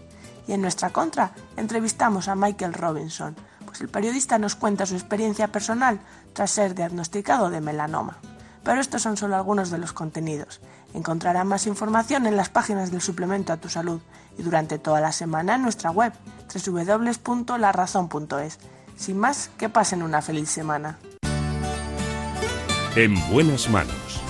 [0.48, 3.36] Y en nuestra contra entrevistamos a Michael Robinson,
[3.66, 6.00] pues el periodista nos cuenta su experiencia personal
[6.32, 8.20] tras ser diagnosticado de melanoma.
[8.64, 10.62] Pero estos son solo algunos de los contenidos.
[10.94, 14.00] Encontrará más información en las páginas del suplemento a tu salud
[14.40, 16.14] y durante toda la semana en nuestra web
[16.66, 18.57] www.larazón.es.
[18.95, 20.98] Sin más, que pasen una feliz semana.
[22.95, 24.22] En buenas manos.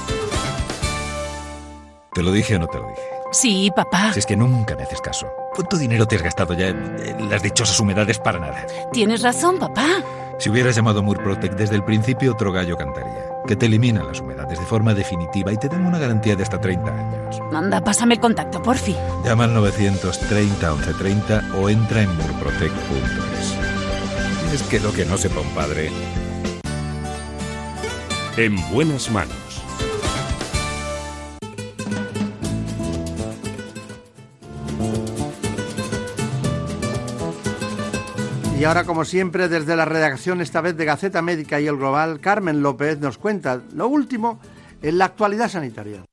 [2.14, 3.02] ¿Te lo dije o no te lo dije?
[3.32, 4.12] Sí, papá.
[4.14, 5.28] Si es que nunca me haces caso.
[5.54, 8.66] ¿Cuánto dinero te has gastado ya en las dichosas humedades para nada?
[8.92, 9.86] Tienes razón, papá.
[10.40, 13.26] Si hubieras llamado Murprotec desde el principio, otro gallo cantaría.
[13.46, 16.62] Que te eliminan las humedades de forma definitiva y te dan una garantía de hasta
[16.62, 17.42] 30 años.
[17.52, 18.96] Manda, pásame el contacto, porfi.
[19.26, 23.58] Llama al 930 1130 o entra en murprotec.es.
[24.54, 25.92] Es que lo que no sepa un padre.
[28.38, 29.49] En buenas manos.
[38.60, 42.20] Y ahora, como siempre, desde la redacción, esta vez de Gaceta Médica y el Global,
[42.20, 44.42] Carmen López nos cuenta lo último
[44.82, 46.04] en la actualidad sanitaria.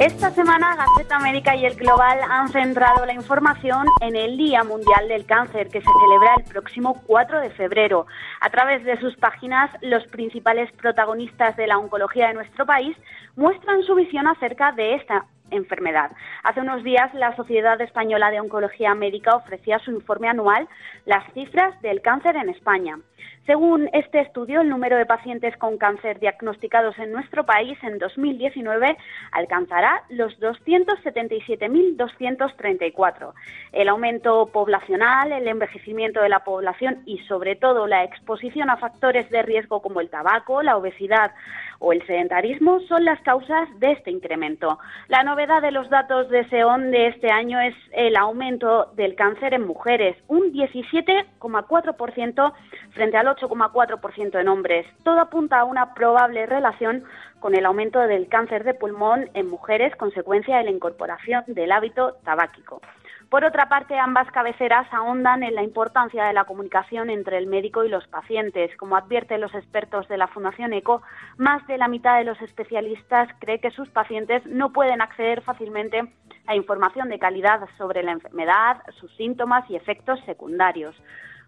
[0.00, 5.06] Esta semana Gaceta Médica y el Global han centrado la información en el Día Mundial
[5.06, 8.06] del Cáncer que se celebra el próximo 4 de febrero.
[8.40, 12.96] A través de sus páginas, los principales protagonistas de la oncología de nuestro país
[13.36, 16.10] muestran su visión acerca de esta enfermedad.
[16.42, 20.68] Hace unos días la Sociedad Española de Oncología Médica ofrecía su informe anual
[21.06, 22.98] Las cifras del cáncer en España.
[23.46, 28.96] Según este estudio, el número de pacientes con cáncer diagnosticados en nuestro país en 2019
[29.32, 33.32] alcanzará los 277.234.
[33.72, 39.28] El aumento poblacional, el envejecimiento de la población y, sobre todo, la exposición a factores
[39.30, 41.32] de riesgo como el tabaco, la obesidad
[41.80, 44.78] o el sedentarismo son las causas de este incremento.
[45.08, 49.54] La novedad de los datos de SEON de este año es el aumento del cáncer
[49.54, 52.52] en mujeres, un 17,4%
[52.92, 54.86] frente al 8,4% en hombres.
[55.02, 57.04] Todo apunta a una probable relación
[57.40, 62.16] con el aumento del cáncer de pulmón en mujeres, consecuencia de la incorporación del hábito
[62.24, 62.82] tabáquico.
[63.30, 67.84] Por otra parte, ambas cabeceras ahondan en la importancia de la comunicación entre el médico
[67.84, 68.76] y los pacientes.
[68.76, 71.02] Como advierten los expertos de la Fundación ECO,
[71.36, 76.12] más de la mitad de los especialistas cree que sus pacientes no pueden acceder fácilmente
[76.48, 81.00] a información de calidad sobre la enfermedad, sus síntomas y efectos secundarios.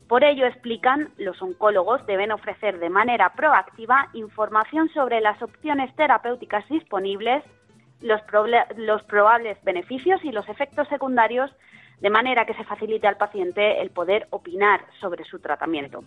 [0.06, 6.68] Por ello, explican, los oncólogos deben ofrecer de manera proactiva información sobre las opciones terapéuticas
[6.68, 7.42] disponibles,
[8.02, 8.20] los,
[8.76, 11.50] los probables beneficios y los efectos secundarios
[12.00, 16.02] de manera que se facilite al paciente el poder opinar sobre su tratamiento.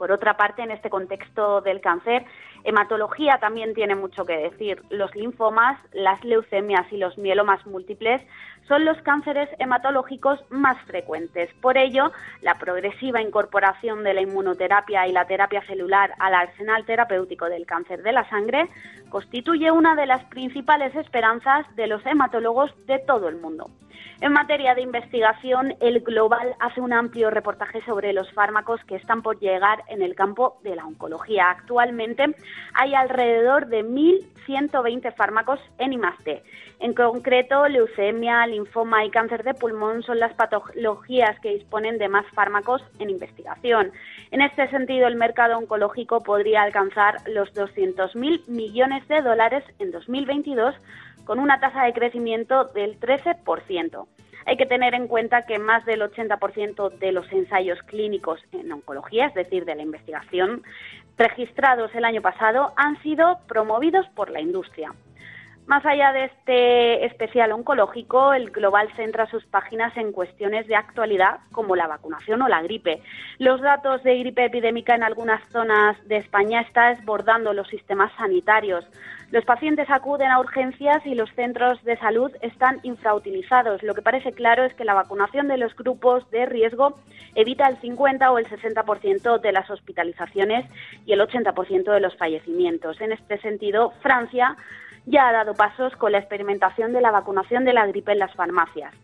[0.00, 2.24] Por otra parte, en este contexto del cáncer,
[2.64, 4.82] hematología también tiene mucho que decir.
[4.88, 8.22] Los linfomas, las leucemias y los mielomas múltiples
[8.66, 11.52] son los cánceres hematológicos más frecuentes.
[11.60, 17.50] Por ello, la progresiva incorporación de la inmunoterapia y la terapia celular al arsenal terapéutico
[17.50, 18.70] del cáncer de la sangre
[19.10, 23.68] constituye una de las principales esperanzas de los hematólogos de todo el mundo.
[24.20, 29.22] En materia de investigación, el Global hace un amplio reportaje sobre los fármacos que están
[29.22, 31.50] por llegar en el campo de la oncología.
[31.50, 32.34] Actualmente
[32.74, 36.42] hay alrededor de 1.120 fármacos en I+D.
[36.80, 42.26] En concreto, leucemia, linfoma y cáncer de pulmón son las patologías que disponen de más
[42.34, 43.92] fármacos en investigación.
[44.30, 50.74] En este sentido, el mercado oncológico podría alcanzar los 200.000 millones de dólares en 2022
[51.24, 54.06] con una tasa de crecimiento del 13%.
[54.46, 59.26] Hay que tener en cuenta que más del 80% de los ensayos clínicos en oncología,
[59.26, 60.62] es decir, de la investigación,
[61.18, 64.92] registrados el año pasado, han sido promovidos por la industria.
[65.66, 71.38] Más allá de este especial oncológico, el Global centra sus páginas en cuestiones de actualidad
[71.52, 73.00] como la vacunación o la gripe.
[73.38, 78.84] Los datos de gripe epidémica en algunas zonas de España están desbordando los sistemas sanitarios.
[79.30, 83.80] Los pacientes acuden a urgencias y los centros de salud están infrautilizados.
[83.84, 86.98] Lo que parece claro es que la vacunación de los grupos de riesgo
[87.36, 90.66] evita el 50 o el 60% de las hospitalizaciones
[91.06, 93.00] y el 80% de los fallecimientos.
[93.00, 94.56] En este sentido, Francia
[95.10, 98.34] ya ha dado pasos con la experimentación de la vacunación de la gripe en las
[98.34, 98.94] farmacias.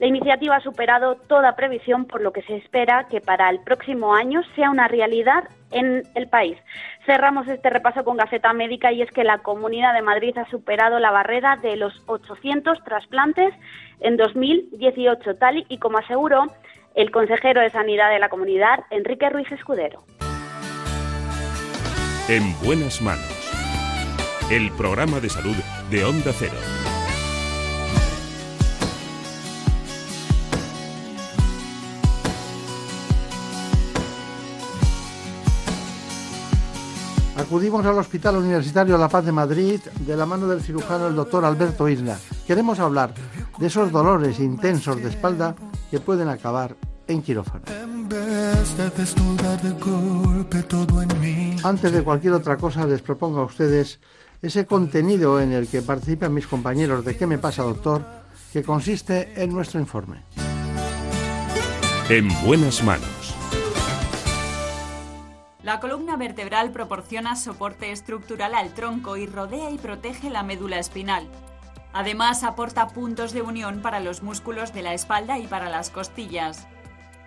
[0.00, 4.14] La iniciativa ha superado toda previsión, por lo que se espera que para el próximo
[4.14, 6.58] año sea una realidad en el país.
[7.06, 10.98] Cerramos este repaso con Gaceta Médica y es que la Comunidad de Madrid ha superado
[10.98, 13.54] la barrera de los 800 trasplantes
[14.00, 16.46] en 2018, tal y como aseguró
[16.96, 20.02] el consejero de Sanidad de la comunidad, Enrique Ruiz Escudero.
[22.28, 23.33] En buenas manos
[24.50, 25.56] el programa de salud
[25.90, 26.52] de Onda Cero.
[37.36, 41.44] Acudimos al Hospital Universitario La Paz de Madrid de la mano del cirujano el doctor
[41.44, 42.18] Alberto Isla.
[42.46, 43.14] Queremos hablar
[43.58, 45.54] de esos dolores intensos de espalda
[45.90, 46.76] que pueden acabar
[47.08, 47.64] en quirófano.
[51.62, 54.00] Antes de cualquier otra cosa les propongo a ustedes
[54.44, 58.04] ese contenido en el que participan mis compañeros de ¿Qué me pasa, doctor?,
[58.52, 60.22] que consiste en nuestro informe.
[62.10, 63.34] En buenas manos.
[65.62, 71.26] La columna vertebral proporciona soporte estructural al tronco y rodea y protege la médula espinal.
[71.94, 76.66] Además, aporta puntos de unión para los músculos de la espalda y para las costillas.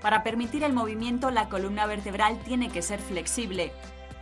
[0.03, 3.73] Para permitir el movimiento, la columna vertebral tiene que ser flexible.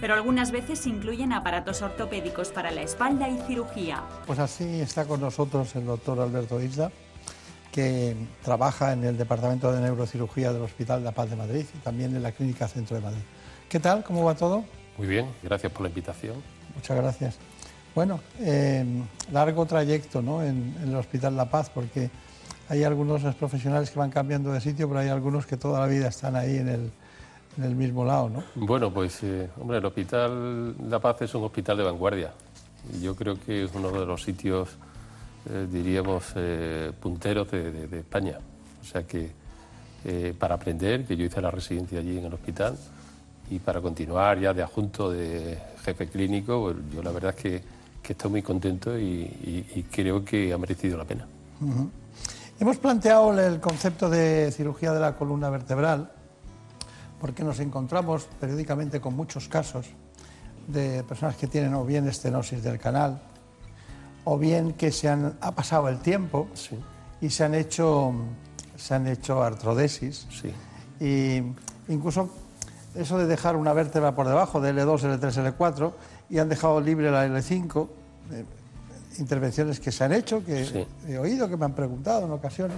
[0.00, 4.02] pero algunas veces incluyen aparatos ortopédicos para la espalda y cirugía.
[4.26, 6.90] Pues así está con nosotros el doctor Alberto Isla,
[7.70, 12.16] que trabaja en el Departamento de Neurocirugía del Hospital La Paz de Madrid y también
[12.16, 13.22] en la Clínica Centro de Madrid.
[13.68, 14.02] ¿Qué tal?
[14.02, 14.64] ¿Cómo va todo?
[14.96, 16.36] Muy bien, gracias por la invitación.
[16.74, 17.36] Muchas gracias.
[17.94, 18.84] Bueno, eh,
[19.30, 20.42] largo trayecto ¿no?
[20.42, 22.10] en, en el Hospital La Paz, porque
[22.68, 26.08] hay algunos profesionales que van cambiando de sitio, pero hay algunos que toda la vida
[26.08, 26.92] están ahí en el,
[27.56, 28.44] en el mismo lado, ¿no?
[28.54, 32.32] Bueno, pues, eh, hombre, el Hospital La Paz es un hospital de vanguardia.
[33.00, 34.70] Yo creo que es uno de los sitios,
[35.50, 38.38] eh, diríamos, eh, punteros de, de, España.
[38.80, 39.38] O sea que
[40.38, 42.74] para aprender, que yo hice la residencia allí en el hospital,
[43.50, 47.62] y para continuar ya de adjunto de jefe clínico, pues, yo la verdad es que,
[48.02, 51.26] que estoy muy contento y, creo que ha merecido la pena.
[52.58, 56.10] Hemos planteado el concepto de cirugía de la columna vertebral
[57.20, 59.86] porque nos encontramos periódicamente con muchos casos
[60.66, 63.20] de personas que tienen o bien estenosis del canal
[64.24, 66.48] o bien que se han, ha pasado el tiempo
[67.20, 68.12] y se han hecho,
[68.76, 70.26] se han hecho artrodesis.
[70.98, 71.42] Y
[71.88, 72.30] incluso
[72.94, 75.92] eso de dejar una vértebra por debajo de L2, L3, L4
[76.28, 77.88] y han dejado libre la L5,
[78.32, 78.44] eh,
[79.18, 82.76] intervenciones que se han hecho, que he oído, que me han preguntado en ocasiones.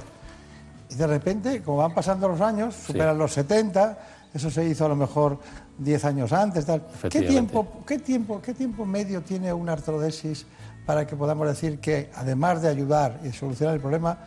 [0.91, 3.99] Y de repente, como van pasando los años, superan los 70,
[4.35, 5.39] eso se hizo a lo mejor
[5.79, 6.65] 10 años antes.
[6.65, 6.83] Tal.
[7.11, 10.47] ¿Qué, tiempo, qué, tiempo, ¿Qué tiempo medio tiene una artrodesis
[10.87, 14.19] para que podamos decir que, además de ayudar y solucionar el problema,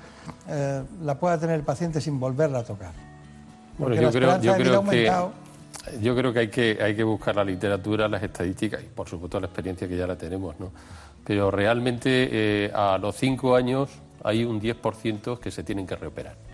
[0.48, 2.92] eh, la pueda tener el paciente sin volverla a tocar?
[3.78, 5.12] bueno, yo creo, yo creo que...
[6.02, 9.40] Yo creo que hay, que hay que buscar la literatura, las estadísticas y, por supuesto,
[9.40, 10.60] la experiencia que ya la tenemos.
[10.60, 10.72] ¿no?
[11.24, 13.92] Pero realmente eh, a los cinco años
[14.24, 16.45] hay un 10% que se tienen que reoperar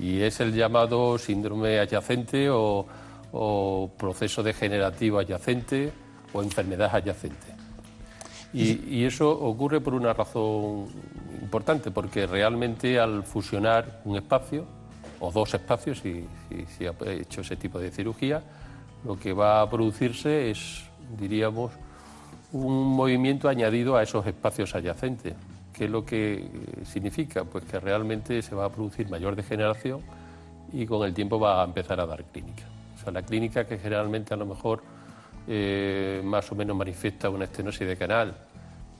[0.00, 2.86] y es el llamado síndrome adyacente o,
[3.96, 5.92] proceso degenerativo adyacente
[6.32, 7.54] o enfermedad adyacente.
[8.52, 10.86] Y, eso ocurre por una razón
[11.40, 14.66] importante, porque realmente al fusionar un espacio,
[15.20, 16.26] o dos espacios, si,
[16.76, 18.42] si, ha hecho ese tipo de cirugía,
[19.04, 20.82] lo que va a producirse es,
[21.18, 21.72] diríamos,
[22.52, 25.34] un movimiento añadido a esos espacios adyacentes.
[25.80, 26.48] ¿Qué es lo que eh,
[26.84, 27.44] significa?
[27.44, 30.02] Pues que realmente se va a producir mayor degeneración
[30.74, 32.64] y con el tiempo va a empezar a dar clínica.
[32.94, 34.82] O sea, la clínica que generalmente a lo mejor
[35.48, 38.36] eh, más o menos manifiesta una estenosis de canal,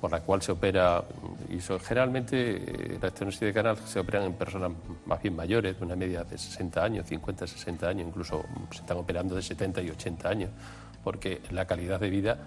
[0.00, 1.04] por la cual se opera,
[1.50, 4.72] y generalmente eh, la estenosis de canal se operan en personas
[5.04, 8.96] más bien mayores, de una media de 60 años, 50, 60 años, incluso se están
[8.96, 10.50] operando de 70 y 80 años,
[11.04, 12.38] porque la calidad de vida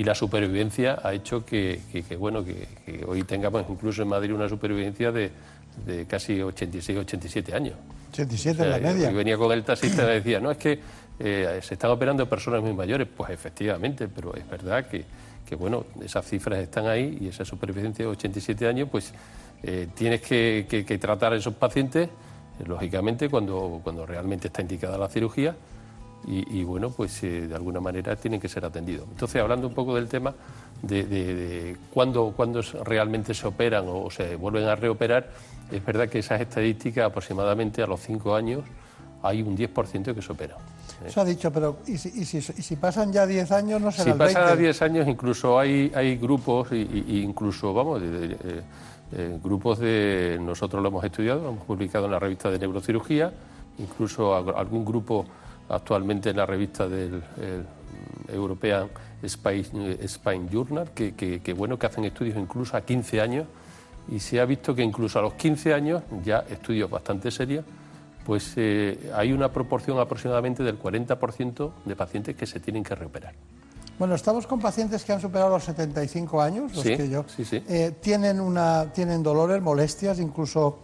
[0.00, 1.78] y la supervivencia ha hecho que,
[2.18, 5.30] bueno, que, hoy tengamos incluso en Madrid una supervivencia de,
[6.08, 7.74] casi 86, 87 años.
[8.10, 9.10] 87 en la media.
[9.10, 10.78] Y venía con el taxista y me decía, no, es que
[11.18, 13.08] eh, se están operando personas muy mayores.
[13.14, 15.04] Pues efectivamente, pero es verdad que,
[15.54, 19.12] bueno, esas cifras están ahí y esa supervivencia de 87 años, pues
[19.62, 25.10] eh, tienes que, tratar a esos pacientes, eh, lógicamente, cuando, cuando realmente está indicada la
[25.10, 25.54] cirugía
[26.26, 29.08] y, bueno, pues eh, de alguna manera tienen que ser atendidos.
[29.10, 30.34] Entonces, hablando un poco del tema
[30.82, 32.34] de, de, cuándo,
[32.84, 35.30] realmente se operan o se vuelven a reoperar,
[35.70, 38.62] es verdad que esas estadísticas aproximadamente a los cinco años
[39.22, 40.56] hay un 10% que se opera.
[41.04, 44.82] Eso ha dicho, pero ¿y si, pasan ya 10 años no será Si pasan 10
[44.82, 48.62] años incluso hay, hay grupos, y, incluso, vamos, eh,
[49.12, 50.38] eh, grupos de...
[50.40, 53.32] Nosotros lo hemos estudiado, lo hemos publicado en la revista de neurocirugía,
[53.78, 55.24] incluso algún grupo
[55.70, 57.22] actualmente en la revista del
[58.32, 58.88] European
[59.26, 63.46] Spine, Journal, que, que, bueno, que hacen estudios incluso a 15 años
[64.10, 67.64] y se ha visto que incluso a los 15 años, ya estudios bastante serios,
[68.24, 73.34] pues eh, hay una proporción aproximadamente del 40% de pacientes que se tienen que recuperar.
[73.98, 77.24] Bueno, estamos con pacientes que han superado los 75 años, los que yo.
[77.28, 77.62] Sí, sí.
[77.68, 80.78] Eh, tienen, una, tienen dolores, molestias, incluso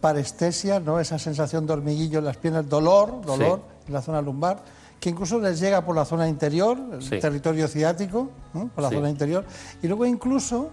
[0.00, 1.00] parestesia, ¿no?
[1.00, 4.62] esa sensación de hormiguillo en las piernas, dolor, dolor la zona lumbar,
[5.00, 9.44] que incluso les llega por la zona interior, el territorio ciático, por la zona interior,
[9.82, 10.70] y luego incluso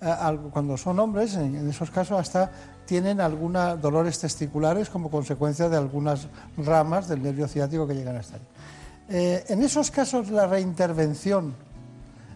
[0.00, 2.50] eh, cuando son hombres, en, esos casos hasta
[2.84, 6.28] tienen algunos dolores testiculares como consecuencia de algunas
[6.58, 8.42] ramas del nervio ciático que llegan hasta ahí.
[9.08, 11.54] Eh, en esos casos la reintervención,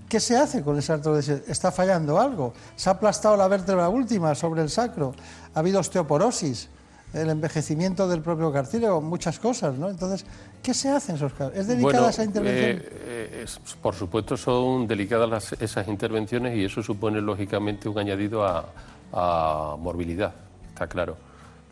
[0.08, 1.42] ¿qué se hace con esa artrodesis?
[1.46, 2.54] ¿Está fallando algo?
[2.76, 5.14] ¿Se ha aplastado la vértebra última sobre el sacro?
[5.54, 6.68] ¿Ha habido osteoporosis?
[7.12, 9.88] El envejecimiento del propio cartílago, muchas cosas, ¿no?
[9.88, 10.26] Entonces,
[10.62, 11.54] ¿qué se hace en esos casos?
[11.56, 12.82] ¿Es delicada esa intervención?
[12.84, 13.46] Eh,
[13.80, 20.34] por supuesto, son delicadas esas intervenciones y eso supone, lógicamente, un añadido a, morbilidad,
[20.68, 21.16] está claro.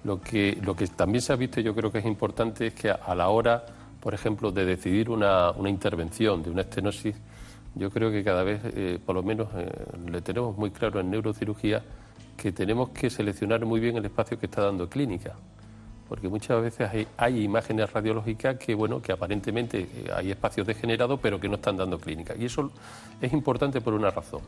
[0.04, 2.90] Lo que, lo que también se ha visto, yo creo que es importante, es que
[2.90, 3.66] a, la hora,
[4.00, 7.14] por ejemplo, de decidir una, una, intervención de una estenosis,
[7.74, 9.70] yo creo que cada vez, eh, por lo menos, eh,
[10.10, 11.82] le tenemos muy claro en neurocirugía,
[12.36, 15.34] que tenemos que seleccionar muy bien el espacio que está dando clínica,
[16.08, 21.40] porque muchas veces hay, imágenes radiológicas que, bueno, que aparentemente eh, hay espacios degenerados, pero
[21.40, 22.34] que no están dando clínica.
[22.38, 22.70] Y eso
[23.20, 24.42] es importante por una razón,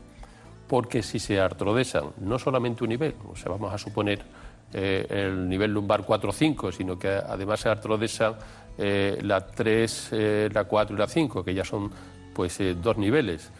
[0.67, 4.21] porque si se artrodesan no solamente un nivel, o sea, vamos a suponer
[4.71, 8.35] eh, el nivel lumbar 4 o 5, sino que además se artrodesan
[8.77, 10.11] eh, la 3,
[10.53, 11.91] la 4 y la 5, que ya son
[12.33, 13.51] pues dos niveles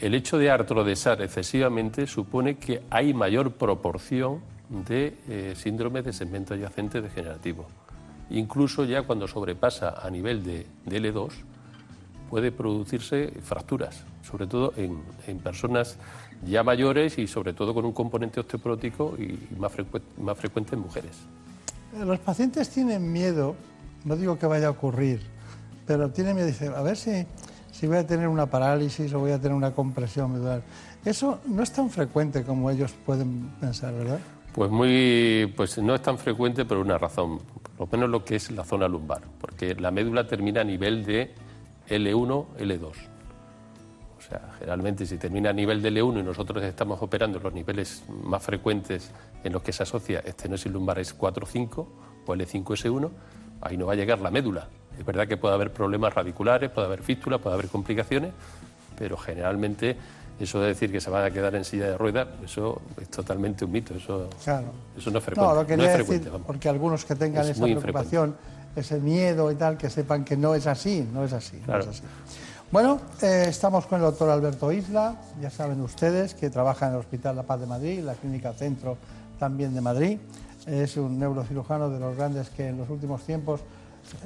[0.00, 4.40] el hecho de artrodesar excesivamente supone que hay mayor proporción
[4.70, 7.66] de eh, síndrome de segmento adyacente degenerativo.
[8.30, 11.30] Incluso ya cuando sobrepasa a nivel de, L2
[12.30, 15.96] puede producirse fracturas, sobre todo en, personas
[16.46, 19.72] ya mayores y sobre todo con un componente osteoporótico y más,
[20.16, 21.18] más frecuente en mujeres.
[21.96, 23.56] Eh, los pacientes tienen miedo,
[24.04, 25.20] no digo que vaya a ocurrir,
[25.86, 27.26] pero tienen miedo, dicen, a ver si
[27.72, 30.62] si voy a tener una parálisis o voy a tener una compresión medular.
[31.04, 34.18] Eso no es tan frecuente como ellos pueden pensar, ¿verdad?
[34.52, 37.38] Pues muy, pues no es tan frecuente por una razón,
[37.76, 41.04] por lo menos lo que es la zona lumbar, porque la médula termina a nivel
[41.04, 41.32] de
[41.88, 42.92] L1, L2.
[44.18, 48.04] O sea, generalmente si termina a nivel de L1 y nosotros estamos operando los niveles
[48.08, 49.10] más frecuentes
[49.44, 51.86] en los que se asocia estenosis lumbar es 4-5
[52.26, 53.10] o L5S1,
[53.62, 54.68] ahí no va a llegar la médula.
[55.00, 58.32] Es verdad que puede haber problemas radiculares, puede haber fístulas, puede haber complicaciones,
[58.98, 59.96] pero generalmente
[60.38, 63.64] eso de decir que se van a quedar en silla de ruedas, eso es totalmente
[63.64, 65.54] un mito, eso, eso no es frecuente.
[65.54, 68.36] No, lo quería decir, porque algunos que tengan esa preocupación,
[68.76, 71.58] ese miedo y tal, que sepan que no es así, no es así.
[72.70, 76.98] Bueno, eh, estamos con el doctor Alberto Isla, ya saben ustedes que trabaja en el
[76.98, 78.98] Hospital La Paz de Madrid, la Clínica Centro
[79.38, 80.18] también de Madrid.
[80.66, 83.62] Es un neurocirujano de los grandes que en los últimos tiempos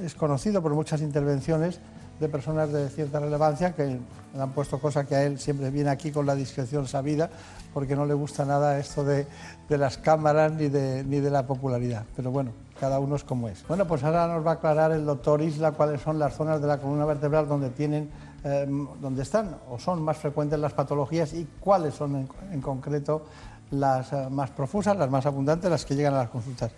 [0.03, 1.79] es conocido por muchas intervenciones
[2.19, 3.99] de personas de cierta relevancia que
[4.33, 7.29] le han puesto cosas que a él siempre viene aquí con la discreción sabida
[7.73, 9.27] porque no le gusta nada esto de,
[9.69, 12.05] las cámaras ni de, ni de la popularidad.
[12.15, 13.67] Pero bueno, cada uno es como es.
[13.67, 16.67] Bueno, pues ahora nos va a aclarar el doctor Isla cuáles son las zonas de
[16.67, 18.09] la columna vertebral donde tienen,
[18.45, 18.65] eh,
[19.01, 23.25] donde están o son más frecuentes las patologías y cuáles son en, concreto
[23.71, 26.71] las eh, más profusas, las más abundantes, las que llegan a las consultas.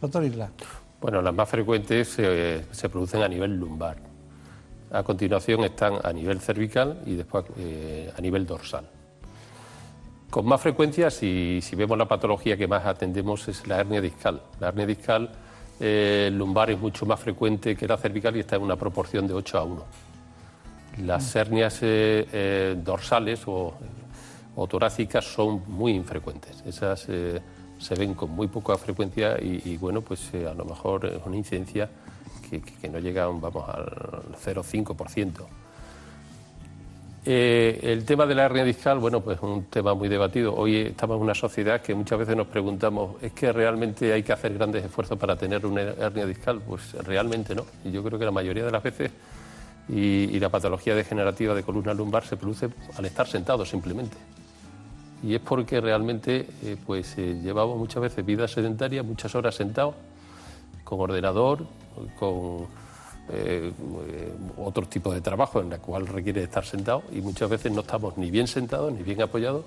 [0.00, 0.50] Doctor Isla.
[1.00, 3.96] Bueno, las más frecuentes eh, se producen a nivel lumbar.
[4.90, 8.88] A continuación están a nivel cervical y después eh, a nivel dorsal.
[10.30, 14.42] Con más frecuencia, si, vemos la patología que más atendemos, es la hernia discal.
[14.60, 15.30] La hernia discal
[15.78, 19.34] eh, lumbar es mucho más frecuente que la cervical y está en una proporción de
[19.34, 19.84] 8 a 1.
[21.04, 21.80] Las hernias
[22.84, 23.74] dorsales o,
[24.54, 26.62] o, torácicas son muy infrecuentes.
[26.64, 27.08] Esas
[27.84, 31.36] se ven con muy poca frecuencia y, bueno, pues eh, a lo mejor es una
[31.36, 31.90] incidencia
[32.80, 33.84] que, no llega vamos, al
[34.42, 35.30] 0,5%.
[37.26, 40.54] Eh, el tema de la hernia discal, bueno, pues es un tema muy debatido.
[40.54, 44.32] Hoy estamos en una sociedad que muchas veces nos preguntamos, ¿es que realmente hay que
[44.32, 46.62] hacer grandes esfuerzos para tener una hernia discal?
[46.66, 47.66] Pues realmente no.
[47.84, 49.10] Y yo creo que la mayoría de las veces
[49.90, 54.16] y la patología degenerativa de columna lumbar se produce al estar sentado simplemente
[55.24, 59.94] y es porque realmente eh, pues eh, llevamos muchas veces vida sedentaria, muchas horas sentados,
[60.84, 61.66] con ordenador,
[62.18, 62.66] con
[63.30, 63.72] eh,
[64.58, 68.18] otro tipo de trabajo en el cual requiere estar sentado y muchas veces no estamos
[68.18, 69.64] ni bien sentados ni bien apoyados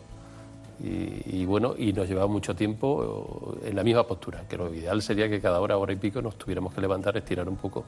[0.80, 5.28] y, bueno, y nos lleva mucho tiempo en la misma postura, que lo ideal sería
[5.28, 7.84] que cada hora, hora y pico nos tuviéramos que levantar, estirar un poco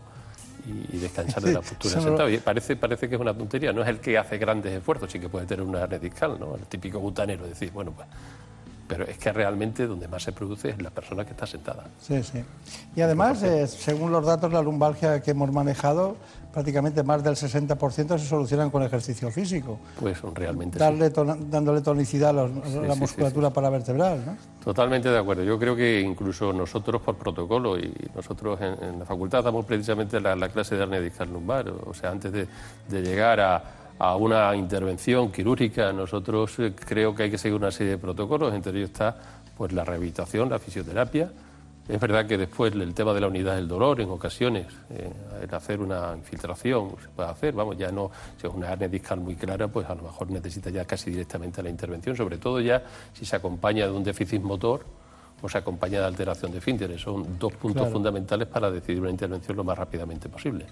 [0.65, 2.29] y, descansar de la postura sentado.
[2.29, 5.19] Y parece, parece que es una tontería, no es el que hace grandes esfuerzos, sí
[5.19, 6.55] que puede tener una hernia discal, ¿no?
[6.55, 8.07] El típico butanero, decir, bueno, pues
[8.89, 11.85] pero es que realmente donde más se produce es la persona que está sentada.
[12.01, 12.43] Sí, sí.
[12.95, 16.17] Y además, eh, según los datos de la lumbalgia que hemos manejado,
[16.51, 19.79] prácticamente más del 60% se solucionan con ejercicio físico.
[19.99, 24.37] Pues realmente Darle dándole tonicidad a, la musculatura paravertebral, ¿no?
[24.63, 25.43] Totalmente de acuerdo.
[25.43, 30.49] Yo creo que incluso nosotros por protocolo y nosotros en, la facultad damos precisamente la,
[30.49, 35.91] clase de hernia discal lumbar, o sea, antes de llegar a a una intervención quirúrgica.
[35.91, 39.15] Nosotros eh, creo que hay que seguir una serie de protocolos, entre ellos está
[39.57, 41.29] pues la rehabilitación, la fisioterapia.
[41.87, 45.11] Es verdad que después el tema de la unidad del dolor, en ocasiones, eh,
[45.41, 49.19] el hacer una infiltración se puede hacer, vamos, ya no, si es una hernia discal
[49.19, 52.83] muy clara, pues a lo mejor necesita ya casi directamente la intervención, sobre todo ya
[53.11, 54.85] si se acompaña de un déficit motor
[55.41, 57.01] o se acompaña de alteración de fínteres.
[57.01, 60.65] Son dos puntos fundamentales para decidir una intervención lo más rápidamente posible.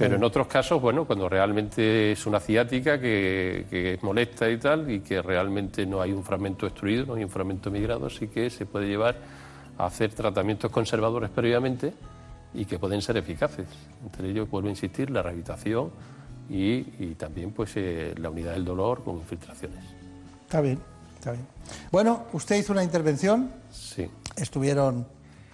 [0.00, 4.90] Pero en otros casos, bueno, cuando realmente es una ciática que, que molesta y tal,
[4.90, 8.50] y que realmente no hay un fragmento destruido, no hay un fragmento migrado, sí que
[8.50, 9.16] se puede llevar
[9.78, 11.92] a hacer tratamientos conservadores previamente
[12.54, 13.66] y que pueden ser eficaces.
[14.04, 15.90] Entre ellos, vuelvo a insistir, la rehabilitación
[16.48, 16.82] y,
[17.14, 19.84] también pues eh, la unidad del dolor con infiltraciones.
[20.42, 20.80] Está bien,
[21.16, 21.46] está bien.
[21.92, 23.50] Bueno, usted hizo una intervención.
[23.70, 24.10] Sí.
[24.36, 25.06] Estuvieron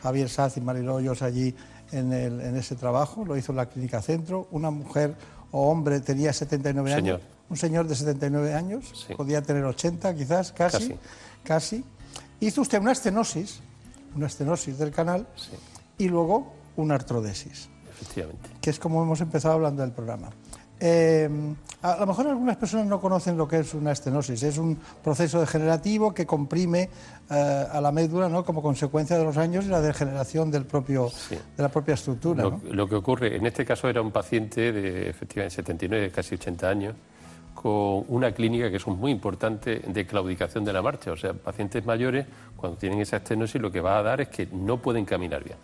[0.02, 1.54] Javier Saz y Mariloyos allí
[1.92, 2.12] en,
[2.56, 4.48] ese trabajo, lo hizo en la Clínica Centro.
[4.50, 5.14] Una mujer
[5.50, 7.20] o hombre tenía 79 años.
[7.48, 10.96] Un señor de 79 años, podía tener 80 quizás, casi,
[11.44, 11.84] casi.
[12.40, 13.60] Hizo usted una estenosis,
[14.16, 15.26] una estenosis del canal
[15.96, 17.68] y luego una artrodesis.
[17.88, 18.50] Efectivamente.
[18.60, 20.30] Que es como hemos empezado hablando del programa.
[20.78, 21.28] Eh,
[21.82, 24.42] a lo mejor algunas personas no conocen lo que es una estenosis.
[24.42, 26.90] Es un proceso degenerativo que comprime
[27.30, 28.44] eh, a la médula ¿no?
[28.44, 32.50] como consecuencia de los años y la degeneración del propio, de la propia estructura.
[32.70, 36.94] Lo, que ocurre, en este caso era un paciente de efectivamente 79, casi 80 años,
[37.54, 41.12] con una clínica que es muy importante de claudicación de la marcha.
[41.12, 42.26] O sea, pacientes mayores,
[42.56, 45.56] cuando tienen esa estenosis, lo que va a dar es que no pueden caminar bien.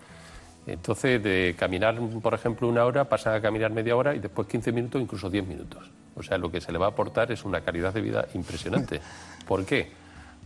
[0.66, 4.72] Entonces, de caminar, por ejemplo, una hora, pasan a caminar media hora y después 15
[4.72, 5.90] minutos, incluso 10 minutos.
[6.14, 9.00] O sea, lo que se le va a aportar es una calidad de vida impresionante.
[9.46, 9.90] ¿Por qué?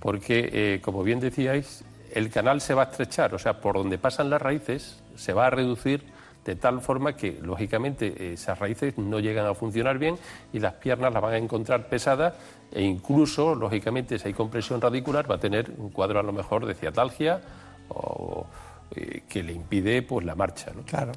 [0.00, 3.98] Porque, eh, como bien decíais, el canal se va a estrechar, o sea, por donde
[3.98, 6.02] pasan las raíces se va a reducir
[6.44, 10.16] de tal forma que, lógicamente, esas raíces no llegan a funcionar bien
[10.52, 12.34] y las piernas las van a encontrar pesadas
[12.72, 16.64] e incluso, lógicamente, si hay compresión radicular, va a tener un cuadro a lo mejor
[16.64, 17.40] de ciatalgia
[17.88, 18.46] o
[18.94, 20.70] eh, que le impide pues, la marcha.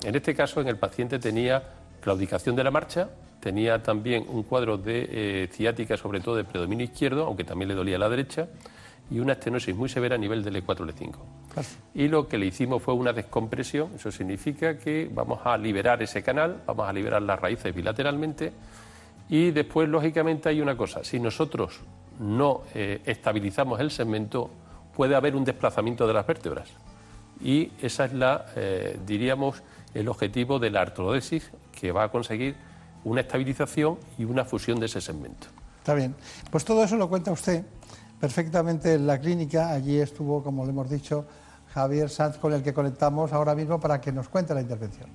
[0.03, 1.61] En este caso, en el paciente tenía
[2.01, 3.09] claudicación de la marcha,
[3.39, 5.07] tenía también un cuadro de
[5.43, 8.47] eh, ciática, sobre todo de predominio izquierdo, aunque también le dolía la derecha,
[9.11, 11.13] y una estenosis muy severa a nivel del E4-L5.
[11.93, 16.23] Y lo que le hicimos fue una descompresión, eso significa que vamos a liberar ese
[16.23, 18.51] canal, vamos a liberar las raíces bilateralmente,
[19.29, 21.81] y después, lógicamente, hay una cosa, si nosotros
[22.19, 24.49] no eh, estabilizamos el segmento,
[24.95, 26.73] puede haber un desplazamiento de las vértebras
[27.41, 29.61] y esa es la, eh, diríamos,
[29.93, 32.55] el objetivo de la artrodesis que va a conseguir
[33.03, 35.47] una estabilización y una fusión de ese segmento.
[35.79, 36.15] Está bien.
[36.51, 37.63] Pues todo eso lo cuenta usted
[38.19, 39.71] perfectamente en la clínica.
[39.71, 41.25] Allí estuvo, como le hemos dicho,
[41.73, 45.09] Javier Sanz, con el que conectamos ahora mismo para que nos cuente la intervención.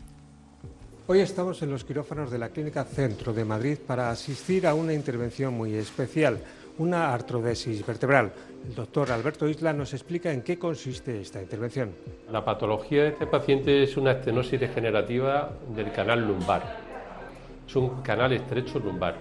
[1.07, 4.95] Hoy estamos en los quirófanos de la Clínica Centro de Madrid para asistir a una
[4.95, 6.41] intervención muy especial
[6.79, 8.33] una artrodesis vertebral.
[8.67, 11.93] El doctor Alberto Isla nos explica en qué consiste esta intervención.
[12.31, 16.63] La patología de este paciente es una estenosis degenerativa del canal lumbar.
[17.67, 19.15] Es un canal estrecho lumbar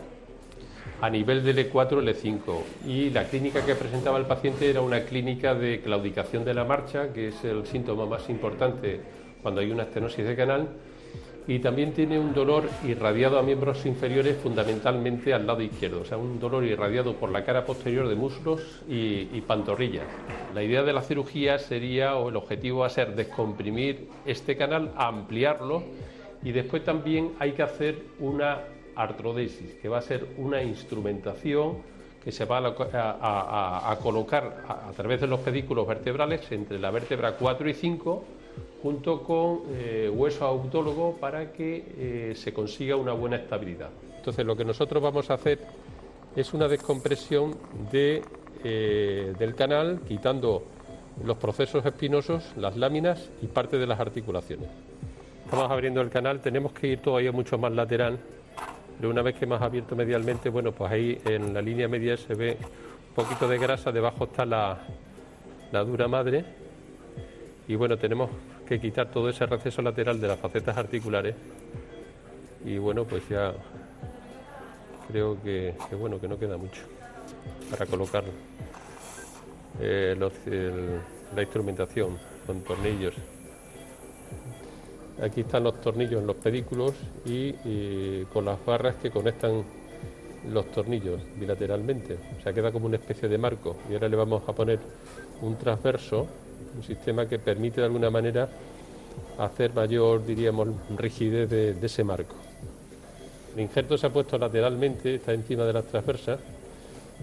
[1.02, 2.62] a nivel del E4, L5.
[2.88, 7.12] Y la clínica que presentaba el paciente era una clínica de claudicación de la marcha,
[7.12, 9.02] que es el síntoma más importante
[9.42, 10.70] cuando hay una estenosis de canal
[11.48, 16.18] y también tiene un dolor irradiado a miembros inferiores fundamentalmente al lado izquierdo, o sea,
[16.18, 20.06] un dolor irradiado por la cara posterior de muslos y, pantorrillas.
[20.54, 24.92] La idea de la cirugía sería, o el objetivo va a ser descomprimir este canal,
[24.96, 25.84] ampliarlo
[26.44, 28.60] y después también hay que hacer una
[28.96, 31.78] artrodesis, que va a ser una instrumentación
[32.24, 37.36] que se va a, colocar a, a través de los pedículos vertebrales entre la vértebra
[37.36, 38.26] 4 y 5
[38.84, 43.90] junto con eh, hueso autólogo para que eh, se consiga una buena estabilidad.
[44.18, 45.60] Entonces lo que nosotros vamos a hacer
[46.36, 47.56] es una descompresión
[47.94, 50.64] eh, del canal quitando
[51.24, 54.68] los procesos espinosos, las láminas y parte de las articulaciones.
[55.46, 58.20] Estamos abriendo el canal, tenemos que ir todavía mucho más lateral,
[58.98, 62.34] pero una vez que hemos abierto medialmente, bueno, pues ahí en la línea media se
[62.34, 64.78] ve un poquito de grasa, debajo está la,
[65.72, 66.44] la dura madre
[67.66, 68.30] y bueno, tenemos
[68.68, 71.36] que quitar todo ese receso lateral de las facetas articulares
[72.66, 73.54] y bueno, pues ya
[75.08, 76.82] creo que, bueno, que no queda mucho
[77.70, 78.32] para colocarlo.
[79.80, 80.16] Eh,
[81.36, 83.16] la instrumentación con tornillos.
[85.22, 86.94] Aquí están los tornillos en los pedículos
[87.26, 89.64] y, con las barras que conectan
[90.52, 92.18] los tornillos bilateralmente.
[92.40, 93.78] O sea, queda como una especie de marco.
[93.90, 94.80] Y ahora le vamos a poner
[95.42, 96.28] un transverso,
[96.76, 98.50] un sistema que permite de alguna manera
[99.38, 100.68] hacer mayor, diríamos,
[100.98, 102.36] rigidez de, de ese marco.
[103.56, 106.40] El injerto se ha puesto lateralmente, está encima de las transversas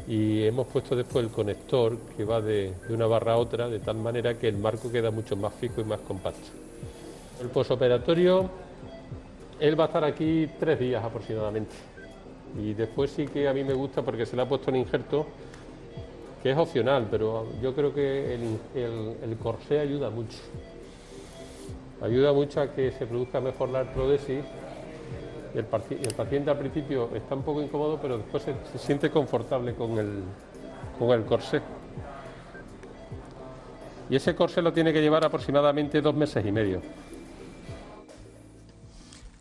[0.07, 3.97] y hemos puesto después el conector que va de, una barra a otra de tal
[3.97, 6.49] manera que el marco queda mucho más fijo y más compacto.
[7.41, 8.49] El posoperatorio,
[9.59, 11.75] él va a estar aquí tres días aproximadamente
[12.61, 15.27] y después sí que a mí me gusta porque se le ha puesto un injerto
[16.43, 20.39] que es opcional, pero yo creo que el, el corsé ayuda mucho.
[22.01, 24.45] Ayuda mucho a que se produzca mejor la artrodesis
[25.55, 30.23] el, paciente al principio está un poco incómodo, pero después se, siente confortable con el,
[30.99, 31.61] con el corsé.
[34.09, 36.81] Y ese corsé lo tiene que llevar aproximadamente dos meses y medio.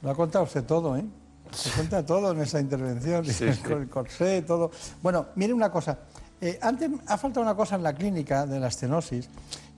[0.02, 1.06] Lo ha contado usted todo, ¿eh?
[1.52, 3.26] Se cuenta todo en esa intervención,
[3.68, 4.72] con el corsé, todo.
[5.02, 6.00] Bueno, mire una cosa.
[6.41, 9.30] Eh, antes ha faltado una cosa en la clínica de la estenosis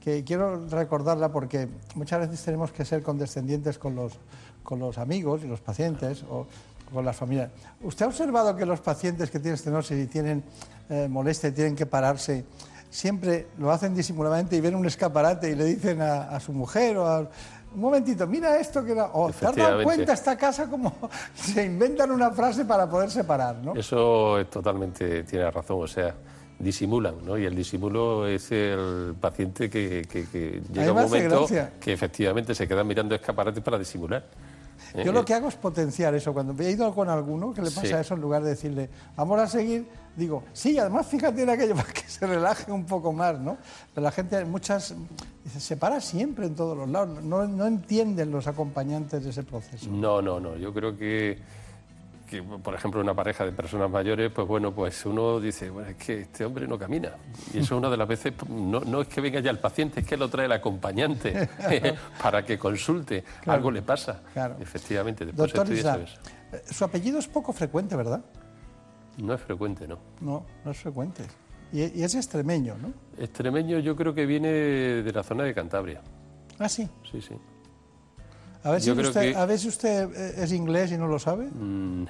[0.03, 4.13] que quiero recordarla porque muchas veces tenemos que ser condescendientes con los,
[4.63, 6.47] con los amigos y los pacientes o
[6.91, 7.51] con las familias.
[7.81, 10.43] ¿Usted ha observado que los pacientes que tienen estenosis y tienen
[10.89, 12.45] eh, molestia y tienen que pararse,
[12.89, 17.07] siempre lo hacen disimuladamente y ven un escaparate y le dicen a, su mujer o
[17.07, 17.19] a,
[17.73, 19.05] un momentito, mira esto que era.
[19.13, 20.93] O ¿te has dado cuenta esta casa como
[21.33, 23.73] se inventan una frase para poderse parar, ¿no?
[23.75, 25.81] Eso es totalmente, tiene razón.
[25.81, 26.13] O sea,
[26.63, 27.37] disimulan, ¿no?
[27.37, 30.05] Y el disimulo es el paciente que,
[30.73, 31.47] llega un momento
[31.79, 34.23] que efectivamente se queda mirando escaparates para disimular.
[35.05, 36.33] Yo lo que hago es potenciar eso.
[36.33, 39.47] Cuando he ido con alguno que le pasa eso, en lugar de decirle, vamos a
[39.47, 43.57] seguir, digo, sí, además fíjate en aquello para que se relaje un poco más, ¿no?
[43.93, 44.93] Pero la gente, muchas,
[45.57, 47.23] se para siempre en todos los lados.
[47.23, 49.89] No, no entienden los acompañantes de ese proceso.
[49.89, 50.57] No, no, no.
[50.57, 51.39] Yo creo que
[52.31, 55.97] que, por ejemplo, una pareja de personas mayores, pues bueno, pues uno dice, bueno, es
[55.97, 57.11] que este hombre no camina.
[57.53, 60.07] Y eso una de las veces, no, no es que venga ya el paciente, es
[60.07, 61.49] que lo trae el acompañante
[62.23, 63.25] para que consulte.
[63.45, 64.21] Algo le pasa.
[64.59, 65.67] Efectivamente, después Doctor
[66.69, 68.21] su apellido es poco frecuente, ¿verdad?
[69.17, 69.99] No es frecuente, ¿no?
[70.21, 71.23] No, no es frecuente.
[71.73, 72.93] Y, es extremeño, ¿no?
[73.17, 76.01] Extremeño yo creo que viene de la zona de Cantabria.
[76.59, 76.89] Ah, sí.
[77.09, 77.35] Sí, sí.
[78.63, 81.45] A ver, si usted, a ver si usted eh, es inglés y no lo sabe.
[81.47, 82.03] Mm,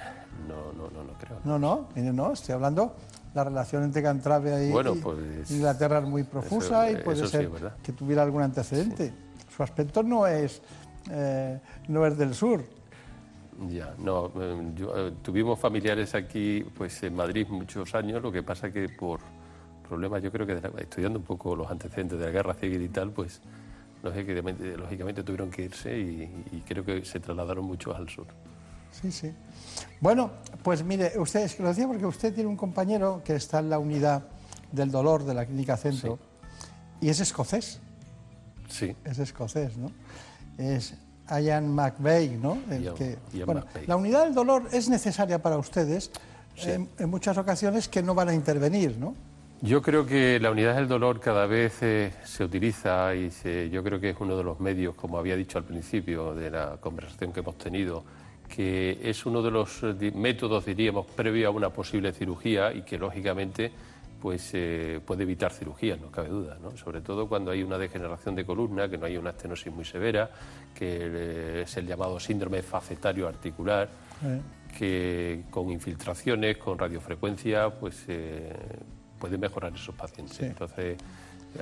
[0.47, 1.39] no, no, no, no creo.
[1.45, 2.95] No, no, no, estoy hablando
[3.33, 7.49] la relación entre Cantabria y, pues, Inglaterra es muy profusa y puede ser
[7.81, 9.13] que tuviera algún antecedente.
[9.55, 10.61] Su aspecto no es,
[11.09, 12.63] eh, no es del sur.
[13.69, 18.89] Ya, no, eh, tuvimos familiares aquí pues en Madrid muchos años, lo que pasa que
[18.89, 19.19] por
[19.87, 23.11] problemas, yo creo que estudiando un poco los antecedentes de la guerra civil y tal,
[23.11, 23.41] pues
[24.03, 28.27] lógicamente, lógicamente tuvieron que irse y, creo que se trasladaron muchos al sur.
[28.91, 29.31] Sí, sí.
[29.99, 30.31] Bueno,
[30.63, 33.69] pues mire, usted, es que lo decía porque usted tiene un compañero que está en
[33.69, 34.23] la unidad
[34.71, 36.19] del dolor de la Clínica Centro
[36.99, 37.79] y es escocés.
[38.67, 38.95] Sí.
[39.03, 39.91] Es escocés, ¿no?
[40.57, 40.93] Es
[41.29, 42.57] Ian McVeigh, ¿no?
[43.45, 46.11] bueno, la unidad del dolor es necesaria para ustedes
[46.57, 49.15] en, en muchas ocasiones que no van a intervenir, ¿no?
[49.63, 53.29] Yo creo que la unidad del dolor cada vez eh, se utiliza y
[53.69, 56.77] yo creo que es uno de los medios, como había dicho al principio de la
[56.79, 58.03] conversación que hemos tenido,
[58.49, 62.97] que es uno de los eh, métodos, diríamos, previo a una posible cirugía y que
[62.97, 63.71] lógicamente
[64.19, 66.75] pues eh, puede evitar cirugías, no cabe duda, ¿no?
[66.75, 70.31] sobre todo cuando hay una degeneración de columna, que no hay una estenosis muy severa,
[70.73, 73.89] que es el llamado síndrome facetario articular,
[74.75, 78.05] que con infiltraciones, con radiofrecuencia, pues
[79.21, 80.41] puede mejorar esos pacientes.
[80.41, 80.97] Entonces,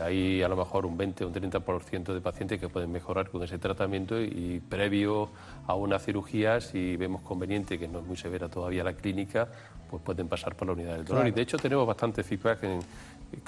[0.02, 3.44] hay a lo mejor un 20 o un 30% de pacientes que pueden mejorar con
[3.44, 5.30] ese tratamiento y previo
[5.68, 9.50] a una cirugía, si vemos conveniente, que no es muy severa todavía la clínica,
[9.90, 11.28] pues pueden pasar por la unidad del dolor.
[11.28, 12.80] Y de hecho tenemos bastante feedback en,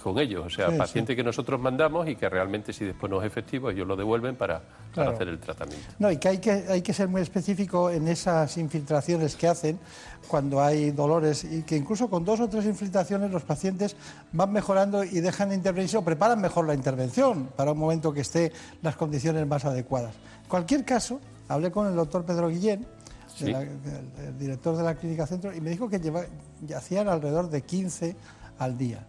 [0.02, 3.28] con ellos, o sea, pacientes que nosotros mandamos y que realmente si después no es
[3.28, 4.62] efectivo, ellos lo devuelven para,
[4.96, 5.88] hacer el tratamiento.
[6.00, 9.80] No, y que hay, que hay que ser muy específico en esas infiltraciones que hacen
[10.28, 13.96] cuando hay dolores y que incluso con dos o tres infiltraciones los pacientes
[14.32, 18.22] van mejorando y dejan de intervenir o preparan mejor la intervención para un momento que
[18.22, 18.52] esté
[18.82, 20.14] las condiciones más adecuadas.
[20.44, 22.86] En cualquier caso, hablé con el doctor Pedro Guillén,
[23.40, 26.24] el, director de la Clínica Centro, y me dijo que lleva,
[26.76, 28.16] hacían alrededor de 15
[28.60, 29.08] al día.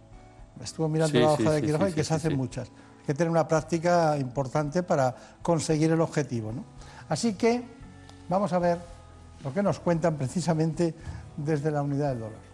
[0.63, 2.71] Estuvo mirando la hoja de quirófano y que se hacen muchas.
[3.05, 6.53] que tener una práctica importante para conseguir el objetivo.
[7.09, 7.61] Así que
[8.29, 8.79] vamos a ver
[9.43, 10.95] lo que nos cuentan precisamente
[11.35, 12.53] desde la unidad del dolor.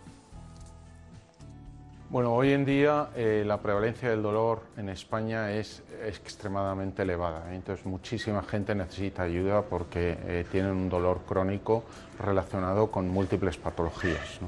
[2.09, 7.51] Bueno, hoy en día eh, la prevalencia del dolor en España es, extremadamente elevada.
[7.51, 7.55] ¿eh?
[7.55, 11.83] Entonces, muchísima gente necesita ayuda porque eh, tienen un dolor crónico
[12.17, 14.39] relacionado con múltiples patologías.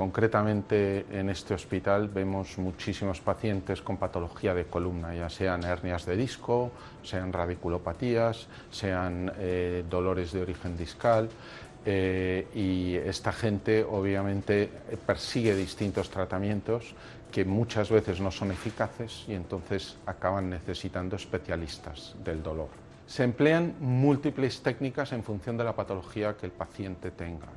[0.00, 6.16] Concretamente, en este hospital vemos muchísimos pacientes con patología de columna, ya sean hernias de
[6.16, 6.70] disco,
[7.02, 9.30] sean radiculopatías, sean
[9.90, 11.28] dolores de origen discal.
[11.84, 14.70] Eh, y esta gente obviamente
[15.04, 16.94] persigue distintos tratamientos
[17.30, 22.79] que muchas veces no son eficaces y entonces acaban necesitando especialistas del dolor.
[23.10, 27.48] Se emplean múltiples técnicas en función de la patología que el paciente tenga.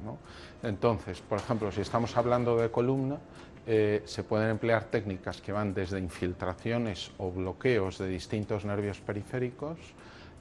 [0.64, 3.20] Entonces, por ejemplo, si estamos hablando de columna,
[3.68, 9.78] eh, se pueden emplear técnicas que van desde infiltraciones o bloqueos de distintos nervios periféricos,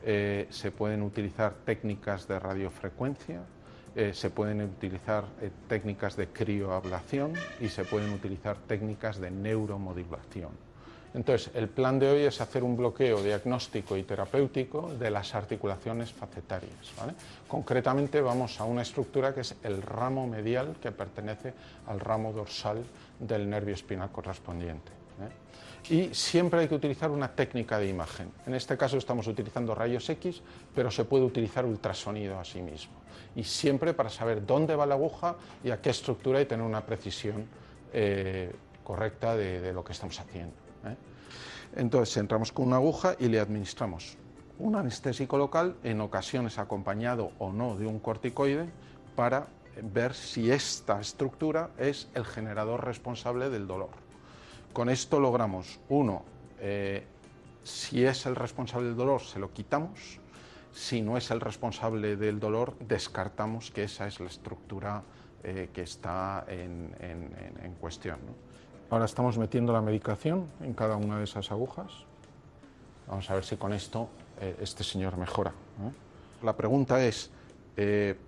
[0.02, 3.42] eh, se pueden utilizar técnicas de radiofrecuencia,
[3.94, 5.26] eh, se pueden utilizar
[5.68, 10.71] técnicas de crioablación y se pueden utilizar técnicas de neuromodulación.
[11.14, 16.12] Entonces, el plan de hoy es hacer un bloqueo diagnóstico y terapéutico de las articulaciones
[16.12, 16.92] facetarias.
[17.46, 21.52] Concretamente vamos a una estructura que es el ramo medial que pertenece
[21.86, 22.82] al ramo dorsal
[23.18, 24.90] del nervio espinal correspondiente.
[25.20, 25.92] ¿eh?
[25.94, 28.32] Y siempre hay que utilizar una técnica de imagen.
[28.46, 30.40] En este caso estamos utilizando rayos X,
[30.74, 33.02] pero se puede utilizar ultrasonido a sí mismo
[33.34, 36.84] y siempre para saber dónde va la aguja y a qué estructura y tener una
[36.84, 37.46] precisión
[37.92, 38.52] eh,
[38.84, 40.54] correcta de, lo que estamos haciendo.
[41.74, 44.16] Entonces entramos con una aguja y le administramos
[44.58, 48.68] un anestésico local, en ocasiones acompañado o no de un corticoide,
[49.16, 49.48] para
[49.82, 53.90] ver si esta estructura es el generador responsable del dolor.
[54.72, 56.22] Con esto logramos, uno,
[56.60, 57.04] eh,
[57.64, 60.20] si es el responsable del dolor, se lo quitamos,
[60.72, 65.02] si no es el responsable del dolor, descartamos que esa es la estructura
[65.42, 66.94] eh, que está en,
[67.80, 68.18] cuestión.
[68.92, 71.90] Ahora estamos metiendo la medicación en cada una de esas agujas.
[73.08, 75.54] Vamos a ver si con esto eh, este señor mejora.
[76.42, 77.30] La pregunta es,
[77.78, 78.18] eh,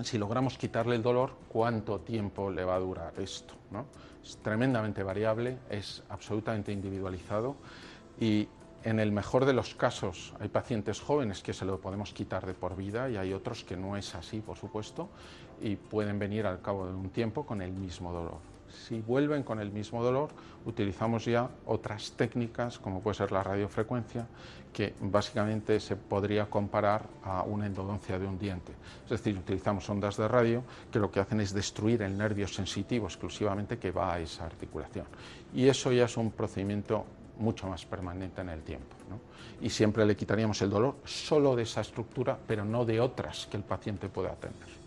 [0.00, 3.54] si logramos quitarle el dolor, ¿cuánto tiempo le va a durar esto?
[4.22, 7.56] Es tremendamente variable, es absolutamente individualizado
[8.20, 8.46] y
[8.84, 12.54] en el mejor de los casos hay pacientes jóvenes que se lo podemos quitar de
[12.54, 15.08] por vida y hay otros que no es así, por supuesto,
[15.60, 18.49] y pueden venir al cabo de un tiempo con el mismo dolor.
[18.72, 20.30] Si vuelven con el mismo dolor,
[20.64, 24.26] utilizamos ya otras técnicas, como puede ser la radiofrecuencia,
[24.72, 28.72] que básicamente se podría comparar a una endodoncia de un diente.
[29.04, 33.06] Es decir, utilizamos ondas de radio que lo que hacen es destruir el nervio sensitivo
[33.06, 35.06] exclusivamente que va a esa articulación.
[35.54, 37.04] Y eso ya es un procedimiento
[37.38, 38.96] mucho más permanente en el tiempo.
[39.60, 43.56] Y siempre le quitaríamos el dolor solo de esa estructura, pero no de otras que
[43.56, 44.79] el paciente pueda tener.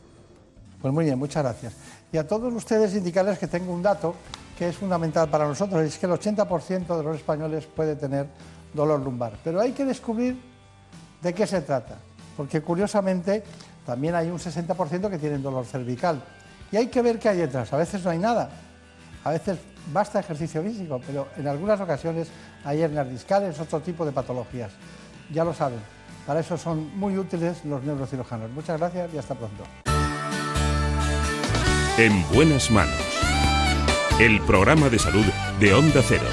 [0.84, 1.74] Pues muy bien, muchas gracias.
[2.12, 4.16] Y a todos ustedes indicarles que tengo un dato
[4.58, 8.28] que es fundamental para nosotros, es que el 80% de los españoles puede tener
[8.74, 9.32] dolor lumbar.
[9.46, 10.38] Pero hay que descubrir
[11.22, 12.00] de qué se trata,
[12.36, 13.46] porque curiosamente
[13.86, 16.22] también hay un 60% que tienen dolor cervical.
[16.70, 17.72] Y hay que ver qué hay detrás.
[17.72, 18.50] A veces no hay nada,
[19.24, 19.60] a veces
[19.94, 22.28] basta ejercicio físico, pero en algunas ocasiones
[22.66, 24.74] hay hernias discales, otro tipo de patologías.
[25.32, 25.80] Ya lo saben,
[26.28, 28.52] para eso son muy útiles los neurocirujanos.
[28.52, 29.64] Muchas gracias y hasta pronto.
[31.96, 32.96] En buenas manos.
[34.20, 35.26] El programa de salud
[35.60, 36.26] de Onda Cero.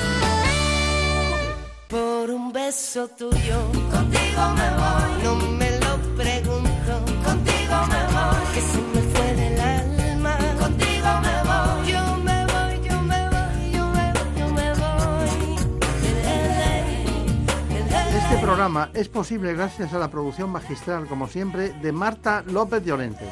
[1.87, 5.23] Por un beso tuyo, contigo me voy.
[5.23, 8.55] No me lo pregunto, contigo me voy.
[8.55, 11.93] Que se me fue del alma, contigo me voy.
[11.93, 15.29] Yo me voy, yo me voy, yo me voy, yo me voy.
[18.17, 22.93] Este programa es posible gracias a la producción magistral, como siempre, de Marta López de
[22.93, 23.29] Olente.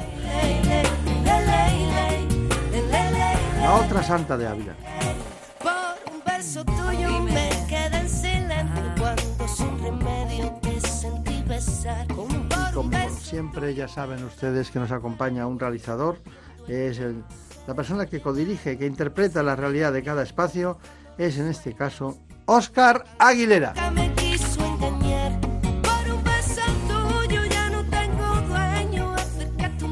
[3.61, 4.73] La otra santa de Ávila.
[5.61, 12.07] Por un beso tuyo me quedé en silencio cuando sin remedio te sentí besar.
[12.13, 16.19] Un Como siempre ya saben ustedes que nos acompaña un realizador,
[16.67, 17.23] es el-
[17.67, 20.77] la persona que codirige, que interpreta la realidad de cada espacio,
[21.17, 23.73] es en este caso Óscar Aguilera.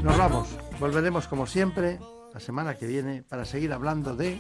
[0.04, 0.48] Nos vamos,
[0.80, 2.00] Volveremos como siempre
[2.34, 4.40] la semana que viene para seguir hablando de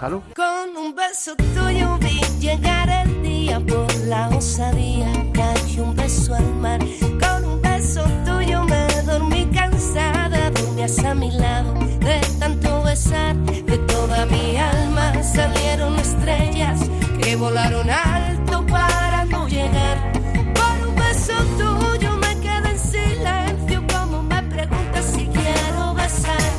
[0.00, 0.22] salud.
[0.34, 6.54] Con un beso tuyo vi llegar el día por la osadía, cayó un beso al
[6.54, 6.80] mar.
[7.20, 13.36] Con un beso tuyo me dormí cansada, dormías a mi lado de tanto besar.
[13.36, 16.80] De toda mi alma salieron estrellas
[17.22, 20.12] que volaron alto para no llegar.
[20.54, 21.75] Por un beso tuyo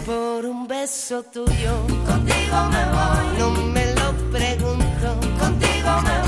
[0.07, 1.73] por un beso tuyo.
[2.07, 3.25] Contigo me voy.
[3.39, 5.07] No me lo pregunto.
[5.37, 6.26] Contigo me voy.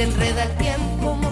[0.00, 1.29] se enreda el tiempo.